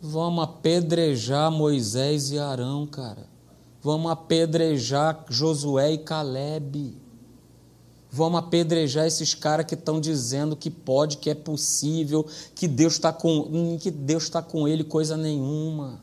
Vamos 0.06 0.44
apedrejar 0.44 1.50
Moisés 1.50 2.30
e 2.30 2.38
Arão, 2.38 2.86
cara. 2.86 3.26
Vamos 3.82 4.12
apedrejar 4.12 5.24
Josué 5.30 5.92
e 5.94 5.98
Caleb. 5.98 6.94
Vamos 8.10 8.38
apedrejar 8.38 9.06
esses 9.06 9.32
caras 9.32 9.64
que 9.64 9.72
estão 9.72 9.98
dizendo 9.98 10.54
que 10.54 10.68
pode, 10.68 11.16
que 11.16 11.30
é 11.30 11.34
possível, 11.34 12.26
que 12.54 12.68
Deus 12.68 12.92
está 12.92 13.14
com, 13.14 13.78
que 13.80 13.90
Deus 13.90 14.24
está 14.24 14.42
com 14.42 14.68
ele 14.68 14.84
coisa 14.84 15.16
nenhuma. 15.16 15.98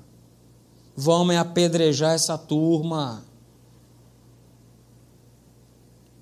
Vamos 0.97 1.36
apedrejar 1.36 2.16
essa 2.16 2.39
turma. 2.39 3.24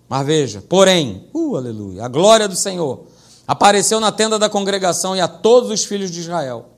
Mas 0.09 0.25
veja, 0.25 0.61
porém, 0.67 1.30
uh, 1.34 1.55
aleluia, 1.55 2.03
a 2.03 2.09
glória 2.09 2.45
do 2.45 2.57
Senhor 2.57 3.05
apareceu 3.47 4.01
na 4.01 4.11
tenda 4.11 4.38
da 4.38 4.49
congregação 4.49 5.15
e 5.15 5.21
a 5.21 5.30
todos 5.30 5.71
os 5.71 5.86
filhos 5.86 6.11
de 6.11 6.19
Israel. 6.19 6.71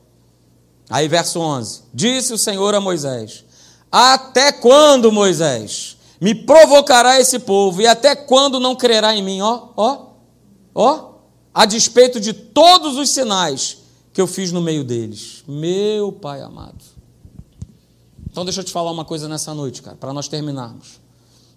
Aí, 0.92 1.08
verso 1.08 1.40
11: 1.40 1.84
Disse 1.94 2.34
o 2.34 2.38
Senhor 2.38 2.76
a 2.76 2.82
Moisés: 2.82 3.46
até 3.92 4.52
quando, 4.52 5.12
Moisés, 5.12 5.98
me 6.20 6.34
provocará 6.34 7.20
esse 7.20 7.40
povo? 7.40 7.82
E 7.82 7.88
até 7.88 8.16
quando 8.16 8.60
não 8.60 8.76
crerá 8.76 9.14
em 9.16 9.22
mim? 9.22 9.42
Ó, 9.42 9.68
ó, 9.76 10.08
ó, 10.74 11.12
a 11.54 11.66
despeito 11.66 12.20
de 12.20 12.32
todos 12.32 12.98
os 12.98 13.10
sinais 13.10 13.80
que 14.14 14.22
eu 14.22 14.28
fiz 14.28 14.52
no 14.52 14.62
meio 14.62 14.84
deles. 14.84 15.44
Meu 15.48 16.12
Pai 16.12 16.42
amado. 16.42 16.84
Então, 18.30 18.46
deixa 18.46 18.62
eu 18.62 18.64
te 18.64 18.72
falar 18.72 18.92
uma 18.92 19.04
coisa 19.04 19.28
nessa 19.28 19.54
noite, 19.54 19.82
cara, 19.82 19.98
para 19.98 20.14
nós 20.14 20.30
terminarmos. 20.30 21.02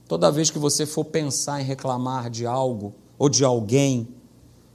Toda 0.08 0.30
vez 0.30 0.50
que 0.50 0.58
você 0.58 0.84
for 0.84 1.04
pensar 1.04 1.60
em 1.60 1.64
reclamar 1.64 2.28
de 2.28 2.46
algo 2.46 2.94
ou 3.16 3.28
de 3.28 3.44
alguém, 3.44 4.08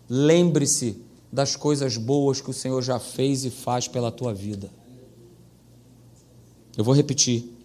lembre-se 0.10 1.04
das 1.32 1.56
coisas 1.56 1.98
boas 1.98 2.42
que 2.42 2.50
o 2.50 2.54
Senhor 2.54 2.82
já 2.82 3.00
fez 3.00 3.46
e 3.46 3.50
faz 3.50 3.88
pela 3.88 4.12
tua 4.12 4.34
vida. 4.34 4.70
Eu 6.76 6.84
vou 6.84 6.94
repetir. 6.94 7.56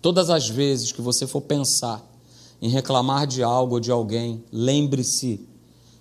Todas 0.00 0.30
as 0.30 0.48
vezes 0.48 0.92
que 0.92 1.00
você 1.00 1.26
for 1.26 1.40
pensar 1.40 2.04
em 2.60 2.68
reclamar 2.68 3.26
de 3.26 3.42
algo 3.42 3.74
ou 3.74 3.80
de 3.80 3.90
alguém, 3.90 4.44
lembre-se 4.52 5.48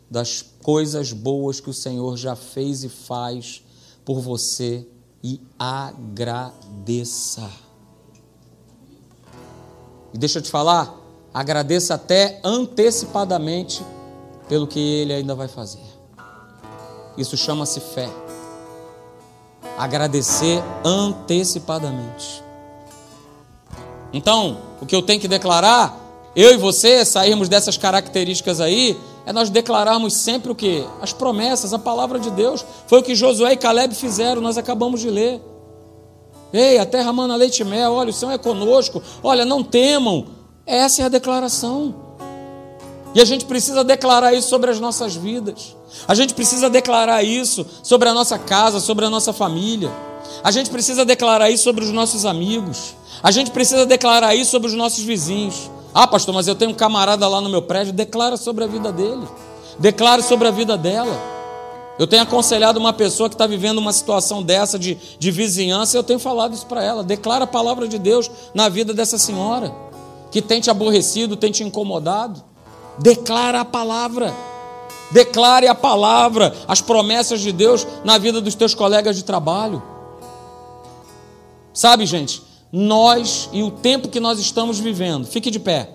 das 0.10 0.42
coisas 0.62 1.12
boas 1.12 1.60
que 1.60 1.70
o 1.70 1.74
Senhor 1.74 2.18
já 2.18 2.36
fez 2.36 2.84
e 2.84 2.90
faz 2.90 3.64
por 4.06 4.20
você 4.20 4.86
e 5.24 5.42
agradeça. 5.58 7.50
E 10.14 10.18
deixa 10.18 10.40
eu 10.40 10.44
te 10.44 10.52
falar, 10.52 10.96
agradeça 11.34 11.96
até 11.96 12.40
antecipadamente 12.44 13.82
pelo 14.48 14.68
que 14.68 14.80
ele 14.80 15.14
ainda 15.14 15.34
vai 15.34 15.48
fazer. 15.48 15.93
Isso 17.18 17.38
chama-se 17.38 17.80
fé 17.80 18.10
agradecer 19.78 20.64
antecipadamente. 20.84 22.44
Então, 24.12 24.58
o 24.80 24.86
que 24.86 24.96
eu 24.96 25.02
tenho 25.02 25.20
que 25.20 25.28
declarar, 25.28 25.98
eu 26.36 26.54
e 26.54 26.58
você 26.58 27.04
sairmos 27.04 27.50
dessas 27.50 27.78
características 27.78 28.62
aí, 28.62 28.98
é 29.26 29.34
nós 29.34 29.50
declararmos 29.50 30.14
sempre 30.14 30.52
o 30.52 30.56
que? 30.56 30.86
As 31.02 31.14
promessas, 31.14 31.74
a 31.74 31.80
palavra 31.80 32.20
de 32.20 32.30
Deus. 32.30 32.64
Foi 32.88 33.00
o 33.00 33.04
que 33.04 33.16
Josué 33.16 33.54
e 33.54 33.58
Caleb 33.58 33.96
fizeram, 33.96 34.42
nós 34.42 34.58
acabamos 34.58 35.02
de 35.02 35.10
ler. 35.10 35.42
Ei, 36.52 36.78
a 36.78 36.86
terra 36.86 37.12
mana 37.12 37.36
leite 37.36 37.62
e 37.62 37.66
mel, 37.66 37.94
olha, 37.94 38.12
o 38.12 38.14
Senhor 38.14 38.32
é 38.32 38.38
conosco, 38.38 39.02
olha, 39.24 39.44
não 39.44 39.64
temam. 39.64 40.28
Essa 40.68 41.02
é 41.02 41.06
a 41.06 41.10
declaração. 41.10 42.13
E 43.14 43.22
a 43.22 43.26
gente 43.26 43.46
precisa 43.46 43.84
declarar 43.84 44.34
isso 44.34 44.50
sobre 44.50 44.72
as 44.72 44.80
nossas 44.80 45.16
vidas. 45.16 45.76
A 46.08 46.16
gente 46.16 46.34
precisa 46.34 46.70
declarar 46.70 47.24
isso 47.24 47.66
sobre 47.84 48.10
a 48.10 48.14
nossa 48.14 48.40
casa, 48.40 48.80
sobre 48.80 49.06
a 49.06 49.10
nossa 49.10 49.32
família. 49.32 49.92
A 50.44 50.52
gente 50.52 50.70
precisa 50.70 51.06
declarar 51.06 51.50
isso 51.50 51.64
sobre 51.64 51.84
os 51.84 51.92
nossos 51.92 52.26
amigos. 52.26 52.96
A 53.22 53.32
gente 53.32 53.52
precisa 53.52 53.86
declarar 53.86 54.36
isso 54.36 54.52
sobre 54.52 54.68
os 54.68 54.74
nossos 54.74 55.04
vizinhos. 55.04 55.70
Ah, 55.94 56.08
pastor, 56.08 56.34
mas 56.34 56.48
eu 56.48 56.56
tenho 56.56 56.72
um 56.72 56.74
camarada 56.74 57.28
lá 57.28 57.40
no 57.40 57.50
meu 57.50 57.62
prédio. 57.62 57.94
Declara 57.94 58.36
sobre 58.36 58.64
a 58.64 58.68
vida 58.68 58.92
dele. 58.92 59.28
Declare 59.78 60.24
sobre 60.24 60.48
a 60.48 60.52
vida 60.52 60.76
dela. 60.76 61.34
Eu 62.00 62.08
tenho 62.08 62.24
aconselhado 62.24 62.80
uma 62.80 62.92
pessoa 62.92 63.30
que 63.30 63.36
está 63.36 63.46
vivendo 63.46 63.78
uma 63.78 63.94
situação 63.94 64.42
dessa 64.42 64.80
de, 64.80 64.98
de 65.20 65.32
vizinhança, 65.32 65.96
eu 65.96 66.04
tenho 66.04 66.18
falado 66.18 66.54
isso 66.54 66.66
para 66.66 66.84
ela. 66.84 67.04
Declara 67.04 67.44
a 67.44 67.48
palavra 67.48 67.88
de 67.88 68.00
Deus 68.00 68.32
na 68.54 68.68
vida 68.68 68.94
dessa 68.94 69.20
senhora, 69.20 69.72
que 70.32 70.42
tem 70.42 70.60
te 70.60 70.72
aborrecido, 70.72 71.38
tem 71.38 71.52
te 71.52 71.64
incomodado. 71.64 72.44
Declara 72.98 73.62
a 73.62 73.66
palavra. 73.66 74.34
Declare 75.12 75.68
a 75.68 75.76
palavra, 75.76 76.56
as 76.68 76.82
promessas 76.82 77.40
de 77.40 77.52
Deus 77.52 77.86
na 78.04 78.18
vida 78.18 78.42
dos 78.42 78.56
teus 78.56 78.74
colegas 78.74 79.16
de 79.16 79.24
trabalho. 79.24 79.82
Sabe, 81.72 82.06
gente, 82.06 82.42
nós 82.72 83.48
e 83.54 83.62
o 83.62 83.70
tempo 83.70 84.10
que 84.10 84.20
nós 84.20 84.40
estamos 84.40 84.80
vivendo, 84.80 85.28
fique 85.28 85.52
de 85.52 85.60
pé. 85.60 85.90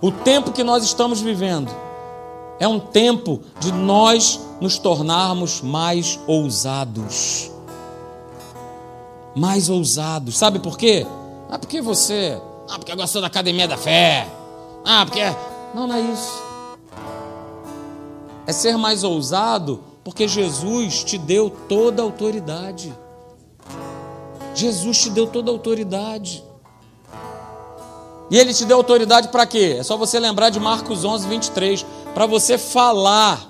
O 0.00 0.10
tempo 0.10 0.50
que 0.50 0.64
nós 0.64 0.84
estamos 0.84 1.20
vivendo 1.20 1.70
é 2.58 2.66
um 2.66 2.80
tempo 2.80 3.40
de 3.60 3.72
nós 3.72 4.40
nos 4.60 4.78
tornarmos 4.78 5.60
mais 5.60 6.18
ousados. 6.26 7.50
Mais 9.34 9.68
ousados. 9.68 10.36
Sabe 10.36 10.58
por 10.58 10.76
quê? 10.76 11.06
Ah, 11.48 11.58
porque 11.58 11.80
você. 11.80 12.40
Ah, 12.68 12.78
porque 12.78 12.94
gostou 12.96 13.20
da 13.20 13.28
academia 13.28 13.68
da 13.68 13.76
fé. 13.76 14.26
Ah, 14.84 15.04
porque 15.04 15.20
não, 15.76 15.86
não 15.86 15.94
é 15.94 16.00
isso. 16.00 16.42
É 18.46 18.52
ser 18.52 18.78
mais 18.78 19.04
ousado 19.04 19.84
porque 20.02 20.26
Jesus 20.26 21.04
te 21.04 21.18
deu 21.18 21.50
toda 21.50 22.00
a 22.00 22.04
autoridade. 22.04 22.96
Jesus 24.54 25.02
te 25.02 25.10
deu 25.10 25.26
toda 25.26 25.50
a 25.50 25.52
autoridade. 25.52 26.42
E 28.30 28.38
ele 28.38 28.54
te 28.54 28.64
deu 28.64 28.78
autoridade 28.78 29.28
para 29.28 29.44
quê? 29.44 29.76
É 29.78 29.82
só 29.82 29.98
você 29.98 30.18
lembrar 30.18 30.48
de 30.48 30.58
Marcos 30.58 31.04
11, 31.04 31.28
23. 31.28 31.84
Para 32.14 32.24
você 32.24 32.56
falar. 32.56 33.46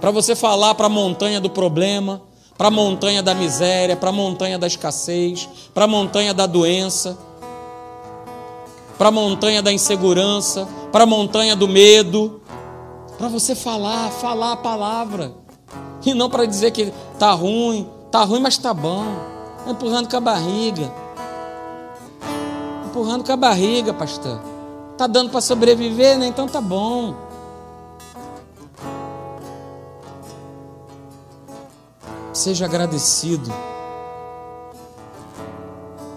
Para 0.00 0.12
você 0.12 0.36
falar 0.36 0.76
para 0.76 0.86
a 0.86 0.90
montanha 0.90 1.40
do 1.40 1.50
problema, 1.50 2.22
para 2.56 2.68
a 2.68 2.70
montanha 2.70 3.24
da 3.24 3.34
miséria, 3.34 3.96
para 3.96 4.10
a 4.10 4.12
montanha 4.12 4.56
da 4.56 4.68
escassez, 4.68 5.48
para 5.74 5.86
a 5.86 5.88
montanha 5.88 6.32
da 6.32 6.46
doença 6.46 7.18
para 8.98 9.08
a 9.08 9.12
montanha 9.12 9.62
da 9.62 9.72
insegurança, 9.72 10.68
para 10.90 11.04
a 11.04 11.06
montanha 11.06 11.54
do 11.54 11.68
medo, 11.68 12.42
para 13.16 13.28
você 13.28 13.54
falar, 13.54 14.10
falar 14.10 14.52
a 14.52 14.56
palavra, 14.56 15.32
e 16.04 16.12
não 16.12 16.28
para 16.28 16.44
dizer 16.44 16.72
que 16.72 16.92
tá 17.18 17.30
ruim, 17.30 17.88
tá 18.10 18.24
ruim, 18.24 18.40
mas 18.40 18.58
tá 18.58 18.74
bom, 18.74 19.04
empurrando 19.68 20.10
com 20.10 20.16
a 20.16 20.20
barriga, 20.20 20.92
empurrando 22.84 23.24
com 23.24 23.32
a 23.32 23.36
barriga, 23.36 23.94
pastor, 23.94 24.40
tá 24.96 25.06
dando 25.06 25.30
para 25.30 25.40
sobreviver, 25.40 26.18
né? 26.18 26.26
Então 26.26 26.48
tá 26.48 26.60
bom. 26.60 27.14
Seja 32.32 32.64
agradecido. 32.64 33.52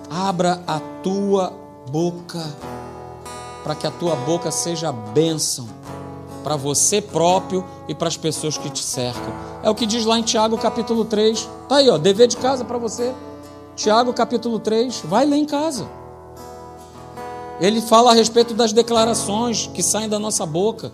Abra 0.10 0.62
a 0.68 0.80
tua 1.02 1.61
boca, 1.92 2.42
para 3.64 3.76
que 3.76 3.86
a 3.86 3.92
tua 3.92 4.16
boca 4.16 4.50
seja 4.50 4.94
bênção 4.94 5.68
para 6.42 6.56
você 6.56 7.02
próprio 7.02 7.66
e 7.88 7.94
para 7.94 8.08
as 8.08 8.16
pessoas 8.16 8.58
que 8.58 8.70
te 8.70 8.82
cercam. 8.82 9.34
É 9.62 9.70
o 9.70 9.76
que 9.76 9.86
diz 9.86 10.06
lá 10.06 10.18
em 10.18 10.24
Tiago 10.24 10.58
capítulo 10.58 11.04
3. 11.04 11.48
Tá 11.68 11.76
aí, 11.76 11.90
ó, 11.90 11.98
dever 11.98 12.28
de 12.28 12.38
casa 12.38 12.64
para 12.64 12.78
você. 12.78 13.14
Tiago 13.76 14.14
capítulo 14.14 14.58
3, 14.58 15.02
vai 15.06 15.26
ler 15.26 15.36
em 15.36 15.46
casa. 15.46 15.86
Ele 17.60 17.82
fala 17.82 18.12
a 18.12 18.14
respeito 18.14 18.54
das 18.54 18.72
declarações 18.72 19.68
que 19.68 19.84
saem 19.84 20.10
da 20.10 20.18
nossa 20.18 20.46
boca. 20.46 20.92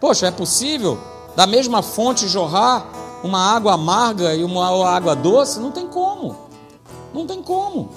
Poxa, 0.00 0.26
é 0.26 0.30
possível 0.30 0.98
da 1.36 1.46
mesma 1.46 1.82
fonte 1.82 2.26
jorrar 2.26 2.86
uma 3.22 3.38
água 3.38 3.74
amarga 3.74 4.34
e 4.34 4.42
uma 4.42 4.88
água 4.88 5.14
doce? 5.14 5.60
Não 5.60 5.70
tem 5.70 5.86
como. 5.86 6.34
Não 7.14 7.26
tem 7.26 7.42
como. 7.42 7.90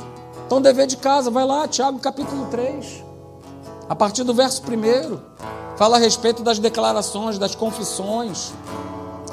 Então, 0.45 0.61
dever 0.61 0.85
de 0.85 0.97
casa, 0.97 1.31
vai 1.31 1.45
lá, 1.45 1.67
Tiago 1.67 1.99
capítulo 1.99 2.45
3, 2.51 3.03
a 3.89 3.95
partir 3.95 4.23
do 4.23 4.33
verso 4.33 4.61
1, 4.61 5.17
fala 5.75 5.97
a 5.97 5.99
respeito 5.99 6.43
das 6.43 6.59
declarações, 6.59 7.39
das 7.39 7.55
confissões. 7.55 8.53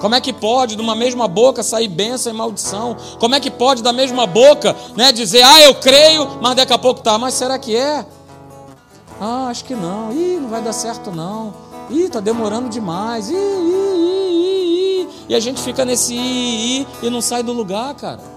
Como 0.01 0.15
é 0.15 0.21
que 0.21 0.33
pode, 0.33 0.75
de 0.75 0.83
uma 0.83 0.97
mesma 0.97 1.29
boca, 1.29 1.63
sair 1.63 1.87
bênção 1.87 2.33
e 2.33 2.37
maldição? 2.37 2.97
Como 3.21 3.35
é 3.35 3.41
que 3.41 3.51
pode, 3.51 3.83
da 3.83 3.93
mesma 3.93 4.27
boca, 4.27 4.75
né, 4.97 5.13
dizer, 5.13 5.43
ah, 5.43 5.61
eu 5.61 5.75
creio, 5.75 6.39
mas 6.41 6.57
daqui 6.57 6.73
a 6.73 6.79
pouco 6.79 7.03
tá, 7.03 7.19
mas 7.19 7.35
será 7.35 7.59
que 7.59 7.77
é? 7.77 8.05
Ah, 9.21 9.49
acho 9.49 9.65
que 9.65 9.75
não. 9.75 10.11
Ih, 10.13 10.41
não 10.41 10.49
vai 10.49 10.61
dar 10.61 10.73
certo 10.73 11.13
não. 11.13 11.55
Ih, 11.91 12.09
tá 12.09 12.19
demorando 12.19 12.69
demais. 12.69 13.29
Ih, 13.29 13.35
ih, 13.35 13.97
ih, 13.97 15.03
ih. 15.03 15.09
E 15.29 15.35
a 15.35 15.39
gente 15.39 15.63
fica 15.63 15.85
nesse 15.85 16.15
ih, 16.15 16.81
ih 16.81 16.87
e 17.03 17.11
não 17.11 17.21
sai 17.21 17.43
do 17.43 17.53
lugar, 17.53 17.95
cara. 17.95 18.32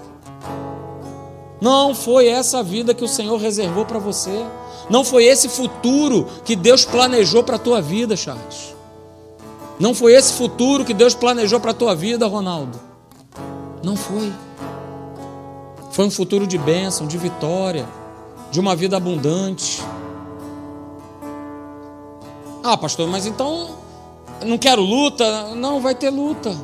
Não 1.66 1.96
foi 1.96 2.28
essa 2.28 2.62
vida 2.62 2.94
que 2.94 3.04
o 3.04 3.08
Senhor 3.08 3.38
reservou 3.38 3.86
para 3.86 3.98
você. 3.98 4.46
Não 4.88 5.04
foi 5.04 5.26
esse 5.26 5.50
futuro 5.50 6.28
que 6.44 6.56
Deus 6.56 6.86
planejou 6.86 7.44
para 7.44 7.56
a 7.56 7.58
tua 7.58 7.82
vida, 7.82 8.16
Charles. 8.16 8.76
Não 9.80 9.96
foi 9.96 10.14
esse 10.14 10.34
futuro 10.34 10.86
que 10.86 10.94
Deus 10.94 11.16
planejou 11.16 11.60
para 11.60 11.72
a 11.72 11.74
tua 11.74 11.96
vida, 11.96 12.28
Ronaldo. 12.28 12.80
Não 13.84 13.96
foi. 13.96 14.32
Foi 15.90 16.06
um 16.06 16.12
futuro 16.12 16.46
de 16.46 16.56
bênção, 16.60 17.08
de 17.08 17.18
vitória, 17.18 17.88
de 18.52 18.60
uma 18.60 18.76
vida 18.76 18.98
abundante. 18.98 19.82
Ah, 22.64 22.78
pastor, 22.78 23.08
mas 23.08 23.26
então 23.26 23.70
não 24.46 24.60
quero 24.60 24.84
luta? 24.84 25.56
Não, 25.56 25.82
vai 25.82 25.96
ter 25.96 26.12
luta. 26.12 26.56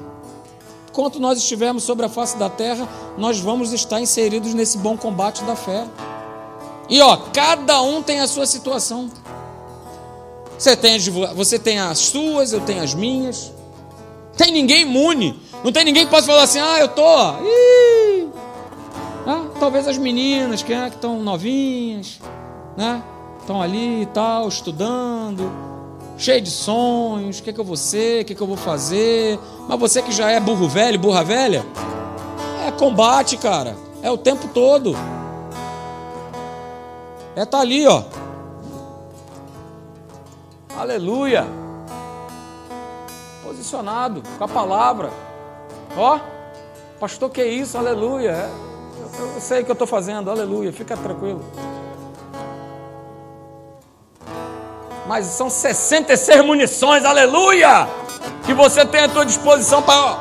Enquanto 0.91 1.21
nós 1.21 1.37
estivermos 1.37 1.83
sobre 1.83 2.05
a 2.05 2.09
face 2.09 2.35
da 2.35 2.49
terra, 2.49 2.87
nós 3.17 3.39
vamos 3.39 3.71
estar 3.71 4.01
inseridos 4.01 4.53
nesse 4.53 4.77
bom 4.77 4.97
combate 4.97 5.41
da 5.45 5.55
fé. 5.55 5.87
E 6.89 6.99
ó, 6.99 7.15
cada 7.33 7.81
um 7.81 8.03
tem 8.03 8.19
a 8.19 8.27
sua 8.27 8.45
situação. 8.45 9.09
Você 10.57 10.75
tem, 10.75 10.99
você 11.33 11.57
tem 11.57 11.79
as 11.79 11.97
suas, 11.97 12.51
eu 12.51 12.59
tenho 12.59 12.83
as 12.83 12.93
minhas. 12.93 13.53
Tem 14.35 14.51
ninguém 14.51 14.81
imune. 14.81 15.39
Não 15.63 15.71
tem 15.71 15.85
ninguém 15.85 16.03
que 16.03 16.11
possa 16.11 16.27
falar 16.27 16.43
assim, 16.43 16.59
ah, 16.59 16.77
eu 16.79 16.89
tô. 16.89 17.31
Ih. 17.41 18.27
Ah, 19.25 19.45
talvez 19.61 19.87
as 19.87 19.97
meninas 19.97 20.61
que 20.61 20.73
é, 20.73 20.87
estão 20.89 21.21
novinhas, 21.21 22.19
né? 22.75 23.01
Estão 23.39 23.61
ali 23.61 24.01
e 24.01 24.05
tal, 24.07 24.49
estudando, 24.49 25.49
cheio 26.21 26.39
de 26.39 26.51
sonhos, 26.51 27.39
o 27.39 27.43
que, 27.43 27.49
é 27.49 27.53
que 27.53 27.59
eu 27.59 27.65
vou 27.65 27.75
ser, 27.75 28.21
o 28.21 28.25
que, 28.25 28.33
é 28.33 28.35
que 28.35 28.41
eu 28.41 28.47
vou 28.47 28.57
fazer. 28.57 29.39
Mas 29.67 29.79
você 29.79 30.01
que 30.01 30.11
já 30.11 30.29
é 30.29 30.39
burro 30.39 30.67
velho, 30.67 30.99
burra 30.99 31.23
velha, 31.23 31.65
é 32.67 32.71
combate, 32.71 33.37
cara. 33.37 33.75
É 34.03 34.11
o 34.11 34.17
tempo 34.17 34.47
todo. 34.49 34.95
É 37.35 37.43
tá 37.43 37.59
ali, 37.59 37.87
ó. 37.87 38.03
Aleluia. 40.77 41.45
Posicionado 43.43 44.21
com 44.37 44.43
a 44.43 44.47
palavra. 44.47 45.11
Ó, 45.97 46.19
pastor, 46.99 47.31
que 47.31 47.43
isso? 47.43 47.77
Aleluia. 47.77 48.31
É, 48.31 48.49
eu, 49.19 49.27
eu 49.27 49.41
sei 49.41 49.61
o 49.61 49.65
que 49.65 49.71
eu 49.71 49.73
estou 49.73 49.87
fazendo. 49.87 50.29
Aleluia. 50.29 50.71
Fica 50.71 50.95
tranquilo. 50.95 51.41
Mas 55.11 55.25
são 55.25 55.49
66 55.49 56.45
munições, 56.45 57.03
aleluia! 57.03 57.85
Que 58.45 58.53
você 58.53 58.85
tem 58.85 59.01
à 59.01 59.09
tua 59.09 59.25
disposição 59.25 59.81
para 59.81 60.17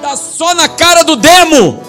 dar 0.00 0.16
só 0.16 0.54
na 0.54 0.68
cara 0.68 1.02
do 1.02 1.16
demo. 1.16 1.82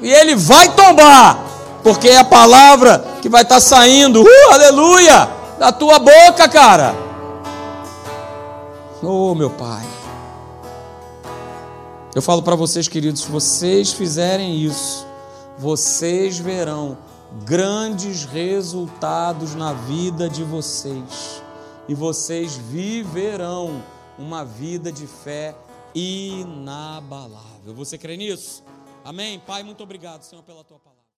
E 0.00 0.08
ele 0.08 0.36
vai 0.36 0.72
tombar, 0.72 1.36
porque 1.82 2.08
é 2.08 2.18
a 2.18 2.22
palavra 2.22 3.04
que 3.20 3.28
vai 3.28 3.42
estar 3.42 3.56
tá 3.56 3.60
saindo, 3.60 4.22
uh, 4.22 4.52
aleluia! 4.52 5.28
da 5.58 5.72
tua 5.72 5.98
boca, 5.98 6.48
cara. 6.48 6.94
Oh, 9.02 9.34
meu 9.34 9.50
Pai. 9.50 9.82
Eu 12.14 12.22
falo 12.22 12.40
para 12.40 12.54
vocês, 12.54 12.86
queridos, 12.86 13.22
se 13.22 13.28
vocês 13.28 13.92
fizerem 13.92 14.54
isso, 14.54 15.04
vocês 15.58 16.38
verão 16.38 16.96
grandes 17.44 18.24
resultados 18.24 19.54
na 19.54 19.72
vida 19.72 20.28
de 20.28 20.44
vocês. 20.44 21.42
E 21.88 21.94
vocês 21.94 22.56
viverão 22.56 23.82
uma 24.18 24.44
vida 24.44 24.92
de 24.92 25.06
fé 25.06 25.56
inabalável. 25.94 27.74
Você 27.74 27.98
crê 27.98 28.16
nisso? 28.16 28.62
Amém? 29.04 29.38
Pai, 29.40 29.62
muito 29.62 29.82
obrigado, 29.82 30.22
Senhor, 30.22 30.42
pela 30.42 30.62
tua 30.62 30.78
palavra. 30.78 30.91